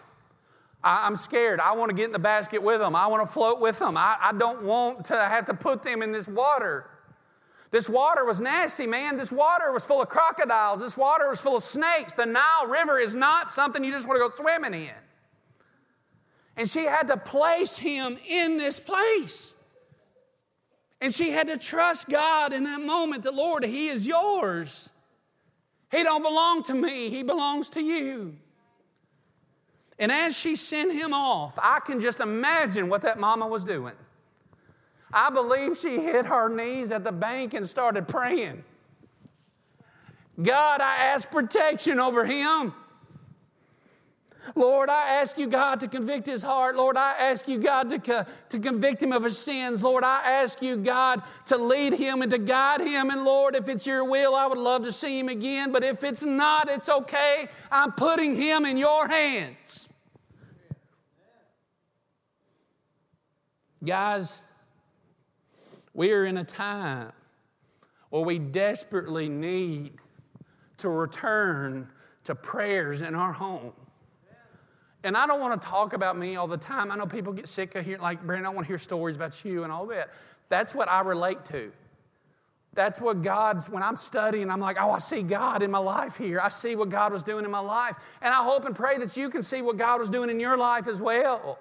I, 0.84 1.08
am 1.08 1.16
scared. 1.16 1.60
I 1.60 1.74
want 1.74 1.90
to 1.90 1.96
get 1.96 2.06
in 2.06 2.12
the 2.12 2.20
basket 2.20 2.64
with 2.64 2.80
them. 2.80 2.96
I 2.96 3.08
want 3.08 3.28
to 3.28 3.32
float 3.32 3.60
with 3.60 3.80
them. 3.80 3.98
I, 3.98 4.16
I 4.22 4.34
don't 4.34 4.64
want 4.64 5.06
to 5.06 5.16
have 5.16 5.46
to 5.46 5.54
put 5.54 5.84
them 5.84 6.02
in 6.02 6.12
this 6.12 6.28
water. 6.28 6.90
This 7.72 7.88
water 7.88 8.26
was 8.26 8.42
nasty, 8.42 8.88
man. 8.88 9.18
This 9.18 9.32
water 9.32 9.72
was 9.72 9.86
full 9.86 10.02
of 10.02 10.10
crocodiles. 10.10 10.82
This 10.82 10.98
water 10.98 11.30
was 11.30 11.40
full 11.40 11.58
of 11.58 11.64
snakes. 11.64 12.14
The 12.14 12.26
Nile 12.26 12.68
River 12.68 12.98
is 12.98 13.14
not 13.14 13.50
something 13.50 13.84
you 13.84 13.92
just 13.92 14.08
want 14.08 14.20
to 14.20 14.28
go 14.28 14.36
swimming 14.36 14.74
in. 14.86 14.96
And 16.58 16.68
she 16.68 16.86
had 16.86 17.08
to 17.08 17.18
place 17.18 17.78
him 17.78 18.18
in 18.28 18.58
this 18.58 18.80
place. 18.80 19.54
And 21.00 21.14
she 21.14 21.30
had 21.30 21.48
to 21.48 21.58
trust 21.58 22.10
God 22.10 22.52
in 22.52 22.64
that 22.64 22.82
moment 22.82 23.24
The 23.24 23.32
Lord, 23.32 23.64
He 23.64 23.88
is 23.90 24.08
yours. 24.08 24.92
He 25.92 26.04
don't 26.04 26.24
belong 26.24 26.64
to 26.64 26.74
me, 26.74 27.10
He 27.10 27.24
belongs 27.24 27.70
to 27.72 27.82
you. 27.82 28.36
And 30.00 30.12
as 30.12 30.36
she 30.38 30.56
sent 30.56 30.94
him 30.94 31.14
off, 31.14 31.60
I 31.62 31.82
can 31.86 32.00
just 32.00 32.22
imagine 32.22 32.88
what 32.88 33.02
that 33.02 33.20
mama 33.20 33.46
was 33.46 33.66
doing. 33.66 33.96
I 35.12 35.30
believe 35.30 35.78
she 35.78 36.00
hit 36.00 36.26
her 36.28 36.50
knees 36.50 36.92
at 36.92 37.04
the 37.04 37.12
bank 37.12 37.54
and 37.54 37.68
started 37.68 38.08
praying. 38.08 38.64
God, 40.42 40.82
I 40.82 41.06
ask 41.06 41.30
protection 41.30 42.00
over 42.00 42.26
him. 42.26 42.74
Lord, 44.56 44.90
I 44.90 45.20
ask 45.22 45.38
you, 45.38 45.48
God, 45.48 45.82
to 45.82 45.88
convict 45.88 46.26
his 46.26 46.44
heart. 46.44 46.76
Lord, 46.76 46.98
I 46.98 47.14
ask 47.20 47.48
you, 47.48 47.60
God, 47.60 47.90
to, 47.90 48.00
co- 48.00 48.26
to 48.50 48.60
convict 48.60 49.04
him 49.04 49.12
of 49.12 49.24
his 49.24 49.38
sins. 49.38 49.84
Lord, 49.84 50.04
I 50.04 50.22
ask 50.24 50.62
you, 50.62 50.78
God, 50.78 51.24
to 51.48 51.58
lead 51.58 51.94
him 51.94 52.22
and 52.22 52.32
to 52.32 52.38
guide 52.38 52.82
him. 52.82 53.10
And 53.10 53.26
Lord, 53.26 53.56
if 53.56 53.68
it's 53.68 53.86
your 53.86 54.04
will, 54.06 54.36
I 54.36 54.48
would 54.48 54.58
love 54.58 54.84
to 54.84 54.92
see 54.92 55.20
him 55.20 55.30
again. 55.30 55.72
But 55.72 55.84
if 55.84 56.04
it's 56.04 56.24
not, 56.24 56.70
it's 56.70 56.90
okay. 56.90 57.48
I'm 57.72 57.92
putting 57.92 58.34
him 58.34 58.66
in 58.66 58.78
your 58.78 59.08
hands. 59.08 59.90
Guys, 63.84 64.42
we 66.00 66.14
are 66.14 66.24
in 66.24 66.38
a 66.38 66.46
time 66.46 67.12
where 68.10 68.24
we 68.24 68.40
desperately 68.40 69.28
need 69.28 69.92
to 70.78 70.88
return 70.88 71.90
to 72.24 72.34
prayers 72.34 73.02
in 73.02 73.16
our 73.16 73.34
home. 73.34 73.74
And 75.04 75.18
I 75.18 75.28
don't 75.28 75.42
want 75.42 75.62
to 75.62 75.68
talk 75.68 75.92
about 75.92 76.18
me 76.18 76.38
all 76.38 76.48
the 76.48 76.56
time. 76.56 76.90
I 76.90 76.96
know 76.96 77.06
people 77.06 77.34
get 77.34 77.50
sick 77.50 77.76
of 77.76 77.84
hearing, 77.84 78.00
like, 78.00 78.26
Brandon, 78.26 78.46
I 78.46 78.50
want 78.56 78.66
to 78.66 78.70
hear 78.70 78.78
stories 78.78 79.18
about 79.18 79.44
you 79.44 79.66
and 79.66 79.74
all 79.74 79.88
that. 79.88 80.12
That's 80.48 80.74
what 80.74 80.88
I 80.88 81.02
relate 81.02 81.44
to. 81.48 81.70
That's 82.74 83.02
what 83.02 83.22
God's, 83.22 83.70
when 83.70 83.84
I'm 83.84 83.98
studying, 83.98 84.50
I'm 84.50 84.62
like, 84.62 84.78
oh, 84.80 84.94
I 84.94 85.00
see 85.00 85.22
God 85.22 85.62
in 85.62 85.70
my 85.70 85.80
life 85.80 86.16
here. 86.16 86.40
I 86.40 86.48
see 86.48 86.78
what 86.78 86.88
God 86.88 87.12
was 87.12 87.24
doing 87.24 87.44
in 87.44 87.52
my 87.52 87.60
life. 87.60 87.98
And 88.22 88.34
I 88.34 88.42
hope 88.46 88.64
and 88.64 88.74
pray 88.74 88.98
that 89.00 89.18
you 89.18 89.30
can 89.30 89.44
see 89.44 89.62
what 89.62 89.76
God 89.76 90.00
was 90.00 90.10
doing 90.10 90.30
in 90.30 90.40
your 90.40 90.58
life 90.58 90.88
as 90.88 91.02
well. 91.02 91.60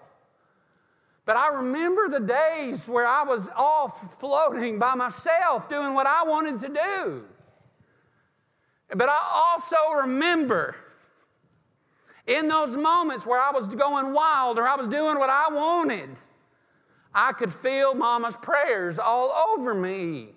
But 1.28 1.36
I 1.36 1.56
remember 1.56 2.08
the 2.08 2.20
days 2.20 2.88
where 2.88 3.06
I 3.06 3.22
was 3.22 3.50
off 3.54 4.18
floating 4.18 4.78
by 4.78 4.94
myself 4.94 5.68
doing 5.68 5.92
what 5.92 6.06
I 6.06 6.22
wanted 6.22 6.58
to 6.60 6.68
do. 6.68 7.24
But 8.88 9.10
I 9.10 9.18
also 9.50 9.76
remember 10.00 10.74
in 12.26 12.48
those 12.48 12.78
moments 12.78 13.26
where 13.26 13.38
I 13.38 13.50
was 13.50 13.68
going 13.68 14.14
wild 14.14 14.58
or 14.58 14.66
I 14.66 14.76
was 14.76 14.88
doing 14.88 15.18
what 15.18 15.28
I 15.28 15.48
wanted, 15.50 16.08
I 17.14 17.32
could 17.32 17.52
feel 17.52 17.92
Mama's 17.92 18.36
prayers 18.36 18.98
all 18.98 19.30
over 19.52 19.74
me. 19.74 20.28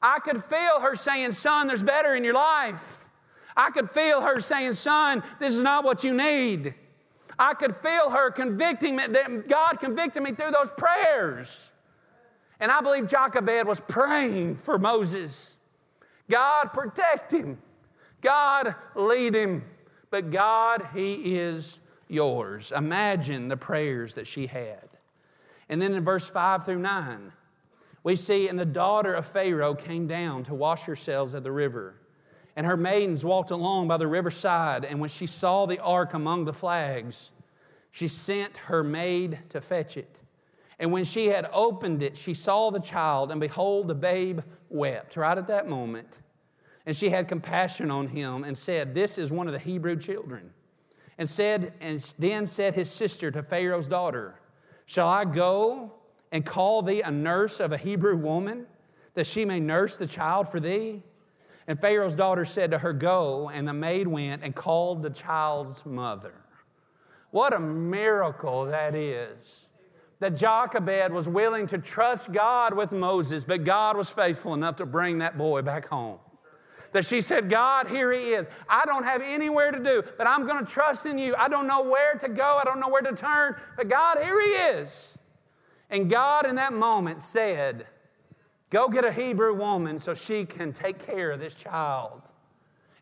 I 0.00 0.20
could 0.20 0.40
feel 0.40 0.82
her 0.82 0.94
saying, 0.94 1.32
Son, 1.32 1.66
there's 1.66 1.82
better 1.82 2.14
in 2.14 2.22
your 2.22 2.34
life. 2.34 3.08
I 3.56 3.70
could 3.70 3.90
feel 3.90 4.20
her 4.20 4.38
saying, 4.38 4.74
Son, 4.74 5.24
this 5.40 5.52
is 5.52 5.64
not 5.64 5.84
what 5.84 6.04
you 6.04 6.14
need. 6.14 6.76
I 7.38 7.54
could 7.54 7.74
feel 7.74 8.10
her 8.10 8.30
convicting 8.30 8.96
me, 8.96 9.06
that 9.06 9.48
God 9.48 9.80
convicted 9.80 10.22
me 10.22 10.32
through 10.32 10.52
those 10.52 10.70
prayers. 10.76 11.72
And 12.60 12.70
I 12.70 12.80
believe 12.80 13.08
Jochebed 13.08 13.66
was 13.66 13.80
praying 13.80 14.56
for 14.56 14.78
Moses. 14.78 15.56
God 16.30 16.66
protect 16.72 17.32
him. 17.32 17.58
God 18.20 18.74
lead 18.94 19.34
him. 19.34 19.64
But 20.10 20.30
God, 20.30 20.90
He 20.94 21.36
is 21.36 21.80
yours. 22.06 22.70
Imagine 22.70 23.48
the 23.48 23.56
prayers 23.56 24.14
that 24.14 24.28
she 24.28 24.46
had. 24.46 24.90
And 25.68 25.82
then 25.82 25.92
in 25.92 26.04
verse 26.04 26.30
5 26.30 26.64
through 26.64 26.78
9, 26.78 27.32
we 28.04 28.14
see, 28.14 28.46
and 28.46 28.56
the 28.56 28.64
daughter 28.64 29.12
of 29.12 29.26
Pharaoh 29.26 29.74
came 29.74 30.06
down 30.06 30.44
to 30.44 30.54
wash 30.54 30.84
herself 30.84 31.34
at 31.34 31.42
the 31.42 31.50
river. 31.50 31.96
And 32.56 32.66
her 32.66 32.76
maidens 32.76 33.24
walked 33.24 33.50
along 33.50 33.88
by 33.88 33.96
the 33.96 34.06
riverside, 34.06 34.84
and 34.84 35.00
when 35.00 35.10
she 35.10 35.26
saw 35.26 35.66
the 35.66 35.80
ark 35.80 36.14
among 36.14 36.44
the 36.44 36.52
flags, 36.52 37.32
she 37.90 38.06
sent 38.08 38.56
her 38.58 38.84
maid 38.84 39.38
to 39.50 39.60
fetch 39.60 39.96
it. 39.96 40.20
And 40.78 40.92
when 40.92 41.04
she 41.04 41.26
had 41.26 41.48
opened 41.52 42.02
it, 42.02 42.16
she 42.16 42.34
saw 42.34 42.70
the 42.70 42.80
child, 42.80 43.30
and 43.30 43.40
behold, 43.40 43.88
the 43.88 43.94
babe 43.94 44.40
wept 44.68 45.16
right 45.16 45.38
at 45.38 45.46
that 45.46 45.68
moment. 45.68 46.18
And 46.86 46.96
she 46.96 47.10
had 47.10 47.28
compassion 47.28 47.90
on 47.90 48.08
him 48.08 48.44
and 48.44 48.58
said, 48.58 48.94
This 48.94 49.16
is 49.16 49.32
one 49.32 49.46
of 49.46 49.52
the 49.52 49.58
Hebrew 49.58 49.96
children. 49.96 50.50
And 51.16 51.28
said, 51.28 51.72
and 51.80 52.00
then 52.18 52.46
said 52.46 52.74
his 52.74 52.90
sister 52.90 53.30
to 53.30 53.42
Pharaoh's 53.42 53.86
daughter, 53.86 54.34
Shall 54.84 55.08
I 55.08 55.24
go 55.24 55.92
and 56.32 56.44
call 56.44 56.82
thee 56.82 57.02
a 57.02 57.10
nurse 57.10 57.60
of 57.60 57.72
a 57.72 57.76
Hebrew 57.76 58.16
woman, 58.16 58.66
that 59.14 59.26
she 59.26 59.44
may 59.44 59.60
nurse 59.60 59.96
the 59.96 60.08
child 60.08 60.48
for 60.48 60.58
thee? 60.58 61.02
And 61.66 61.80
Pharaoh's 61.80 62.14
daughter 62.14 62.44
said 62.44 62.70
to 62.72 62.78
her, 62.78 62.92
Go. 62.92 63.48
And 63.48 63.66
the 63.66 63.72
maid 63.72 64.06
went 64.06 64.42
and 64.42 64.54
called 64.54 65.02
the 65.02 65.10
child's 65.10 65.86
mother. 65.86 66.34
What 67.30 67.52
a 67.52 67.60
miracle 67.60 68.66
that 68.66 68.94
is. 68.94 69.68
That 70.20 70.36
Jochebed 70.36 71.12
was 71.12 71.28
willing 71.28 71.66
to 71.68 71.78
trust 71.78 72.32
God 72.32 72.76
with 72.76 72.92
Moses, 72.92 73.44
but 73.44 73.64
God 73.64 73.96
was 73.96 74.08
faithful 74.08 74.54
enough 74.54 74.76
to 74.76 74.86
bring 74.86 75.18
that 75.18 75.36
boy 75.36 75.62
back 75.62 75.88
home. 75.88 76.18
That 76.92 77.04
she 77.04 77.20
said, 77.20 77.50
God, 77.50 77.88
here 77.88 78.12
he 78.12 78.30
is. 78.30 78.48
I 78.68 78.84
don't 78.86 79.02
have 79.02 79.20
anywhere 79.20 79.72
to 79.72 79.82
do, 79.82 80.04
but 80.16 80.28
I'm 80.28 80.46
going 80.46 80.64
to 80.64 80.70
trust 80.70 81.06
in 81.06 81.18
you. 81.18 81.34
I 81.36 81.48
don't 81.48 81.66
know 81.66 81.82
where 81.82 82.14
to 82.14 82.28
go, 82.28 82.58
I 82.60 82.62
don't 82.64 82.78
know 82.78 82.88
where 82.88 83.02
to 83.02 83.14
turn, 83.14 83.56
but 83.76 83.88
God, 83.88 84.18
here 84.22 84.40
he 84.40 84.78
is. 84.78 85.18
And 85.90 86.08
God, 86.08 86.46
in 86.46 86.54
that 86.54 86.72
moment, 86.72 87.20
said, 87.20 87.86
Go 88.74 88.88
get 88.88 89.04
a 89.04 89.12
Hebrew 89.12 89.54
woman 89.54 90.00
so 90.00 90.14
she 90.14 90.44
can 90.44 90.72
take 90.72 91.06
care 91.06 91.30
of 91.30 91.38
this 91.38 91.54
child. 91.54 92.20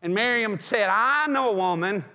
And 0.03 0.13
Miriam 0.13 0.59
said, 0.59 0.87
I 0.87 1.25
know 1.25 1.49
a 1.49 1.55
woman. 1.55 2.05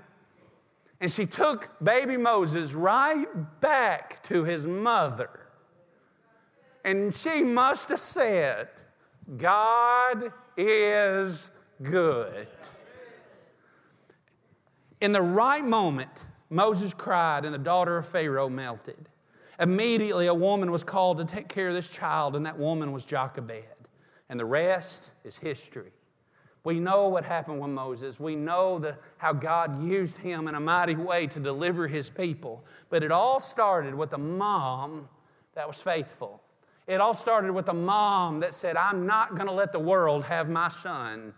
And 1.01 1.11
she 1.11 1.27
took 1.27 1.69
baby 1.83 2.17
Moses 2.17 2.73
right 2.75 3.27
back 3.61 4.23
to 4.25 4.45
his 4.45 4.65
mother. 4.65 5.49
And 6.85 7.13
she 7.13 7.43
must 7.43 7.89
have 7.89 7.99
said, 7.99 8.69
God 9.37 10.33
is 10.57 11.51
good. 11.83 12.47
In 15.01 15.11
the 15.11 15.23
right 15.23 15.65
moment, 15.65 16.11
Moses 16.49 16.95
cried, 16.95 17.45
and 17.45 17.53
the 17.53 17.59
daughter 17.59 17.99
of 17.99 18.07
Pharaoh 18.07 18.49
melted. 18.49 19.09
Immediately, 19.61 20.29
a 20.29 20.35
woman 20.35 20.71
was 20.71 20.85
called 20.85 21.19
to 21.19 21.25
take 21.25 21.49
care 21.49 21.69
of 21.69 21.75
this 21.75 21.91
child, 21.91 22.37
and 22.37 22.47
that 22.47 22.59
woman 22.59 22.93
was 22.93 23.05
Jochebed. 23.05 23.65
And 24.29 24.39
the 24.39 24.45
rest 24.45 25.13
is 25.25 25.39
history. 25.39 25.93
We 26.65 26.81
know 26.81 27.09
what 27.09 27.25
happened 27.25 27.61
with 27.61 27.71
Moses. 27.71 28.21
We 28.21 28.37
know 28.37 28.79
the, 28.79 28.97
how 29.17 29.33
God 29.33 29.83
used 29.83 30.19
him 30.19 30.49
in 30.49 30.55
a 30.55 30.61
mighty 30.61 30.97
way 30.97 31.27
to 31.29 31.41
deliver 31.41 31.89
his 31.89 32.11
people. 32.11 32.65
But 32.91 33.03
it 33.03 33.11
all 33.11 33.41
started 33.41 33.95
with 33.95 34.13
a 34.13 34.19
mom 34.19 35.09
that 35.55 35.67
was 35.67 35.81
faithful. 35.81 36.43
It 36.87 37.01
all 37.01 37.15
started 37.15 37.53
with 37.53 37.69
a 37.69 37.75
mom 37.75 38.41
that 38.41 38.55
said, 38.55 38.77
I'm 38.77 39.07
not 39.07 39.35
going 39.35 39.47
to 39.47 39.53
let 39.53 39.73
the 39.73 39.79
world 39.79 40.25
have 40.25 40.51
my 40.51 40.69
son. 40.69 41.33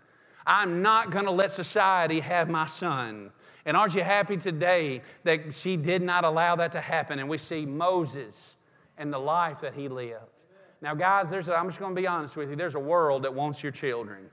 I'm 0.45 0.81
not 0.81 1.11
going 1.11 1.25
to 1.25 1.31
let 1.31 1.51
society 1.51 2.19
have 2.19 2.49
my 2.49 2.65
son. 2.65 3.31
And 3.65 3.77
aren't 3.77 3.95
you 3.95 4.03
happy 4.03 4.37
today 4.37 5.01
that 5.23 5.53
she 5.53 5.77
did 5.77 6.01
not 6.01 6.23
allow 6.23 6.55
that 6.55 6.71
to 6.71 6.81
happen? 6.81 7.19
And 7.19 7.29
we 7.29 7.37
see 7.37 7.65
Moses 7.65 8.57
and 8.97 9.13
the 9.13 9.19
life 9.19 9.61
that 9.61 9.73
he 9.73 9.87
lived. 9.87 10.25
Now, 10.81 10.95
guys, 10.95 11.29
there's 11.29 11.47
a, 11.47 11.55
I'm 11.55 11.67
just 11.67 11.79
going 11.79 11.95
to 11.95 12.01
be 12.01 12.07
honest 12.07 12.35
with 12.35 12.49
you. 12.49 12.55
There's 12.55 12.75
a 12.75 12.79
world 12.79 13.23
that 13.23 13.33
wants 13.33 13.61
your 13.61 13.71
children, 13.71 14.29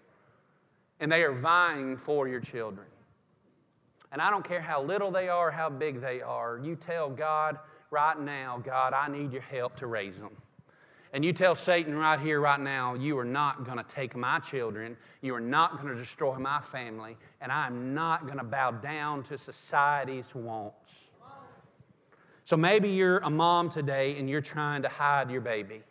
and 0.99 1.13
they 1.13 1.23
are 1.23 1.33
vying 1.33 1.99
for 1.99 2.27
your 2.27 2.41
children. 2.41 2.87
And 4.11 4.23
I 4.23 4.31
don't 4.31 4.45
care 4.45 4.63
how 4.63 4.83
little 4.83 5.11
they 5.11 5.29
are, 5.29 5.51
how 5.51 5.69
big 5.69 6.01
they 6.01 6.23
are. 6.23 6.59
You 6.63 6.75
tell 6.75 7.11
God 7.11 7.59
right 7.91 8.19
now, 8.19 8.63
God, 8.65 8.95
I 8.95 9.09
need 9.09 9.33
your 9.33 9.43
help 9.43 9.77
to 9.77 9.87
raise 9.87 10.19
them. 10.19 10.35
And 11.13 11.25
you 11.25 11.33
tell 11.33 11.55
Satan 11.55 11.97
right 11.97 12.21
here, 12.21 12.41
right 12.41 12.61
now, 12.61 12.95
you 12.95 13.19
are 13.19 13.25
not 13.25 13.65
going 13.65 13.79
to 13.79 13.85
take 13.85 14.15
my 14.15 14.39
children. 14.41 14.97
You 15.23 15.35
are 15.35 15.41
not 15.41 15.81
going 15.81 15.89
to 15.89 15.95
destroy 15.95 16.39
my 16.39 16.61
family. 16.61 17.17
And 17.41 17.51
I'm 17.51 17.95
not 17.95 18.27
going 18.27 18.39
to 18.39 18.45
bow 18.45 18.73
down 18.73 19.23
to 19.25 19.39
society's 19.39 20.35
wants. 20.35 21.09
So 22.45 22.57
maybe 22.57 22.89
you're 22.89 23.19
a 23.19 23.31
mom 23.31 23.69
today 23.69 24.19
and 24.19 24.29
you're 24.29 24.41
trying 24.41 24.83
to 24.83 24.89
hide 24.89 25.31
your 25.31 25.41
baby. 25.41 25.83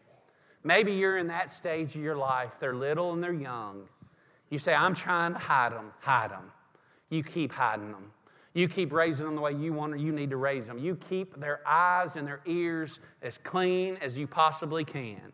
Maybe 0.63 0.93
you're 0.93 1.17
in 1.17 1.27
that 1.27 1.49
stage 1.49 1.95
of 1.95 2.01
your 2.01 2.15
life. 2.15 2.58
They're 2.60 2.75
little 2.75 3.13
and 3.13 3.23
they're 3.23 3.34
young. 3.34 3.88
You 4.49 4.60
say, 4.60 4.73
I'm 4.73 4.93
trying 4.93 5.34
to 5.34 5.39
hide 5.39 5.71
them. 5.71 5.91
Hide 5.99 6.32
them. 6.32 6.51
You 7.10 7.23
keep 7.23 7.51
hiding 7.51 7.91
them. 7.91 8.12
You 8.58 8.67
keep 8.67 8.91
raising 8.91 9.28
them 9.28 9.36
the 9.36 9.41
way 9.41 9.54
you 9.54 9.72
want 9.72 9.93
or 9.93 9.98
you 9.98 10.12
need 10.12 10.32
to 10.32 10.38
raise 10.38 10.65
them. 10.65 10.80
You 10.80 10.96
keep 10.96 11.39
their 11.39 11.62
eyes 11.63 12.15
and 12.15 12.28
their 12.28 12.41
ears 12.48 13.00
as 13.22 13.38
clean 13.38 14.00
as 14.02 14.17
you 14.17 14.26
possibly 14.26 14.84
can. 14.84 15.32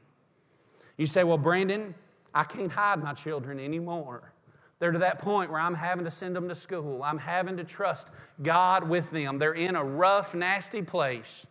You 0.97 1.05
say, 1.05 1.23
Well, 1.23 1.37
Brandon, 1.37 1.95
I 2.35 2.43
can't 2.43 2.69
hide 2.69 3.01
my 3.01 3.13
children 3.13 3.61
anymore. 3.61 4.33
They're 4.79 4.91
to 4.91 4.99
that 4.99 5.19
point 5.19 5.49
where 5.49 5.61
I'm 5.61 5.73
having 5.73 6.03
to 6.03 6.11
send 6.11 6.35
them 6.35 6.49
to 6.49 6.55
school. 6.55 7.01
I'm 7.01 7.17
having 7.17 7.55
to 7.55 7.63
trust 7.63 8.09
God 8.41 8.89
with 8.89 9.09
them. 9.11 9.39
They're 9.39 9.53
in 9.53 9.77
a 9.77 9.83
rough, 9.85 10.35
nasty 10.35 10.81
place. 10.81 11.47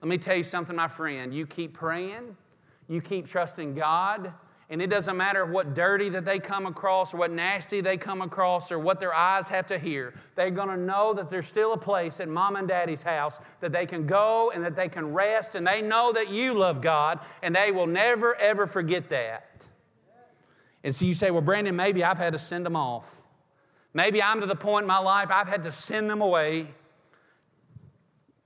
Let 0.00 0.08
me 0.08 0.18
tell 0.18 0.36
you 0.36 0.44
something, 0.44 0.76
my 0.76 0.86
friend. 0.86 1.34
You 1.34 1.44
keep 1.44 1.74
praying, 1.74 2.36
you 2.86 3.00
keep 3.00 3.26
trusting 3.26 3.74
God, 3.74 4.32
and 4.68 4.82
it 4.82 4.90
doesn't 4.90 5.16
matter 5.16 5.46
what 5.46 5.74
dirty 5.74 6.08
that 6.08 6.24
they 6.24 6.40
come 6.40 6.66
across 6.66 7.14
or 7.14 7.18
what 7.18 7.30
nasty 7.30 7.80
they 7.80 7.96
come 7.96 8.20
across 8.20 8.72
or 8.72 8.80
what 8.80 8.98
their 8.98 9.14
eyes 9.14 9.48
have 9.48 9.66
to 9.66 9.78
hear. 9.78 10.12
They're 10.34 10.50
going 10.50 10.70
to 10.70 10.76
know 10.76 11.14
that 11.14 11.30
there's 11.30 11.46
still 11.46 11.72
a 11.72 11.78
place 11.78 12.18
at 12.18 12.28
mom 12.28 12.56
and 12.56 12.66
daddy's 12.66 13.04
house 13.04 13.38
that 13.60 13.70
they 13.70 13.86
can 13.86 14.08
go 14.08 14.50
and 14.52 14.64
that 14.64 14.74
they 14.74 14.88
can 14.88 15.12
rest. 15.12 15.54
And 15.54 15.64
they 15.64 15.82
know 15.82 16.12
that 16.12 16.30
you 16.30 16.52
love 16.52 16.80
God 16.80 17.20
and 17.42 17.54
they 17.54 17.70
will 17.70 17.86
never, 17.86 18.34
ever 18.34 18.66
forget 18.66 19.08
that. 19.10 19.68
And 20.82 20.92
so 20.92 21.04
you 21.04 21.14
say, 21.14 21.30
well, 21.30 21.42
Brandon, 21.42 21.76
maybe 21.76 22.02
I've 22.02 22.18
had 22.18 22.32
to 22.32 22.38
send 22.38 22.66
them 22.66 22.76
off. 22.76 23.22
Maybe 23.94 24.20
I'm 24.20 24.40
to 24.40 24.46
the 24.46 24.56
point 24.56 24.82
in 24.82 24.88
my 24.88 24.98
life 24.98 25.30
I've 25.30 25.48
had 25.48 25.62
to 25.62 25.70
send 25.70 26.10
them 26.10 26.20
away. 26.20 26.74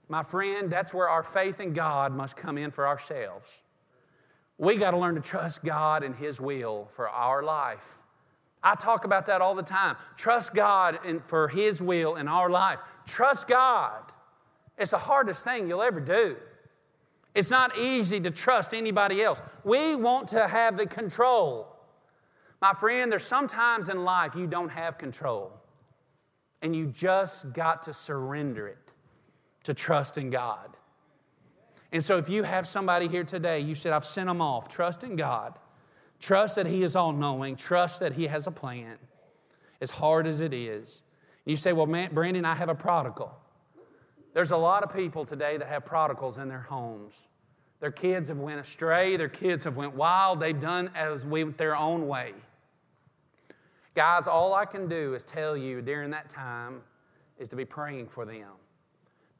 my 0.06 0.22
friend, 0.22 0.70
that's 0.70 0.92
where 0.92 1.08
our 1.08 1.22
faith 1.22 1.60
in 1.60 1.72
God 1.72 2.12
must 2.12 2.36
come 2.36 2.58
in 2.58 2.70
for 2.70 2.86
ourselves. 2.86 3.62
We 4.60 4.76
got 4.76 4.90
to 4.90 4.98
learn 4.98 5.14
to 5.14 5.22
trust 5.22 5.64
God 5.64 6.04
and 6.04 6.14
His 6.14 6.38
will 6.38 6.86
for 6.90 7.08
our 7.08 7.42
life. 7.42 7.96
I 8.62 8.74
talk 8.74 9.06
about 9.06 9.24
that 9.24 9.40
all 9.40 9.54
the 9.54 9.62
time. 9.62 9.96
Trust 10.18 10.54
God 10.54 10.98
for 11.24 11.48
His 11.48 11.80
will 11.82 12.16
in 12.16 12.28
our 12.28 12.50
life. 12.50 12.78
Trust 13.06 13.48
God. 13.48 14.02
It's 14.76 14.90
the 14.90 14.98
hardest 14.98 15.44
thing 15.44 15.66
you'll 15.66 15.80
ever 15.80 15.98
do. 15.98 16.36
It's 17.34 17.50
not 17.50 17.78
easy 17.78 18.20
to 18.20 18.30
trust 18.30 18.74
anybody 18.74 19.22
else. 19.22 19.40
We 19.64 19.96
want 19.96 20.28
to 20.28 20.46
have 20.46 20.76
the 20.76 20.84
control. 20.84 21.74
My 22.60 22.74
friend, 22.74 23.10
there's 23.10 23.24
sometimes 23.24 23.88
in 23.88 24.04
life 24.04 24.34
you 24.36 24.46
don't 24.46 24.68
have 24.68 24.98
control, 24.98 25.54
and 26.60 26.76
you 26.76 26.88
just 26.88 27.54
got 27.54 27.84
to 27.84 27.94
surrender 27.94 28.68
it 28.68 28.92
to 29.64 29.72
trust 29.72 30.18
in 30.18 30.28
God. 30.28 30.76
And 31.92 32.04
so, 32.04 32.18
if 32.18 32.28
you 32.28 32.44
have 32.44 32.66
somebody 32.66 33.08
here 33.08 33.24
today, 33.24 33.60
you 33.60 33.74
said, 33.74 33.92
I've 33.92 34.04
sent 34.04 34.28
them 34.28 34.40
off, 34.40 34.68
trust 34.68 35.02
in 35.02 35.16
God, 35.16 35.58
trust 36.20 36.56
that 36.56 36.66
He 36.66 36.82
is 36.82 36.94
all 36.94 37.12
knowing, 37.12 37.56
trust 37.56 38.00
that 38.00 38.12
He 38.12 38.28
has 38.28 38.46
a 38.46 38.52
plan, 38.52 38.96
as 39.80 39.90
hard 39.90 40.26
as 40.26 40.40
it 40.40 40.54
is. 40.54 41.02
You 41.44 41.56
say, 41.56 41.72
Well, 41.72 41.86
man, 41.86 42.10
Brandon, 42.12 42.44
I 42.44 42.54
have 42.54 42.68
a 42.68 42.74
prodigal. 42.74 43.36
There's 44.32 44.52
a 44.52 44.56
lot 44.56 44.84
of 44.84 44.94
people 44.94 45.24
today 45.24 45.56
that 45.56 45.66
have 45.66 45.84
prodigals 45.84 46.38
in 46.38 46.48
their 46.48 46.60
homes. 46.60 47.26
Their 47.80 47.90
kids 47.90 48.28
have 48.28 48.38
went 48.38 48.60
astray, 48.60 49.16
their 49.16 49.28
kids 49.28 49.64
have 49.64 49.76
went 49.76 49.94
wild, 49.94 50.38
they've 50.38 50.58
done 50.58 50.90
as 50.94 51.24
went 51.24 51.56
their 51.56 51.74
own 51.74 52.06
way. 52.06 52.34
Guys, 53.94 54.26
all 54.26 54.54
I 54.54 54.66
can 54.66 54.86
do 54.86 55.14
is 55.14 55.24
tell 55.24 55.56
you 55.56 55.82
during 55.82 56.10
that 56.10 56.28
time 56.28 56.82
is 57.38 57.48
to 57.48 57.56
be 57.56 57.64
praying 57.64 58.08
for 58.08 58.24
them, 58.24 58.50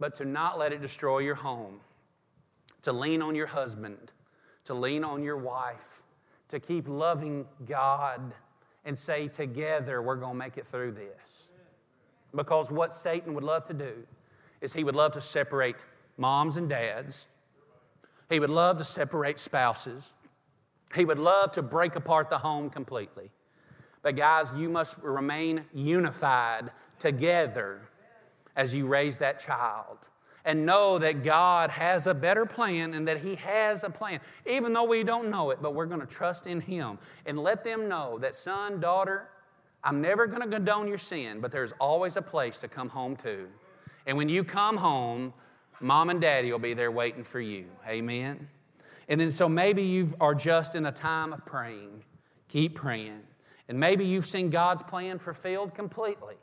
but 0.01 0.15
to 0.17 0.25
not 0.25 0.59
let 0.59 0.73
it 0.73 0.81
destroy 0.81 1.19
your 1.19 1.35
home, 1.37 1.81
to 2.83 2.93
lean 2.93 3.23
on 3.23 3.35
your 3.35 3.47
husband, 3.47 4.13
to 4.65 4.75
lean 4.75 5.05
on 5.05 5.23
your 5.23 5.37
wife, 5.37 6.03
to 6.49 6.61
keep 6.61 6.89
loving 6.89 7.47
God 7.67 8.35
and 8.85 8.97
say, 8.97 9.29
Together, 9.29 10.03
we're 10.03 10.17
going 10.17 10.33
to 10.33 10.39
make 10.39 10.57
it 10.57 10.67
through 10.67 10.93
this. 10.93 11.51
Because 12.35 12.71
what 12.71 12.95
Satan 12.95 13.35
would 13.35 13.45
love 13.45 13.65
to 13.65 13.75
do 13.75 14.07
is 14.61 14.73
he 14.73 14.85
would 14.85 14.95
love 14.95 15.13
to 15.13 15.21
separate 15.21 15.85
moms 16.17 16.57
and 16.57 16.69
dads, 16.69 17.29
he 18.29 18.39
would 18.39 18.51
love 18.51 18.79
to 18.79 18.85
separate 18.85 19.39
spouses, 19.39 20.13
he 20.95 21.05
would 21.05 21.19
love 21.19 21.53
to 21.53 21.63
break 21.63 21.97
apart 21.97 22.31
the 22.31 22.39
home 22.39 22.71
completely. 22.71 23.31
But, 24.03 24.17
guys, 24.17 24.53
you 24.57 24.69
must 24.69 24.97
remain 24.99 25.67
unified 25.75 26.71
together 26.99 27.83
as 28.57 28.75
you 28.75 28.87
raise 28.87 29.19
that 29.19 29.39
child. 29.39 29.99
And 30.45 30.65
know 30.65 30.99
that 30.99 31.23
God 31.23 31.71
has 31.71 32.07
a 32.07 32.15
better 32.15 32.47
plan 32.47 32.95
and 32.95 33.07
that 33.09 33.19
He 33.21 33.35
has 33.37 33.85
a 33.85 33.91
plan, 33.91 34.21
even 34.47 34.73
though 34.73 34.85
we 34.85 35.05
don't 35.05 35.31
know 35.31 35.51
it, 35.51 35.59
but 35.61 35.75
we're 35.75 35.87
going 35.87 36.01
to 36.01 36.07
trust 36.07 36.47
in 36.47 36.61
Him. 36.63 36.99
And 37.27 37.39
let 37.39 37.63
them 37.63 37.89
know 37.89 38.19
that, 38.21 38.35
son, 38.35 38.81
daughter, 38.81 39.29
I'm 39.85 40.01
never 40.01 40.27
going 40.27 40.43
to 40.43 40.49
condone 40.49 40.89
your 40.89 40.99
sin, 40.99 41.41
but 41.41 41.53
there's 41.53 41.73
always 41.73 42.17
a 42.17 42.23
place 42.23 42.59
to 42.61 42.69
come 42.69 42.89
home 42.89 43.17
to. 43.17 43.49
And 44.07 44.17
when 44.17 44.29
you 44.29 44.45
come 44.45 44.79
home, 44.79 45.35
mom 45.81 46.11
and 46.11 46.21
daddy 46.21 46.51
will 46.51 46.59
be 46.59 46.75
there 46.75 46.91
waiting 46.91 47.25
for 47.25 47.41
you. 47.41 47.67
Amen. 47.87 48.49
And 49.09 49.21
then, 49.21 49.31
so 49.31 49.49
maybe 49.49 49.83
you 49.83 50.15
are 50.21 50.35
just 50.35 50.75
in 50.75 50.87
a 50.87 50.93
time 50.93 51.33
of 51.33 51.45
praying. 51.45 52.05
Keep 52.49 52.77
praying. 52.77 53.21
And 53.69 53.79
maybe 53.79 54.05
you've 54.05 54.27
seen 54.27 54.51
God's 54.51 54.83
plan 54.83 55.19
fulfilled 55.19 55.75
completely. 55.75 56.37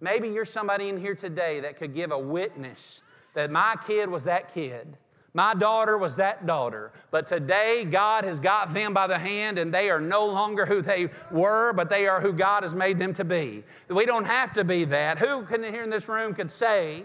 Maybe 0.00 0.28
you're 0.28 0.44
somebody 0.44 0.88
in 0.88 0.98
here 0.98 1.14
today 1.14 1.60
that 1.60 1.76
could 1.76 1.94
give 1.94 2.10
a 2.10 2.18
witness 2.18 3.02
that 3.34 3.50
my 3.50 3.76
kid 3.86 4.10
was 4.10 4.24
that 4.24 4.52
kid. 4.52 4.96
My 5.34 5.54
daughter 5.54 5.96
was 5.96 6.16
that 6.16 6.46
daughter. 6.46 6.92
But 7.10 7.26
today, 7.26 7.86
God 7.88 8.24
has 8.24 8.38
got 8.38 8.74
them 8.74 8.92
by 8.92 9.06
the 9.06 9.18
hand, 9.18 9.58
and 9.58 9.72
they 9.72 9.88
are 9.88 10.00
no 10.00 10.26
longer 10.26 10.66
who 10.66 10.82
they 10.82 11.08
were, 11.30 11.72
but 11.72 11.88
they 11.88 12.06
are 12.06 12.20
who 12.20 12.32
God 12.34 12.64
has 12.64 12.76
made 12.76 12.98
them 12.98 13.14
to 13.14 13.24
be. 13.24 13.64
We 13.88 14.04
don't 14.04 14.26
have 14.26 14.52
to 14.54 14.64
be 14.64 14.84
that. 14.86 15.18
Who 15.18 15.44
can 15.44 15.62
here 15.62 15.84
in 15.84 15.90
this 15.90 16.08
room 16.08 16.34
could 16.34 16.50
say, 16.50 17.04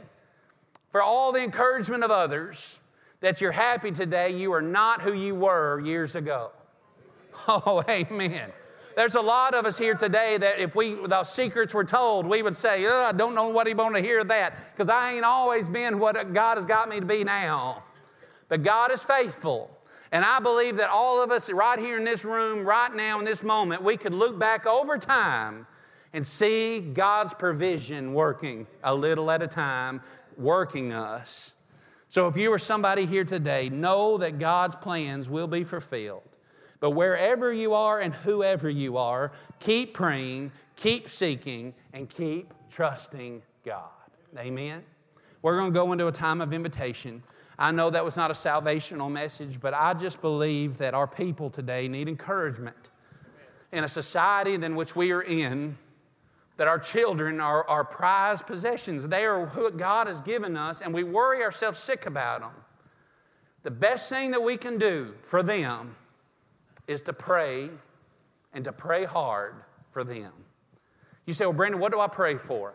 for 0.91 1.01
all 1.01 1.31
the 1.31 1.41
encouragement 1.41 2.03
of 2.03 2.11
others, 2.11 2.79
that 3.21 3.39
you're 3.39 3.53
happy 3.53 3.91
today, 3.91 4.31
you 4.37 4.51
are 4.51 4.61
not 4.61 5.01
who 5.01 5.13
you 5.13 5.35
were 5.35 5.79
years 5.79 6.15
ago? 6.15 6.51
Oh, 7.47 7.83
amen. 7.87 8.51
There's 8.97 9.13
a 9.13 9.21
lot 9.21 9.53
of 9.53 9.67
us 9.67 9.77
here 9.77 9.93
today 9.93 10.39
that 10.39 10.57
if 10.57 10.75
we 10.75 10.95
the 10.95 11.23
secrets 11.23 11.71
were 11.71 11.83
told, 11.83 12.25
we 12.25 12.41
would 12.41 12.55
say, 12.55 12.83
I 12.83 13.11
don't 13.11 13.35
know 13.35 13.49
what 13.49 13.67
he 13.67 13.75
want 13.75 13.93
to 13.93 14.01
hear 14.01 14.23
that 14.23 14.57
because 14.73 14.89
I 14.89 15.13
ain't 15.13 15.23
always 15.23 15.69
been 15.69 15.99
what 15.99 16.33
God 16.33 16.57
has 16.57 16.65
got 16.65 16.89
me 16.89 16.99
to 16.99 17.05
be 17.05 17.23
now. 17.23 17.83
But 18.49 18.63
God 18.63 18.91
is 18.91 19.03
faithful. 19.03 19.69
And 20.11 20.25
I 20.25 20.39
believe 20.39 20.77
that 20.77 20.89
all 20.89 21.23
of 21.23 21.29
us 21.29 21.51
right 21.51 21.77
here 21.77 21.99
in 21.99 22.05
this 22.05 22.25
room, 22.25 22.65
right 22.65 22.91
now 22.91 23.19
in 23.19 23.25
this 23.25 23.43
moment, 23.43 23.83
we 23.83 23.97
could 23.97 24.15
look 24.15 24.39
back 24.39 24.65
over 24.65 24.97
time 24.97 25.67
and 26.11 26.25
see 26.25 26.79
God's 26.79 27.35
provision 27.35 28.15
working 28.15 28.65
a 28.83 28.95
little 28.95 29.29
at 29.29 29.43
a 29.43 29.47
time, 29.47 30.01
working 30.37 30.91
us. 30.91 31.53
So 32.09 32.27
if 32.27 32.35
you 32.35 32.51
are 32.51 32.57
somebody 32.57 33.05
here 33.05 33.25
today, 33.25 33.69
know 33.69 34.17
that 34.17 34.39
God's 34.39 34.75
plans 34.75 35.29
will 35.29 35.47
be 35.47 35.63
fulfilled. 35.63 36.23
But 36.79 36.91
wherever 36.91 37.51
you 37.51 37.73
are 37.73 37.99
and 37.99 38.13
whoever 38.13 38.69
you 38.69 38.97
are, 38.97 39.31
keep 39.59 39.93
praying, 39.93 40.51
keep 40.75 41.09
seeking, 41.09 41.73
and 41.93 42.09
keep 42.09 42.53
trusting 42.69 43.41
God. 43.65 43.89
Amen. 44.37 44.83
We're 45.41 45.57
going 45.57 45.71
to 45.71 45.79
go 45.79 45.91
into 45.91 46.07
a 46.07 46.11
time 46.11 46.41
of 46.41 46.53
invitation. 46.53 47.23
I 47.57 47.71
know 47.71 47.89
that 47.89 48.05
was 48.05 48.15
not 48.15 48.29
a 48.29 48.35
salvational 48.35 49.11
message, 49.11 49.59
but 49.59 49.73
I 49.73 49.93
just 49.95 50.21
believe 50.21 50.77
that 50.77 50.93
our 50.93 51.07
people 51.07 51.49
today 51.49 51.87
need 51.87 52.07
encouragement. 52.07 52.89
In 53.71 53.83
a 53.83 53.87
society 53.87 54.53
in 54.53 54.75
which 54.75 54.95
we 54.95 55.11
are 55.11 55.21
in, 55.21 55.77
that 56.57 56.67
our 56.67 56.79
children 56.79 57.39
are 57.39 57.67
our 57.67 57.83
prized 57.83 58.45
possessions. 58.45 59.07
They 59.07 59.25
are 59.25 59.45
what 59.47 59.77
God 59.77 60.07
has 60.07 60.21
given 60.21 60.55
us, 60.57 60.81
and 60.81 60.93
we 60.93 61.03
worry 61.03 61.43
ourselves 61.43 61.79
sick 61.79 62.05
about 62.05 62.41
them. 62.41 62.51
The 63.63 63.71
best 63.71 64.09
thing 64.09 64.31
that 64.31 64.43
we 64.43 64.57
can 64.57 64.77
do 64.77 65.15
for 65.21 65.41
them 65.41 65.95
is 66.87 67.01
to 67.03 67.13
pray 67.13 67.69
and 68.53 68.63
to 68.63 68.71
pray 68.71 69.05
hard 69.05 69.55
for 69.91 70.03
them. 70.03 70.31
You 71.25 71.33
say, 71.33 71.45
Well, 71.45 71.53
Brandon, 71.53 71.79
what 71.79 71.91
do 71.91 71.99
I 71.99 72.07
pray 72.07 72.37
for? 72.37 72.73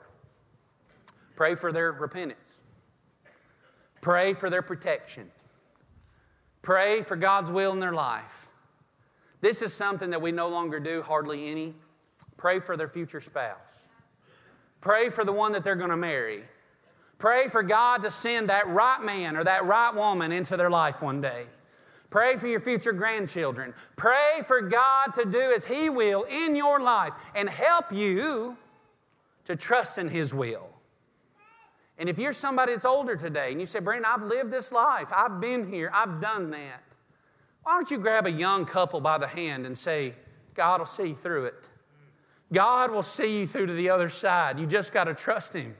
Pray 1.35 1.55
for 1.55 1.73
their 1.73 1.91
repentance, 1.93 2.63
pray 4.01 4.35
for 4.35 4.51
their 4.51 4.63
protection, 4.63 5.31
pray 6.61 7.03
for 7.03 7.17
God's 7.17 7.51
will 7.51 7.73
in 7.73 7.81
their 7.81 7.95
life. 7.95 8.49
This 9.41 9.61
is 9.61 9.73
something 9.73 10.11
that 10.11 10.23
we 10.23 10.31
no 10.31 10.49
longer 10.49 10.79
do 10.79 11.03
hardly 11.03 11.51
any. 11.51 11.75
Pray 12.37 12.61
for 12.61 12.77
their 12.77 12.89
future 12.89 13.21
spouse. 13.21 13.89
Pray 14.81 15.11
for 15.11 15.25
the 15.25 15.33
one 15.33 15.53
that 15.53 15.65
they're 15.65 15.77
going 15.77 15.91
to 15.91 15.97
marry. 15.97 16.45
Pray 17.19 17.49
for 17.49 17.63
God 17.63 18.03
to 18.03 18.11
send 18.11 18.49
that 18.51 18.67
right 18.69 19.01
man 19.03 19.37
or 19.37 19.45
that 19.45 19.65
right 19.65 19.95
woman 19.95 20.33
into 20.33 20.57
their 20.57 20.71
life 20.71 21.03
one 21.03 21.21
day. 21.21 21.47
Pray 22.13 22.37
for 22.37 22.47
your 22.47 22.61
future 22.61 22.93
grandchildren. 22.93 23.73
Pray 23.97 24.43
for 24.47 24.61
God 24.61 25.15
to 25.15 25.25
do 25.25 25.51
as 25.57 25.65
He 25.65 25.89
will 25.89 26.25
in 26.25 26.55
your 26.55 26.79
life 26.79 27.15
and 27.35 27.49
help 27.49 27.91
you 27.91 28.59
to 29.47 29.57
trust 29.57 29.97
in 29.97 30.09
His 30.09 30.35
will. 30.35 30.69
And 31.97 32.11
if 32.11 32.19
you're 32.19 32.35
somebody 32.35 32.73
that's 32.73 32.85
older 32.85 33.17
today 33.17 33.51
and 33.51 33.59
you 33.59 33.65
say, 33.65 33.81
Brandon, 33.81 34.11
I've 34.15 34.25
lived 34.25 34.51
this 34.51 34.71
life, 34.71 35.09
I've 35.11 35.41
been 35.41 35.73
here, 35.73 35.91
I've 35.95 36.21
done 36.21 36.51
that, 36.51 36.83
why 37.63 37.73
don't 37.73 37.91
you 37.91 37.97
grab 37.97 38.27
a 38.27 38.31
young 38.31 38.67
couple 38.67 39.01
by 39.01 39.17
the 39.17 39.27
hand 39.27 39.65
and 39.65 39.77
say, 39.77 40.15
God 40.53 40.81
will 40.81 40.87
see 40.87 41.09
you 41.09 41.15
through 41.15 41.47
it? 41.47 41.69
God 42.53 42.91
will 42.91 43.03
see 43.03 43.41
you 43.41 43.47
through 43.47 43.69
to 43.69 43.73
the 43.73 43.89
other 43.89 44.11
side. 44.11 44.59
You 44.59 44.67
just 44.67 44.93
got 44.93 45.05
to 45.05 45.15
trust 45.15 45.55
Him. 45.55 45.77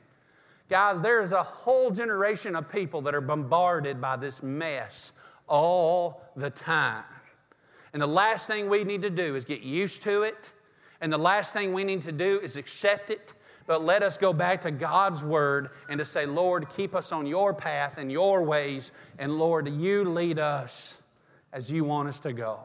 Guys, 0.71 1.03
there 1.03 1.21
is 1.21 1.33
a 1.33 1.43
whole 1.43 1.91
generation 1.91 2.57
of 2.57 2.73
people 2.73 3.03
that 3.03 3.15
are 3.15 3.21
bombarded 3.21 4.01
by 4.01 4.17
this 4.17 4.43
mess 4.43 5.13
all 5.49 6.23
the 6.37 6.51
time. 6.51 7.05
And 7.93 8.01
the 8.01 8.07
last 8.07 8.47
thing 8.47 8.69
we 8.69 8.85
need 8.85 9.03
to 9.03 9.11
do 9.11 9.37
is 9.37 9.45
get 9.45 9.63
used 9.63 10.03
to 10.03 10.23
it. 10.23 10.51
And 11.01 11.13
the 11.13 11.19
last 11.19 11.53
thing 11.53 11.73
we 11.73 11.85
need 11.85 12.03
to 12.03 12.13
do 12.13 12.41
is 12.41 12.57
accept 12.57 13.11
it. 13.11 13.35
But 13.67 13.85
let 13.85 14.03
us 14.03 14.19
go 14.19 14.33
back 14.33 14.63
to 14.63 14.71
God's 14.71 15.23
word 15.23 15.71
and 15.89 15.99
to 15.99 16.05
say, 16.05 16.27
Lord, 16.27 16.69
keep 16.71 16.95
us 16.95 17.13
on 17.13 17.27
your 17.27 17.55
path 17.55 17.99
and 17.99 18.11
your 18.11 18.43
ways. 18.43 18.93
And 19.19 19.39
Lord, 19.39 19.69
you 19.69 20.05
lead 20.05 20.39
us 20.39 21.03
as 21.53 21.71
you 21.71 21.85
want 21.85 22.09
us 22.09 22.21
to 22.21 22.33
go. 22.33 22.61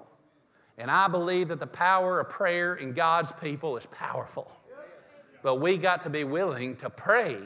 And 0.77 0.89
I 0.89 1.07
believe 1.07 1.49
that 1.49 1.59
the 1.59 1.67
power 1.67 2.19
of 2.19 2.29
prayer 2.29 2.75
in 2.75 2.93
God's 2.93 3.31
people 3.31 3.77
is 3.77 3.85
powerful. 3.87 4.51
But 5.43 5.55
we 5.55 5.77
got 5.77 6.01
to 6.01 6.09
be 6.09 6.23
willing 6.23 6.75
to 6.77 6.89
pray 6.89 7.37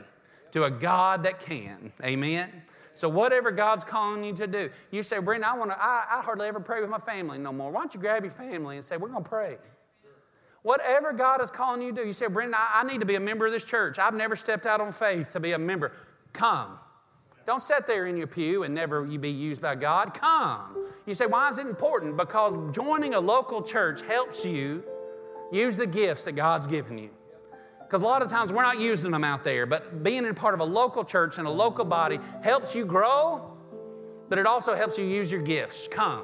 to 0.52 0.64
a 0.66 0.72
God 0.72 1.24
that 1.24 1.40
can. 1.40 1.92
Amen. 2.04 2.64
So 2.94 3.08
whatever 3.08 3.52
God's 3.52 3.84
calling 3.84 4.24
you 4.24 4.34
to 4.34 4.48
do, 4.48 4.70
you 4.92 5.04
say, 5.04 5.20
Brandon, 5.20 5.50
I 5.50 5.58
want 5.58 5.72
to. 5.72 5.78
I, 5.82 6.06
I 6.12 6.22
hardly 6.22 6.48
ever 6.48 6.60
pray 6.60 6.82
with 6.82 6.89
my 6.89 7.00
family 7.00 7.38
no 7.38 7.54
more. 7.54 7.72
Why 7.72 7.82
don't 7.82 7.94
you 7.94 8.00
grab 8.00 8.24
your 8.24 8.32
family 8.32 8.76
and 8.76 8.86
say, 8.86 8.98
we're 8.98 9.10
going 9.10 9.24
to 9.24 9.30
pray. 9.30 9.58
Whatever 10.64 11.14
God 11.14 11.42
is 11.42 11.50
calling 11.50 11.82
you 11.82 11.92
to 11.94 12.02
do, 12.02 12.08
you 12.08 12.14
say, 12.14 12.28
Brandon, 12.28 12.56
I, 12.56 12.82
I 12.82 12.84
need 12.84 13.00
to 13.00 13.06
be 13.06 13.16
a 13.16 13.20
member 13.20 13.46
of 13.46 13.52
this 13.52 13.64
church. 13.64 13.98
I've 13.98 14.14
never 14.14 14.36
stepped 14.36 14.66
out 14.66 14.82
on 14.82 14.92
faith 14.92 15.34
to 15.34 15.39
be 15.39 15.54
a 15.54 15.60
member. 15.60 15.92
Come. 16.34 16.78
Don't 17.48 17.62
sit 17.62 17.88
there 17.88 18.06
in 18.06 18.18
your 18.18 18.28
pew 18.28 18.64
and 18.64 18.76
never 18.76 19.06
you 19.06 19.18
be 19.18 19.32
used 19.32 19.62
by 19.62 19.76
God. 19.76 20.14
Come. 20.14 20.86
You 21.08 21.16
say, 21.16 21.26
why 21.26 21.50
is 21.50 21.58
it 21.58 21.66
important? 21.66 22.16
Because 22.16 22.58
joining 22.72 23.16
a 23.16 23.20
local 23.20 23.64
church 23.64 24.04
helps 24.04 24.46
you 24.46 24.84
use 25.52 25.78
the 25.78 25.88
gifts 25.88 26.26
that 26.26 26.34
God's 26.34 26.68
given 26.68 26.98
you. 26.98 27.10
Because 27.92 28.04
a 28.04 28.06
lot 28.06 28.22
of 28.22 28.30
times 28.30 28.54
we're 28.54 28.64
not 28.64 28.80
using 28.80 29.12
them 29.12 29.26
out 29.26 29.44
there, 29.44 29.66
but 29.66 30.02
being 30.02 30.24
in 30.24 30.34
part 30.34 30.54
of 30.54 30.62
a 30.62 30.64
local 30.64 31.04
church 31.04 31.38
and 31.38 31.46
a 31.46 31.52
local 31.52 31.84
body 31.84 32.22
helps 32.42 32.74
you 32.74 32.86
grow, 32.86 33.52
but 34.30 34.39
it 34.39 34.46
also 34.46 34.76
helps 34.76 34.98
you 34.98 35.04
use 35.04 35.30
your 35.30 35.42
gifts. 35.42 35.89
Come. 35.89 36.24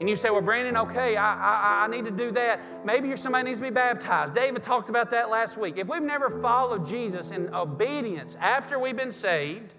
And 0.00 0.08
you 0.08 0.16
say, 0.16 0.30
Well, 0.30 0.40
Brandon, 0.40 0.78
okay, 0.78 1.14
I, 1.14 1.34
I, 1.34 1.84
I 1.84 1.88
need 1.88 2.06
to 2.06 2.10
do 2.10 2.30
that. 2.30 2.86
Maybe 2.86 3.06
you're 3.08 3.18
somebody 3.18 3.44
needs 3.44 3.58
to 3.58 3.66
be 3.66 3.70
baptized. 3.70 4.32
David 4.32 4.62
talked 4.62 4.88
about 4.88 5.10
that 5.10 5.28
last 5.28 5.58
week. 5.58 5.76
If 5.76 5.88
we've 5.88 6.02
never 6.02 6.40
followed 6.40 6.88
Jesus 6.88 7.32
in 7.32 7.54
obedience 7.54 8.34
after 8.36 8.78
we've 8.78 8.96
been 8.96 9.12
saved, 9.12 9.74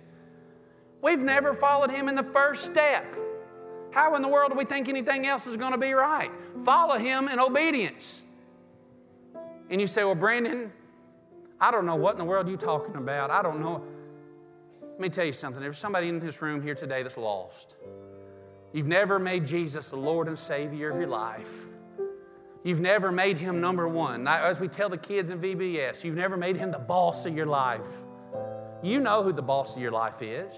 we've 1.01 1.17
never 1.17 1.55
followed 1.55 1.89
him 1.89 2.07
in 2.07 2.13
the 2.13 2.21
first 2.21 2.65
step. 2.65 3.03
How 3.89 4.15
in 4.15 4.21
the 4.21 4.27
world 4.27 4.51
do 4.51 4.57
we 4.59 4.65
think 4.65 4.87
anything 4.87 5.25
else 5.25 5.47
is 5.47 5.57
going 5.57 5.71
to 5.71 5.79
be 5.79 5.93
right? 5.93 6.29
Follow 6.63 6.99
him 6.99 7.29
in 7.29 7.39
obedience. 7.39 8.21
And 9.71 9.81
you 9.81 9.87
say, 9.87 10.03
Well, 10.03 10.13
Brandon, 10.13 10.71
I 11.59 11.71
don't 11.71 11.85
know 11.85 11.95
what 11.95 12.13
in 12.13 12.19
the 12.19 12.25
world 12.25 12.47
you're 12.47 12.57
talking 12.57 12.95
about. 12.95 13.31
I 13.31 13.41
don't 13.41 13.59
know. 13.59 13.83
Let 14.81 14.99
me 14.99 15.09
tell 15.09 15.25
you 15.25 15.31
something. 15.31 15.61
There's 15.61 15.77
somebody 15.77 16.07
in 16.09 16.19
this 16.19 16.41
room 16.41 16.61
here 16.61 16.75
today 16.75 17.03
that's 17.03 17.17
lost. 17.17 17.75
You've 18.73 18.87
never 18.87 19.19
made 19.19 19.45
Jesus 19.45 19.91
the 19.91 19.97
Lord 19.97 20.27
and 20.27 20.37
Savior 20.37 20.89
of 20.89 20.97
your 20.97 21.07
life. 21.07 21.67
You've 22.63 22.81
never 22.81 23.11
made 23.11 23.37
him 23.37 23.59
number 23.59 23.87
one. 23.87 24.27
As 24.27 24.59
we 24.59 24.67
tell 24.67 24.89
the 24.89 24.97
kids 24.97 25.29
in 25.29 25.39
VBS, 25.39 26.03
you've 26.03 26.15
never 26.15 26.37
made 26.37 26.55
him 26.55 26.71
the 26.71 26.79
boss 26.79 27.25
of 27.25 27.35
your 27.35 27.45
life. 27.45 28.03
You 28.81 28.99
know 28.99 29.23
who 29.23 29.33
the 29.33 29.41
boss 29.41 29.75
of 29.75 29.81
your 29.81 29.91
life 29.91 30.21
is. 30.21 30.53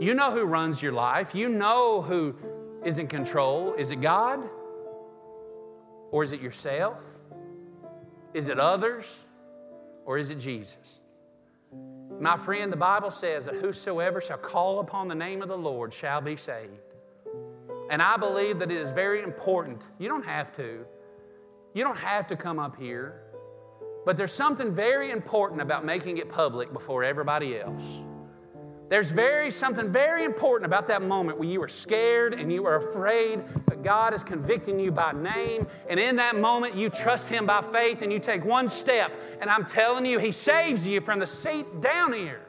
You 0.00 0.14
know 0.14 0.32
who 0.32 0.44
runs 0.44 0.82
your 0.82 0.92
life. 0.92 1.34
You 1.34 1.48
know 1.48 2.02
who 2.02 2.36
is 2.84 2.98
in 2.98 3.06
control. 3.06 3.74
Is 3.74 3.90
it 3.90 4.00
God? 4.00 4.42
Or 6.10 6.22
is 6.22 6.32
it 6.32 6.40
yourself? 6.40 7.02
Is 8.32 8.48
it 8.48 8.58
others? 8.58 9.06
Or 10.04 10.18
is 10.18 10.30
it 10.30 10.38
Jesus? 10.38 11.00
My 12.20 12.36
friend, 12.36 12.72
the 12.72 12.76
Bible 12.76 13.10
says 13.10 13.46
that 13.46 13.56
whosoever 13.56 14.20
shall 14.20 14.38
call 14.38 14.80
upon 14.80 15.08
the 15.08 15.14
name 15.14 15.42
of 15.42 15.48
the 15.48 15.58
Lord 15.58 15.92
shall 15.92 16.20
be 16.20 16.36
saved. 16.36 16.70
And 17.90 18.00
I 18.00 18.16
believe 18.16 18.60
that 18.60 18.70
it 18.70 18.76
is 18.76 18.92
very 18.92 19.22
important. 19.22 19.84
You 19.98 20.08
don't 20.08 20.24
have 20.24 20.52
to. 20.52 20.86
You 21.74 21.84
don't 21.84 21.98
have 21.98 22.26
to 22.28 22.36
come 22.36 22.58
up 22.58 22.76
here. 22.76 23.20
But 24.06 24.16
there's 24.16 24.32
something 24.32 24.72
very 24.72 25.10
important 25.10 25.60
about 25.60 25.84
making 25.84 26.18
it 26.18 26.28
public 26.28 26.72
before 26.72 27.04
everybody 27.04 27.58
else. 27.58 28.02
There's 28.94 29.10
very 29.10 29.50
something 29.50 29.90
very 29.90 30.24
important 30.24 30.66
about 30.66 30.86
that 30.86 31.02
moment 31.02 31.36
where 31.36 31.48
you 31.48 31.58
were 31.58 31.66
scared 31.66 32.32
and 32.32 32.52
you 32.52 32.62
were 32.62 32.76
afraid, 32.76 33.42
but 33.66 33.82
God 33.82 34.14
is 34.14 34.22
convicting 34.22 34.78
you 34.78 34.92
by 34.92 35.10
name. 35.10 35.66
And 35.90 35.98
in 35.98 36.14
that 36.14 36.36
moment, 36.36 36.76
you 36.76 36.90
trust 36.90 37.28
Him 37.28 37.44
by 37.44 37.60
faith 37.60 38.02
and 38.02 38.12
you 38.12 38.20
take 38.20 38.44
one 38.44 38.68
step. 38.68 39.10
And 39.40 39.50
I'm 39.50 39.64
telling 39.66 40.06
you, 40.06 40.20
He 40.20 40.30
saves 40.30 40.86
you 40.86 41.00
from 41.00 41.18
the 41.18 41.26
seat 41.26 41.80
down 41.80 42.12
here. 42.12 42.40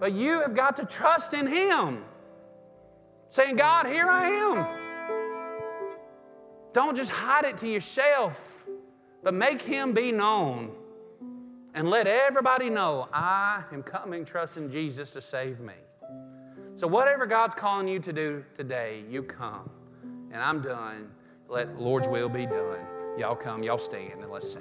But 0.00 0.14
you 0.14 0.40
have 0.40 0.56
got 0.56 0.74
to 0.76 0.84
trust 0.84 1.32
in 1.32 1.46
Him 1.46 2.04
saying, 3.28 3.54
God, 3.54 3.86
here 3.86 4.08
I 4.08 4.30
am. 4.30 4.66
Don't 6.72 6.96
just 6.96 7.12
hide 7.12 7.44
it 7.44 7.56
to 7.58 7.68
yourself, 7.68 8.64
but 9.22 9.32
make 9.32 9.62
Him 9.62 9.92
be 9.92 10.10
known 10.10 10.72
and 11.74 11.88
let 11.88 12.06
everybody 12.06 12.70
know 12.70 13.08
I 13.12 13.64
am 13.72 13.82
coming 13.82 14.24
trusting 14.24 14.70
Jesus 14.70 15.12
to 15.12 15.20
save 15.20 15.60
me. 15.60 15.74
So, 16.74 16.86
whatever 16.86 17.26
God's 17.26 17.54
calling 17.54 17.88
you 17.88 17.98
to 18.00 18.12
do 18.12 18.44
today, 18.56 19.04
you 19.08 19.22
come. 19.22 19.70
And 20.32 20.42
I'm 20.42 20.62
done. 20.62 21.10
Let 21.48 21.80
Lord's 21.80 22.08
will 22.08 22.28
be 22.28 22.46
done. 22.46 22.86
Y'all 23.18 23.36
come, 23.36 23.62
y'all 23.62 23.78
stand, 23.78 24.22
and 24.22 24.30
let's 24.30 24.52
sing. 24.52 24.58